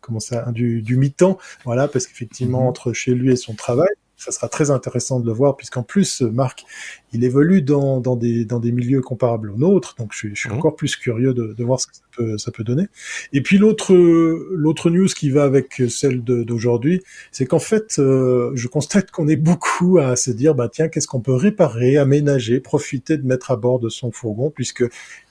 [0.01, 2.69] comment ça, du, du mi-temps, voilà, parce qu'effectivement mm-hmm.
[2.69, 6.21] entre chez lui et son travail, ça sera très intéressant de le voir, puisqu'en plus,
[6.21, 6.65] Marc,
[7.13, 10.49] il évolue dans, dans, des, dans des milieux comparables aux nôtres, donc je, je suis
[10.49, 10.53] mmh.
[10.53, 12.87] encore plus curieux de, de, voir ce que ça peut, ça peut donner.
[13.33, 17.01] Et puis l'autre l'autre news qui va avec celle d'aujourd'hui,
[17.31, 21.07] c'est qu'en fait, euh, je constate qu'on est beaucoup à se dire, bah tiens, qu'est-ce
[21.07, 24.83] qu'on peut réparer, aménager, profiter de mettre à bord de son fourgon, puisque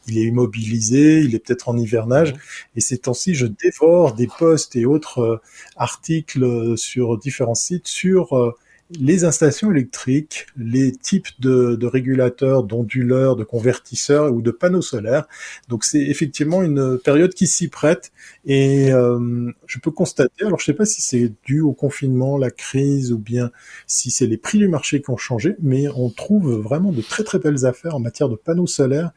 [0.08, 2.34] il est immobilisé, il est peut-être en hivernage.
[2.76, 5.40] Et ces temps-ci, je dévore des posts et autres euh,
[5.76, 8.52] articles sur différents sites sur euh,
[8.90, 15.26] les installations électriques, les types de, de régulateurs, d'onduleurs, de convertisseurs ou de panneaux solaires.
[15.68, 18.12] Donc c'est effectivement une période qui s'y prête
[18.44, 22.36] et euh, je peux constater, alors je ne sais pas si c'est dû au confinement,
[22.36, 23.50] la crise ou bien
[23.86, 27.24] si c'est les prix du marché qui ont changé, mais on trouve vraiment de très
[27.24, 29.12] très belles affaires en matière de panneaux solaires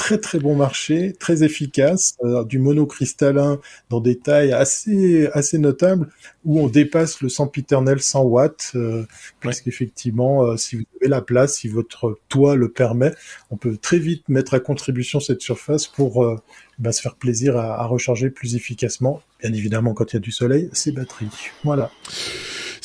[0.00, 3.60] très très bon marché, très efficace, euh, du monocristallin
[3.90, 6.08] dans des tailles assez assez notables
[6.46, 9.04] où on dépasse le sempiternel 100 watts euh,
[9.42, 13.12] parce qu'effectivement euh, si vous avez la place, si votre toit le permet,
[13.50, 16.40] on peut très vite mettre à contribution cette surface pour euh,
[16.78, 19.20] bah, se faire plaisir à, à recharger plus efficacement.
[19.42, 21.28] Bien évidemment quand il y a du soleil, c'est batterie.
[21.62, 21.90] Voilà.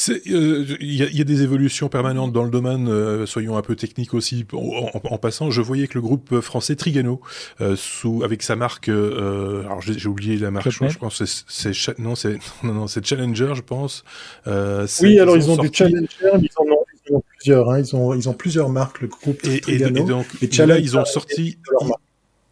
[0.07, 3.61] Il euh, y, a, y, a, des évolutions permanentes dans le domaine, euh, soyons un
[3.61, 4.45] peu techniques aussi.
[4.53, 7.21] En, en, passant, je voyais que le groupe français Trigano,
[7.61, 11.99] euh, sous avec sa marque, euh, alors j'ai oublié la marque, je, je pense c'est
[11.99, 14.03] non c'est non non c'est Challenger, je pense.
[15.01, 17.69] oui, alors ils ont, du Challenger, mais ils en ont, ils ont plusieurs.
[17.69, 19.99] Hein, ils ont ils ont plusieurs marques, le groupe et, Trigano.
[19.99, 21.57] Et, et donc et là, ils ont sorti.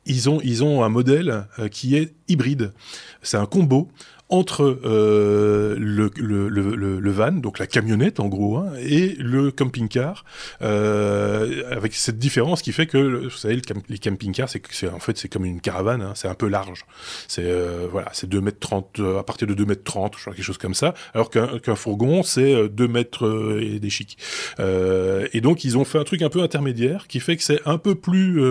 [0.05, 2.73] Ils ont, ils ont un modèle qui est hybride.
[3.21, 3.87] C'est un combo
[4.29, 10.25] entre euh, le, van, donc la camionnette en gros, hein, et le camping-car,
[10.61, 15.27] euh, avec cette différence qui fait que, vous savez, les camping-cars, c'est en fait c'est
[15.27, 16.85] comme une caravane, hein, c'est un peu large.
[17.27, 20.41] C'est euh, voilà, c'est 2 mètres 30, euh, à partir de 2 mètres 30, quelque
[20.41, 24.17] chose comme ça, alors qu'un fourgon, c'est 2 mètres et des chics.
[24.59, 27.77] et donc ils ont fait un truc un peu intermédiaire qui fait que c'est un
[27.77, 28.41] peu plus,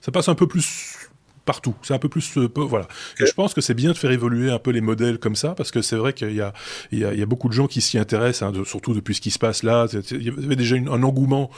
[0.00, 1.09] ça passe un peu plus
[1.50, 1.74] partout.
[1.82, 2.86] C'est un peu plus voilà.
[3.18, 5.56] Et je pense que c'est bien de faire évoluer un peu les modèles comme ça
[5.56, 6.52] parce que c'est vrai qu'il y a
[6.92, 9.16] il y a, il y a beaucoup de gens qui s'y intéressent, hein, surtout depuis
[9.16, 9.86] ce qui se passe là.
[10.12, 11.50] Il y avait déjà un engouement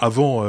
[0.00, 0.42] avant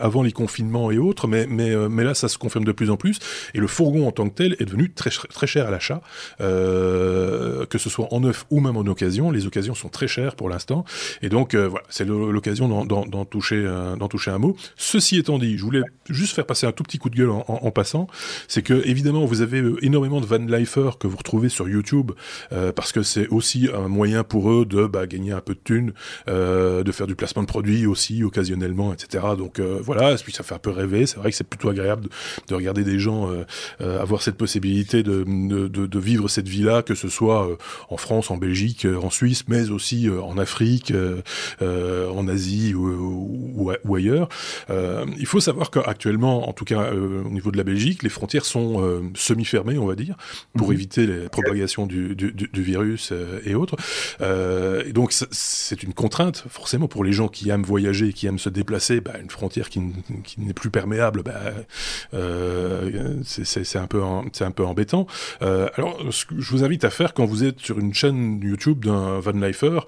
[0.00, 2.96] avant les confinements et autres, mais mais mais là ça se confirme de plus en
[2.96, 3.20] plus.
[3.54, 6.00] Et le fourgon en tant que tel est devenu très très cher à l'achat,
[6.38, 9.30] que ce soit en neuf ou même en occasion.
[9.30, 10.84] Les occasions sont très chères pour l'instant,
[11.22, 13.62] et donc voilà, c'est l'occasion d'en toucher
[13.96, 14.56] d'en toucher un mot.
[14.76, 17.44] Ceci étant dit, je voulais juste faire passer un tout petit coup de gueule en,
[17.48, 18.08] en, passant,
[18.48, 22.12] c'est que évidemment vous avez euh, énormément de van lifers que vous retrouvez sur YouTube
[22.52, 25.60] euh, parce que c'est aussi un moyen pour eux de bah, gagner un peu de
[25.62, 25.92] thunes,
[26.28, 29.24] euh, de faire du placement de produits aussi occasionnellement, etc.
[29.36, 31.06] Donc voilà, puis ça fait un peu rêver.
[31.06, 32.08] C'est vrai que c'est plutôt agréable de,
[32.48, 33.30] de, regarder des gens
[33.80, 37.48] avoir cette possibilité de, vivre cette vie-là, que ce soit
[37.88, 40.92] en France, en Belgique, en Suisse, mais aussi en Afrique,
[41.60, 44.28] en Asie ou ailleurs.
[44.70, 48.80] il faut savoir qu'actuellement, en tout cas au niveau de la Belgique, les frontières sont
[48.80, 50.16] euh, semi-fermées, on va dire,
[50.56, 50.74] pour mhm.
[50.74, 53.76] éviter les propagations du, du, du virus euh, et autres.
[54.20, 58.38] Euh, et donc c'est une contrainte, forcément, pour les gens qui aiment voyager, qui aiment
[58.38, 59.80] se déplacer, bah, une frontière qui,
[60.22, 61.40] qui n'est plus perméable, bah,
[63.24, 65.06] c'est un peu un peu embêtant.
[65.40, 68.84] alors, ce que je vous invite à faire quand vous êtes sur une chaîne YouTube
[68.84, 69.80] d'un van lifer,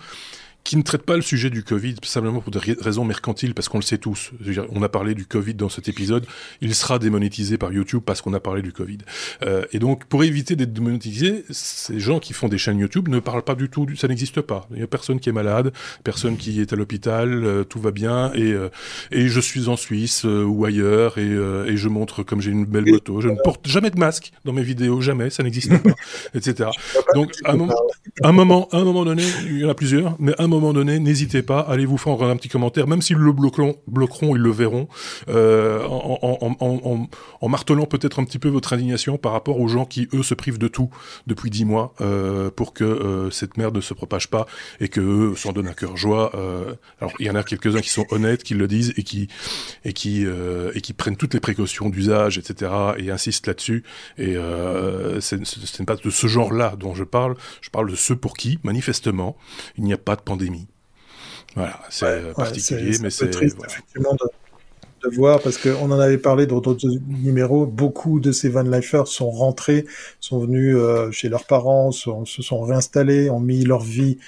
[0.67, 3.79] qui ne traite pas le sujet du Covid simplement pour des raisons mercantiles, parce qu'on
[3.79, 4.33] le sait tous.
[4.71, 6.27] on a parlé du Covid dans cet épisode,
[6.61, 8.99] il sera démonétisé par YouTube parce qu'on a parlé du Covid.
[9.45, 13.21] Euh, et donc, pour éviter d'être démonétisé, ces gens qui font des chaînes YouTube ne
[13.21, 14.67] parlent pas du tout, ça n'existe pas.
[14.73, 15.73] Il n'y a personne qui est malade,
[16.03, 18.69] personne qui est à l'hôpital, euh, tout va bien, et, euh,
[19.13, 21.31] et je suis en Suisse euh, ou ailleurs, et,
[21.71, 23.21] et, je montre comme j'ai une belle moto.
[23.21, 25.95] Je ne porte jamais de masque dans mes vidéos, jamais, ça n'existe pas,
[26.35, 26.71] etc.
[27.15, 27.77] Donc, à un moment,
[28.25, 30.56] un moment, à un moment donné, il y en a plusieurs, mais à un moment
[30.57, 33.77] moment donné, n'hésitez pas, allez vous faire un petit commentaire, même s'ils le bloqueront,
[34.37, 34.89] ils le verront,
[35.29, 40.23] euh, en, martelant peut-être un petit peu votre indignation par rapport aux gens qui, eux,
[40.23, 40.91] se privent de tout
[41.27, 44.47] depuis dix mois euh, pour que euh, cette merde ne se propage pas
[44.81, 46.33] et que eux s'en donnent un cœur joie.
[47.01, 49.29] alors, il y en a quelques-uns qui sont honnêtes, qui le disent et qui
[49.85, 50.27] et qui
[50.75, 52.71] et qui prennent toutes les précautions d'usage, etc.
[52.99, 53.85] et insistent là-dessus.
[54.19, 57.37] Et ce n'est pas de ce genre-là dont je parle.
[57.61, 59.37] Je parle de ceux pour qui, manifestement,
[59.77, 60.46] il n'y a pas de pandémie
[61.55, 64.29] voilà, c'est particulier, mais c'est triste effectivement de,
[65.15, 67.65] voir parce qu'on en avait parlé dans d'autres numéros.
[67.65, 69.87] Beaucoup de ces van lifers sont rentrés,
[70.19, 74.19] sont venus euh, chez leurs parents, se sont réinstallés, ont mis leur vie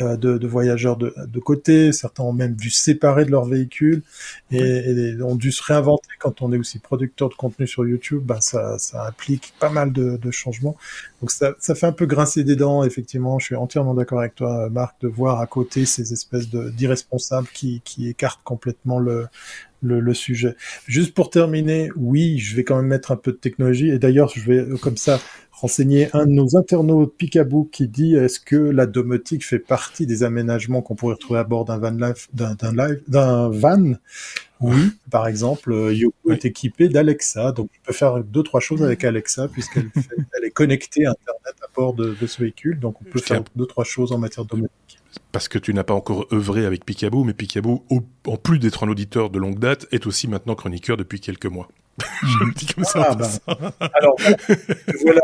[0.00, 4.02] euh, de, voyageurs de, côté, certains ont même dû se séparer de leur véhicule
[4.50, 6.08] et, ont dû se réinventer.
[6.18, 9.92] Quand on est aussi producteur de contenu sur YouTube, bah ça, ça implique pas mal
[9.92, 10.76] de, changements.
[11.20, 13.38] Donc ça, ça fait un peu grincer des dents, effectivement.
[13.38, 17.82] Je suis entièrement d'accord avec toi, Marc, de voir à côté ces espèces d'irresponsables qui,
[17.84, 19.26] qui écartent complètement le,
[19.82, 20.56] le, le, sujet.
[20.86, 23.90] Juste pour terminer, oui, je vais quand même mettre un peu de technologie.
[23.90, 25.20] Et d'ailleurs, je vais comme ça
[25.62, 30.24] renseigner un de nos internautes Picaboo qui dit est-ce que la domotique fait partie des
[30.24, 33.94] aménagements qu'on pourrait retrouver à bord d'un van live, d'un live, d'un van?
[34.60, 38.82] Oui, par exemple, euh, Yoko est équipé d'Alexa, donc il peut faire deux trois choses
[38.82, 39.88] avec Alexa puisqu'elle
[40.36, 43.44] elle est connectée à Internet à bord de, de ce véhicule, donc on peut faire
[43.54, 44.98] deux trois choses en matière de domotique.
[45.30, 47.84] Parce que tu n'as pas encore œuvré avec Picaboo, mais Picaboo,
[48.26, 51.68] en plus d'être un auditeur de longue date, est aussi maintenant chroniqueur depuis quelques mois.
[52.00, 53.08] Je le dis comme ça.
[53.10, 53.28] Ah, bah.
[53.94, 54.36] Alors, voilà,
[55.02, 55.20] voilà.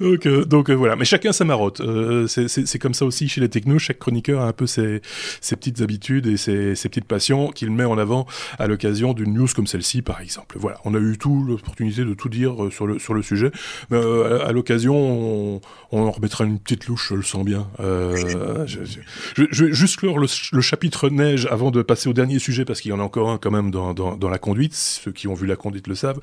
[0.00, 1.80] Donc, euh, donc euh, voilà, mais chacun sa marotte.
[1.80, 3.78] Euh, c'est comme ça aussi chez les technos.
[3.78, 5.00] Chaque chroniqueur a un peu ses,
[5.40, 8.26] ses petites habitudes et ses, ses petites passions qu'il met en avant
[8.58, 10.56] à l'occasion d'une news comme celle-ci, par exemple.
[10.58, 13.50] Voilà, on a eu tout l'opportunité de tout dire sur le sur le sujet.
[13.90, 15.60] Mais à, l'occasion, on,
[15.92, 17.68] on, en remettra une petite louche, je le sens bien.
[17.78, 22.38] je, je, je, vais juste clore le, le, chapitre neige avant de passer au dernier
[22.38, 24.74] sujet parce qu'il y en a encore un quand même dans, dans, dans la conduite.
[24.74, 26.20] Ceux qui ont vu la conduite le savent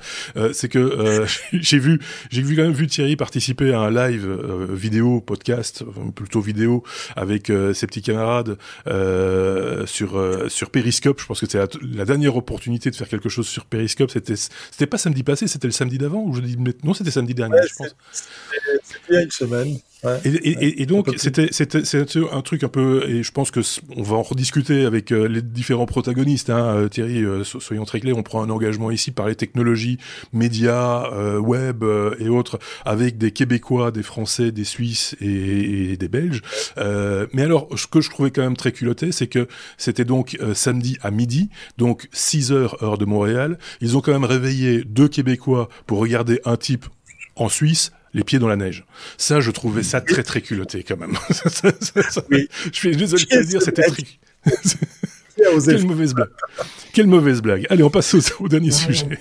[0.60, 2.00] c'est que euh, j'ai vu,
[2.30, 5.84] j'ai vu quand même vu Thierry participer à un live euh, vidéo, podcast,
[6.14, 6.84] plutôt vidéo,
[7.16, 8.58] avec euh, ses petits camarades
[9.86, 11.20] sur sur Periscope.
[11.20, 14.10] Je pense que c'est la, dernière opportunité de faire quelque chose sur Periscope.
[14.10, 17.34] C'était c'était pas samedi passé, c'était le samedi d'avant ou je dis non, c'était samedi
[17.34, 17.94] dernier, je pense.
[19.10, 19.78] Il y a une semaine.
[20.24, 21.50] Et, et, donc c'était
[22.32, 23.60] un truc un peu et je pense que
[23.94, 26.48] on va en rediscuter avec euh, les différents protagonistes.
[26.48, 29.98] Hein, euh, Thierry, euh, soyons très clairs, on prend un engagement ici par les technologies,
[30.32, 31.84] médias, web
[32.18, 36.42] et autres, avec des Québécois, des Français, des Suisses et, des Belges.
[36.76, 40.96] mais alors, ce que je trouvais quand même très culotté, c'est que c'était donc samedi
[41.02, 43.58] à midi, donc 6 heures heure de Montréal.
[43.80, 46.86] Ils ont quand même réveillé deux Québécois pour regarder un type
[47.36, 48.84] en Suisse les pieds dans la neige.
[49.16, 51.16] Ça, je trouvais ça très très culotté quand même.
[51.30, 54.02] Je suis désolé de te dire, c'était très...
[55.36, 56.28] Quelle mauvaise blague.
[56.92, 57.66] Quelle mauvaise blague.
[57.70, 59.18] Allez, on passe au dernier sujet.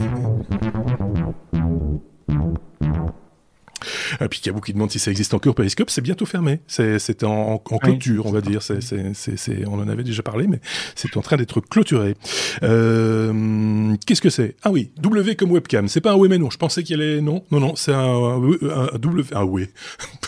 [4.28, 6.60] Puis il y a beaucoup qui demandent si ça existe encore Periscope, c'est bientôt fermé.
[6.68, 8.62] C'est en, en, clôture, on va dire.
[8.62, 8.80] C'est
[9.14, 10.60] c'est on en avait déjà parlé, mais
[10.96, 12.16] c'est en train d'être clôturé.
[12.64, 14.56] Euh, Qu'est-ce que c'est?
[14.64, 15.88] Ah oui, W comme webcam.
[15.88, 16.50] C'est pas un oui mais non.
[16.50, 19.68] Je pensais qu'il y allait non, non non, c'est un, un, W, un oui,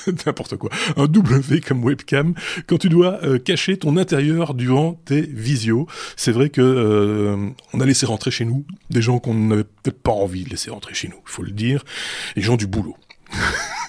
[0.25, 0.69] n'importe quoi.
[0.97, 2.33] Un W comme webcam
[2.67, 5.87] quand tu dois euh, cacher ton intérieur durant tes visios.
[6.15, 10.01] C'est vrai que euh, on a laissé rentrer chez nous des gens qu'on n'avait peut-être
[10.01, 11.17] pas envie de laisser rentrer chez nous.
[11.25, 11.83] Il faut le dire,
[12.35, 12.95] les gens du boulot.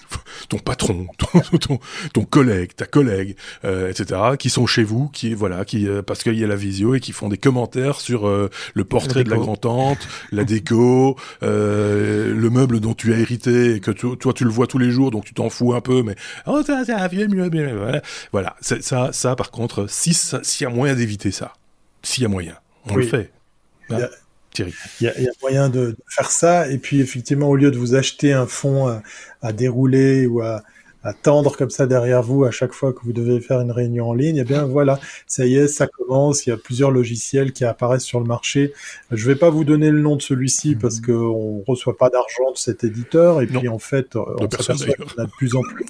[0.49, 1.07] ton patron,
[1.61, 1.79] ton,
[2.13, 6.23] ton, collègue, ta collègue, euh, etc., qui sont chez vous, qui voilà, qui euh, parce
[6.23, 9.31] qu'il y a la visio et qui font des commentaires sur euh, le portrait de
[9.31, 14.51] la grand-tante, la déco, le meuble dont tu as hérité et que toi tu le
[14.51, 16.17] vois tous les jours, donc tu t'en fous un peu, mais
[16.47, 18.03] oh ça, ça mieux, mieux, voilà,
[18.33, 21.55] voilà, ça, ça, par contre, si s'il y a moyen d'éviter ça,
[22.03, 22.55] s'il y a moyen,
[22.89, 23.31] on le fait.
[24.59, 26.69] Il y, a, moyen de, faire ça.
[26.69, 29.01] Et puis, effectivement, au lieu de vous acheter un fond
[29.41, 30.63] à, dérouler ou à,
[31.23, 34.15] tendre comme ça derrière vous à chaque fois que vous devez faire une réunion en
[34.15, 36.47] ligne, eh bien voilà, ça y est, ça commence.
[36.47, 38.73] Il y a plusieurs logiciels qui apparaissent sur le marché.
[39.11, 40.79] Je vais pas vous donner le nom de celui-ci mhm.
[40.79, 43.43] parce qu'on reçoit pas d'argent de cet éditeur.
[43.43, 45.87] Et puis en fait, on en a de plus en plus.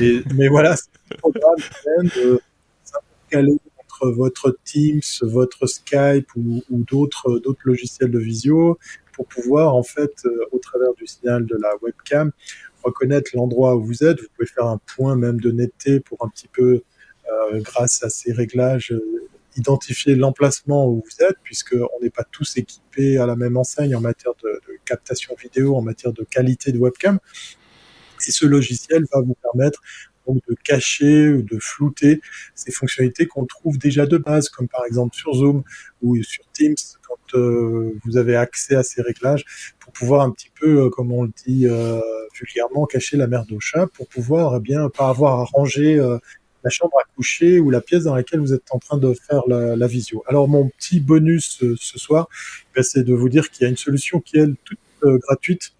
[0.00, 2.40] Et, mais voilà, c'est un programme de
[3.30, 3.58] caler
[4.02, 8.78] votre Teams, votre Skype ou, d'autres logiciels de visio
[9.12, 12.32] pour pouvoir en fait euh, au travers du signal de la webcam
[12.82, 14.20] reconnaître l'endroit où vous êtes.
[14.20, 16.82] Vous pouvez faire un point même de netteté pour un petit peu
[17.32, 22.58] euh, grâce à ces réglages euh, identifier l'emplacement où vous êtes puisqu'on n'est pas tous
[22.58, 26.72] équipés à la même enseigne en matière de, de captation vidéo, en matière de qualité
[26.72, 27.18] de webcam.
[28.26, 29.80] Et ce logiciel va vous permettre
[30.26, 32.20] donc de cacher ou de flouter
[32.54, 35.62] ces fonctionnalités qu'on trouve déjà de base, comme par exemple sur Zoom
[36.02, 36.74] ou sur Teams,
[37.06, 39.44] quand euh, vous avez accès à ces réglages,
[39.78, 42.00] pour pouvoir un petit peu, euh, comme on le dit euh,
[42.34, 45.96] vulgairement, cacher la merde au chat, pour pouvoir eh bien pas avoir à ranger
[46.64, 49.42] la chambre à coucher ou la pièce dans laquelle vous êtes en train de faire
[49.46, 50.24] la, la visio.
[50.26, 52.28] Alors mon petit bonus ce soir,
[52.74, 55.75] ben, c'est de vous dire qu'il y a une solution qui est toute gratuite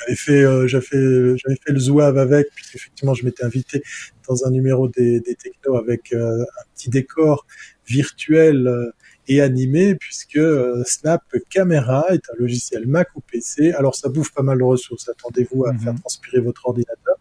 [0.00, 3.82] j'avais fait, euh, j'avais fait, j'avais fait le zouave avec, puisqu'effectivement, je m'étais invité
[4.28, 7.46] dans un numéro des, des technos avec euh, un petit décor
[7.86, 8.90] virtuel euh,
[9.28, 10.40] et animé, puisque
[10.84, 13.72] Snap Camera est un logiciel Mac ou PC.
[13.72, 15.08] Alors, ça bouffe pas mal de ressources.
[15.08, 16.00] Attendez-vous à faire mhm.
[16.00, 17.16] transpirer votre ordinateur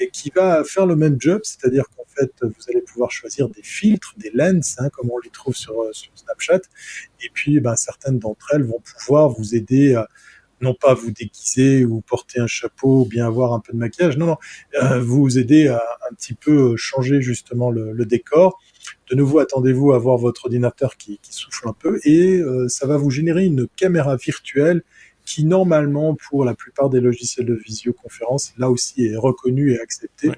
[0.00, 3.62] et qui va faire le même job, c'est-à-dire qu'en fait, vous allez pouvoir choisir des
[3.62, 6.62] filtres, des lens, hein, comme on les trouve sur, sur Snapchat,
[7.22, 10.08] et puis ben, certaines d'entre elles vont pouvoir vous aider à
[10.60, 14.16] non pas vous déguiser ou porter un chapeau ou bien avoir un peu de maquillage,
[14.16, 14.36] non, non,
[14.82, 18.60] euh, vous aider à un petit peu changer justement le, décor.
[19.10, 22.96] De nouveau, attendez-vous à voir votre ordinateur qui, souffle un peu et euh, ça va
[22.96, 24.82] vous générer une caméra virtuelle
[25.24, 30.30] qui normalement pour la plupart des logiciels de visioconférence là aussi est reconnue et acceptée.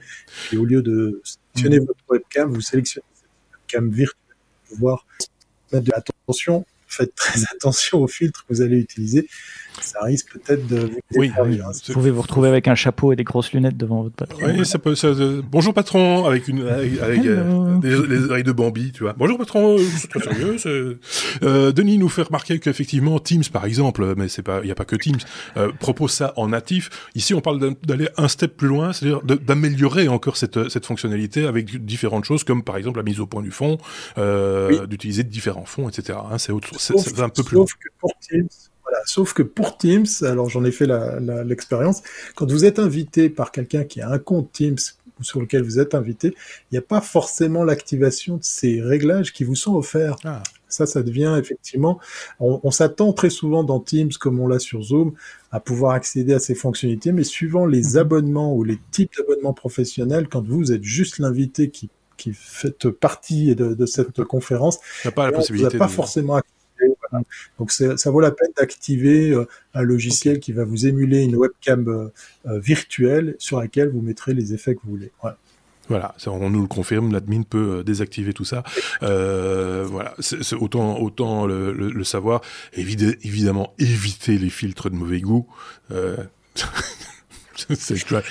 [0.53, 1.87] Et au lieu de sélectionner mmh.
[1.87, 5.07] votre webcam, vous sélectionnez cette webcam virtuelle pour pouvoir
[5.73, 6.65] mettre de l'attention
[6.97, 9.29] faites très attention aux filtres que vous allez utiliser.
[9.81, 13.25] Ça risque peut-être de vous oui, Vous pouvez vous retrouver avec un chapeau et des
[13.25, 14.41] grosses lunettes devant votre patron.
[14.43, 14.95] Oui, ça peut.
[14.95, 15.09] Ça,
[15.51, 19.15] bonjour patron, avec une avec, euh, les oreilles de Bambi, tu vois.
[19.17, 20.57] Bonjour patron, c'est très sérieux.
[21.43, 24.75] Euh, Denis nous fait remarquer qu'effectivement Teams, par exemple, mais c'est pas, il y a
[24.75, 25.19] pas que Teams,
[25.57, 26.89] euh, propose ça en natif.
[27.15, 31.85] Ici, on parle d'aller un step plus loin, c'est-à-dire d'améliorer encore cette cette fonctionnalité avec
[31.85, 33.79] différentes choses, comme par exemple la mise au point du fond,
[34.19, 36.19] euh, d'utiliser différents fonds, etc.
[36.31, 38.49] Hein, c'est autre c'est un peu plus sauf que pour Teams,
[38.83, 40.87] voilà, sauf que pour Teams, alors j'en ai fait
[41.45, 42.03] l'expérience,
[42.35, 44.77] quand vous êtes invité par quelqu'un qui a un compte Teams
[45.21, 46.29] sur lequel vous êtes invité,
[46.71, 50.17] il n'y a pas forcément l'activation de ces réglages qui vous sont offerts.
[50.25, 50.43] Ah.
[50.69, 52.01] Ça, ça devient effectivement,
[52.41, 55.15] on, s'attend très souvent dans Teams, comme on l'a sur Zoom,
[55.53, 57.99] à pouvoir accéder à ces fonctionnalités, mais suivant les mhm.
[57.99, 63.55] abonnements ou les types d'abonnements professionnels, quand vous êtes juste l'invité qui qui fait partie
[63.55, 64.79] de, cette conférence,
[65.15, 65.73] pas la possibilité.
[65.73, 66.41] Vous pas forcément
[67.59, 71.89] donc ça vaut la peine d'activer euh, un logiciel qui va vous émuler une webcam
[71.89, 72.09] euh,
[72.47, 75.13] euh, virtuelle sur laquelle vous mettrez les effets que vous voulez.
[75.89, 78.65] Voilà, on nous le confirme, l'admin peut désactiver tout ça.
[79.01, 82.41] voilà, c'est autant autant le, savoir.
[82.73, 85.47] évidemment, éviter les filtres de mauvais goût.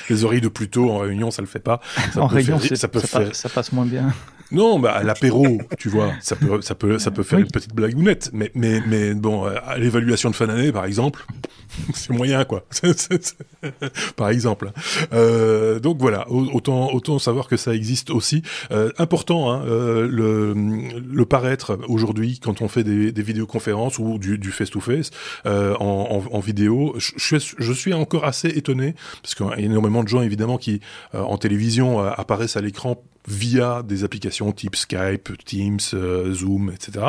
[0.09, 1.81] les oreilles de Pluto en réunion, ça le fait pas.
[2.13, 3.35] Ça en réunion, ça, peut faire...
[3.35, 4.13] ça passe moins bien.
[4.51, 7.73] Non, bah à l'apéro, tu vois, ça peut, ça peut, ça peut faire une petite
[7.73, 8.29] blagounette.
[8.33, 11.25] Mais, mais, mais bon, à l'évaluation de fin d'année, par exemple,
[11.93, 12.65] c'est moyen quoi.
[14.15, 14.71] Par exemple.
[15.13, 18.41] Euh, donc voilà, autant autant savoir que ça existe aussi.
[18.71, 24.17] Euh, important, hein, euh, le, le paraître aujourd'hui quand on fait des, des vidéoconférences ou
[24.17, 25.11] du, du face-to-face
[25.45, 26.95] euh, en, en, en, vidéo.
[26.97, 30.81] Je, je, suis encore assez étonné parce qu'il y a énormément de gens évidemment qui
[31.13, 37.05] euh, en télévision apparaissent à l'écran via des applications type Skype, Teams, Zoom, etc.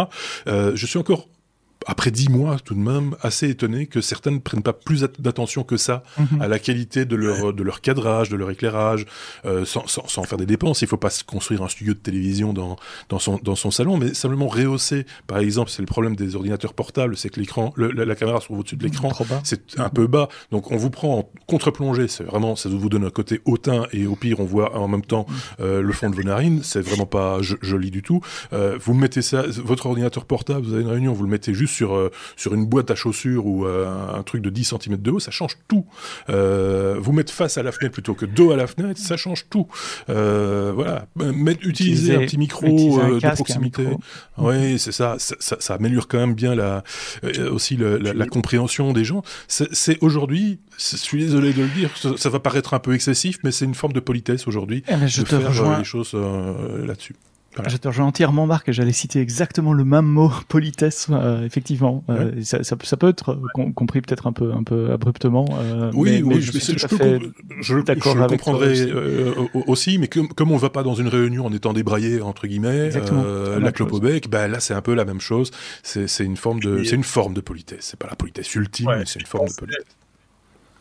[0.47, 1.29] je suis encore
[1.87, 5.63] après dix mois tout de même, assez étonné que certains ne prennent pas plus d'attention
[5.63, 6.43] que ça mhm.
[6.43, 9.07] à la qualité de leur, de leur cadrage, de leur éclairage,
[9.45, 10.83] euh, sans, sans, sans, faire des dépenses.
[10.83, 12.77] Il faut pas se construire un studio de télévision dans,
[13.09, 15.07] dans, son, dans son salon, mais simplement rehausser.
[15.27, 18.47] Par exemple, c'est le problème des ordinateurs portables, c'est que l'écran, la, la, caméra se
[18.47, 19.13] trouve au-dessus de l'écran,
[19.45, 20.29] c'est un peu bas.
[20.51, 24.07] Donc on vous prend en contre-plongée, c'est vraiment, ça vous donne un côté hautain et
[24.07, 25.27] au pire on voit en même temps
[25.61, 26.61] euh, le fond de vos narines.
[26.63, 28.21] C'est vraiment pas joli du tout.
[28.53, 31.76] Euh, vous mettez ça, votre ordinateur portable, vous avez une réunion, vous le mettez juste
[31.77, 35.11] sur, euh, sur une boîte à chaussures ou euh, un truc de 10 cm de
[35.11, 35.87] haut, ça change tout.
[36.31, 39.47] Euh, vous mettre face à la fenêtre plutôt que dos à la fenêtre, ça change
[39.51, 39.69] tout.
[40.07, 43.87] voilà, mettre, utiliser, un petit micro de proximité.
[44.39, 46.83] Oui, c'est ça, ça, ça, améliore quand même bien la,
[47.51, 49.23] aussi la, compréhension des gens.
[49.49, 53.51] C'est aujourd'hui, je suis désolé de le dire, ça, va paraître un peu excessif, mais
[53.51, 55.79] c'est une forme de politesse aujourd'hui eh ben, je de te faire rejoins.
[55.79, 57.15] les choses là-dessus.
[57.67, 62.05] Je te rejoins entièrement, Marc, j'allais citer exactement le même mot, politesse, euh, effectivement.
[62.11, 63.39] Euh, ça, ça, ça, peut être
[63.75, 65.47] compris peut-être un peu, un peu abruptement.
[65.53, 68.93] Euh, oui, mais, oui, je, je, je, peux, je, d'accord je comprendrai
[69.67, 69.99] aussi.
[69.99, 73.73] mais comme, comme on va pas dans une réunion en étant débraillé, entre guillemets, la
[73.73, 75.51] clope au bec, ben là c'est un peu la même chose.
[75.83, 77.89] C'est une forme de, c'est une forme de politesse.
[77.91, 79.85] C'est pas la politesse ultime, mais c'est une forme de politesse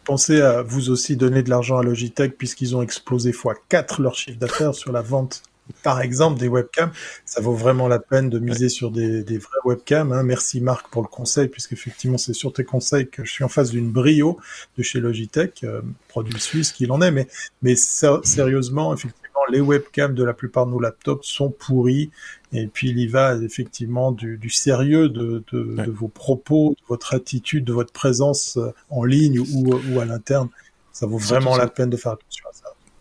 [0.05, 4.37] pensez à vous aussi donner de l'argent à Logitech puisqu'ils ont explosé x4 leur chiffre
[4.37, 5.41] d'affaires sur la vente
[5.83, 6.91] par exemple des webcams,
[7.25, 10.11] ça vaut vraiment la peine de miser sur des, des vraies webcams.
[10.11, 10.23] Hein.
[10.23, 13.71] Merci Marc pour le conseil, puisqu'effectivement c'est sur tes conseils que je suis en face
[13.71, 14.37] d'une Brio
[14.77, 17.27] de chez Logitech, euh, produit suisse qu'il en est, mais,
[17.61, 22.11] mais sérieusement, effectivement, les webcams de la plupart de nos laptops sont pourris.
[22.51, 26.85] Et puis il y va effectivement du, du sérieux de, de, de, vos propos, de
[26.87, 30.49] votre attitude, de votre présence euh, en ligne ou, ou à l'interne.
[30.91, 32.54] Ça vaut vraiment la peine de faire attention à ça.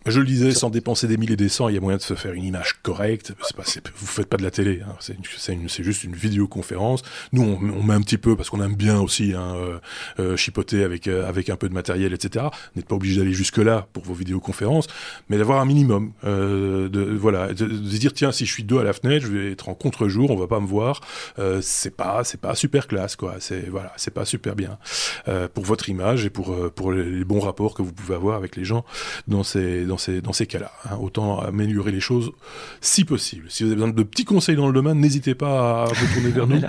[0.05, 2.01] Je le disais, sans dépenser des milliers et des cents, il y a moyen de
[2.03, 3.33] se faire une image correcte.
[3.55, 3.63] Pas,
[3.95, 4.95] vous faites pas de la télé, hein.
[4.99, 7.01] c'est juste une vidéoconférence.
[7.31, 9.79] Nous, on, on, met un petit peu parce qu'on aime bien aussi hein, euh,
[10.19, 12.45] euh chipoter avec euh, avec un peu de matériel, etc.
[12.75, 14.85] N'êtes pas obligé d'aller jusque là pour vos vidéoconférences,
[15.29, 16.11] mais d'avoir un minimum.
[16.23, 19.31] Euh, de voilà, de, de, dire tiens, si je suis deux à la fenêtre, je
[19.31, 21.01] vais être en contre-jour, on va pas me voir.
[21.39, 23.37] Euh, c'est pas c'est pas super classe quoi.
[23.39, 24.77] C'est voilà, c'est pas super bien
[25.55, 28.65] pour votre image et pour pour les bons rapports que vous pouvez avoir avec les
[28.65, 28.85] gens
[29.27, 30.71] dans ces dans ces, dans ces cas-là.
[30.85, 30.97] Hein.
[31.01, 32.31] Autant améliorer les choses
[32.81, 33.45] si possible.
[33.49, 36.29] Si vous avez besoin de petits conseils dans le domaine, n'hésitez pas à vous tourner
[36.29, 36.61] vers nous.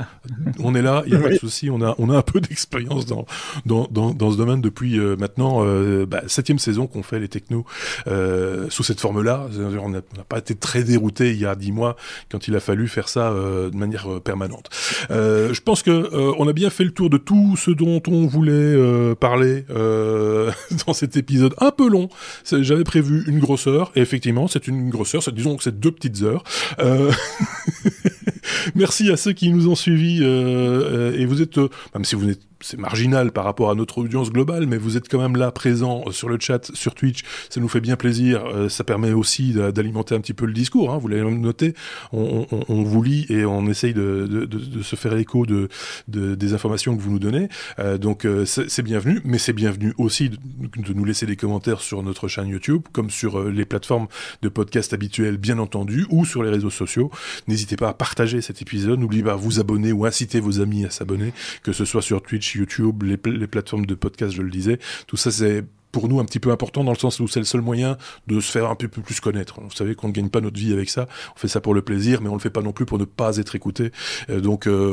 [0.60, 1.70] On est là, il n'y a pas de souci.
[1.70, 3.26] On a, on a un peu d'expérience dans,
[3.64, 7.28] dans, dans, dans, ce domaine depuis euh, maintenant euh, bah, septième saison qu'on fait les
[7.28, 7.64] technos
[8.06, 9.48] euh, sous cette forme-là.
[9.82, 11.96] On n'a pas été très dérouté il y a dix mois
[12.30, 14.70] quand il a fallu faire ça euh, de manière euh, permanente.
[15.10, 18.76] je pense que on a bien fait le tour de tout ce dont on voulait
[19.16, 19.64] parler
[20.86, 22.08] dans cet épisode un peu long.
[22.44, 26.44] J'avais prévu une grosseur, et effectivement, c'est une grosseur, disons que c'est deux petites heures.
[26.78, 27.12] Euh...
[28.74, 31.56] Merci à ceux qui nous ont suivis, euh, euh et vous êtes,
[31.94, 35.08] même si vous n'êtes c'est marginal par rapport à notre audience globale, mais vous êtes
[35.08, 38.44] quand même là présent euh, sur le chat, sur Twitch, ça nous fait bien plaisir,
[38.46, 41.74] euh, ça permet aussi d'alimenter un petit peu le discours, hein, vous l'avez noté,
[42.12, 44.48] on, vous lit et on essaye de,
[44.82, 45.68] se faire écho de,
[46.08, 50.92] des informations que vous nous donnez, euh, donc c'est bienvenu, mais c'est bienvenu aussi de,
[50.94, 54.06] nous laisser des commentaires sur notre chaîne YouTube, comme sur les plateformes
[54.42, 57.10] de podcast habituelles bien entendu, ou sur les réseaux sociaux,
[57.48, 60.84] n'hésitez pas à partager cet épisode, n'oubliez pas à vous abonner ou inciter vos amis
[60.84, 64.78] à s'abonner, que ce soit sur Twitch, YouTube, les, plateformes de podcast, je le disais.
[65.06, 67.46] Tout ça, c'est pour nous un petit peu important dans le sens où c'est le
[67.46, 67.96] seul moyen
[68.26, 69.60] de se faire un peu plus connaître.
[69.62, 71.80] Vous savez qu'on ne gagne pas notre vie avec ça, on fait ça pour le
[71.80, 73.92] plaisir, mais on le fait pas non plus pour ne pas être écouté.
[74.28, 74.92] Euh, donc euh,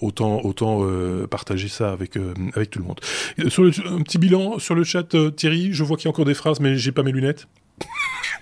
[0.00, 3.00] autant euh, partager ça avec tout le monde.
[3.38, 6.60] Un petit bilan sur le chat, Thierry, je vois qu'il y a encore des phrases,
[6.60, 7.48] mais j'ai pas mes lunettes.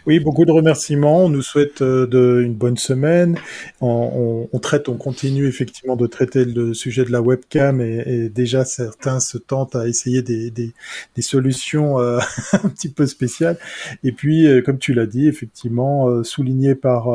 [0.05, 1.27] Oui, beaucoup de remerciements.
[1.27, 3.39] On nous souhaite euh, de, une bonne semaine.
[3.81, 9.21] On, traite, on continue effectivement de traiter le sujet de la webcam et, déjà certains
[9.21, 10.73] se tentent à essayer des, des,
[11.23, 12.19] solutions euh,
[12.53, 13.59] un petit peu spéciales.
[14.03, 17.09] Et puis, euh, comme tu l'as dit, effectivement, souligné par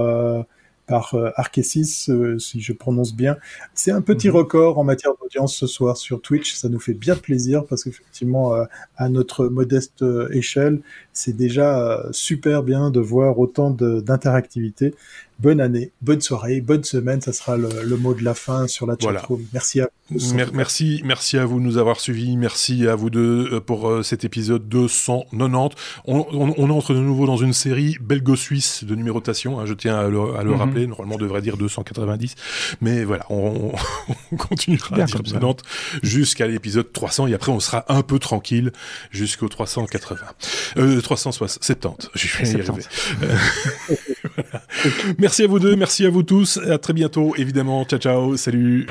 [0.87, 3.37] par euh, Arkesis, euh, si je prononce bien.
[3.73, 4.31] C'est un petit mmh.
[4.31, 6.55] record en matière d'audience ce soir sur Twitch.
[6.55, 8.63] Ça nous fait bien plaisir parce qu'effectivement, euh,
[8.95, 10.79] à notre modeste échelle,
[11.13, 14.95] c'est déjà super bien de voir autant d'interactivité.
[15.39, 17.21] Bonne année, bonne soirée, bonne semaine.
[17.21, 19.45] Ça sera le, mot de la fin sur la chatroom.
[19.53, 20.35] Merci à vous.
[20.53, 22.37] merci, merci à vous de nous avoir suivis.
[22.37, 25.75] Merci à vous deux euh, pour euh, cet épisode 290.
[26.05, 29.59] On, on, entre de nouveau dans une série belgo-suisse de numérotation.
[29.59, 30.53] Hein, je tiens à le, mhm.
[30.55, 30.87] rappeler.
[30.87, 32.35] Normalement, on devrait dire 290.
[32.81, 33.71] Mais voilà, on,
[34.37, 35.21] continuera à dire
[36.03, 37.27] jusqu'à l'épisode 300.
[37.27, 38.71] Et après, on sera un peu tranquille
[39.11, 40.19] jusqu'au 380.
[40.77, 42.09] Euh, 370.
[42.15, 42.83] Je vais y arriver.
[45.27, 46.57] Merci à vous deux, merci à vous tous.
[46.71, 47.83] À très bientôt, évidemment.
[47.83, 48.37] Ciao, ciao.
[48.37, 48.87] Salut.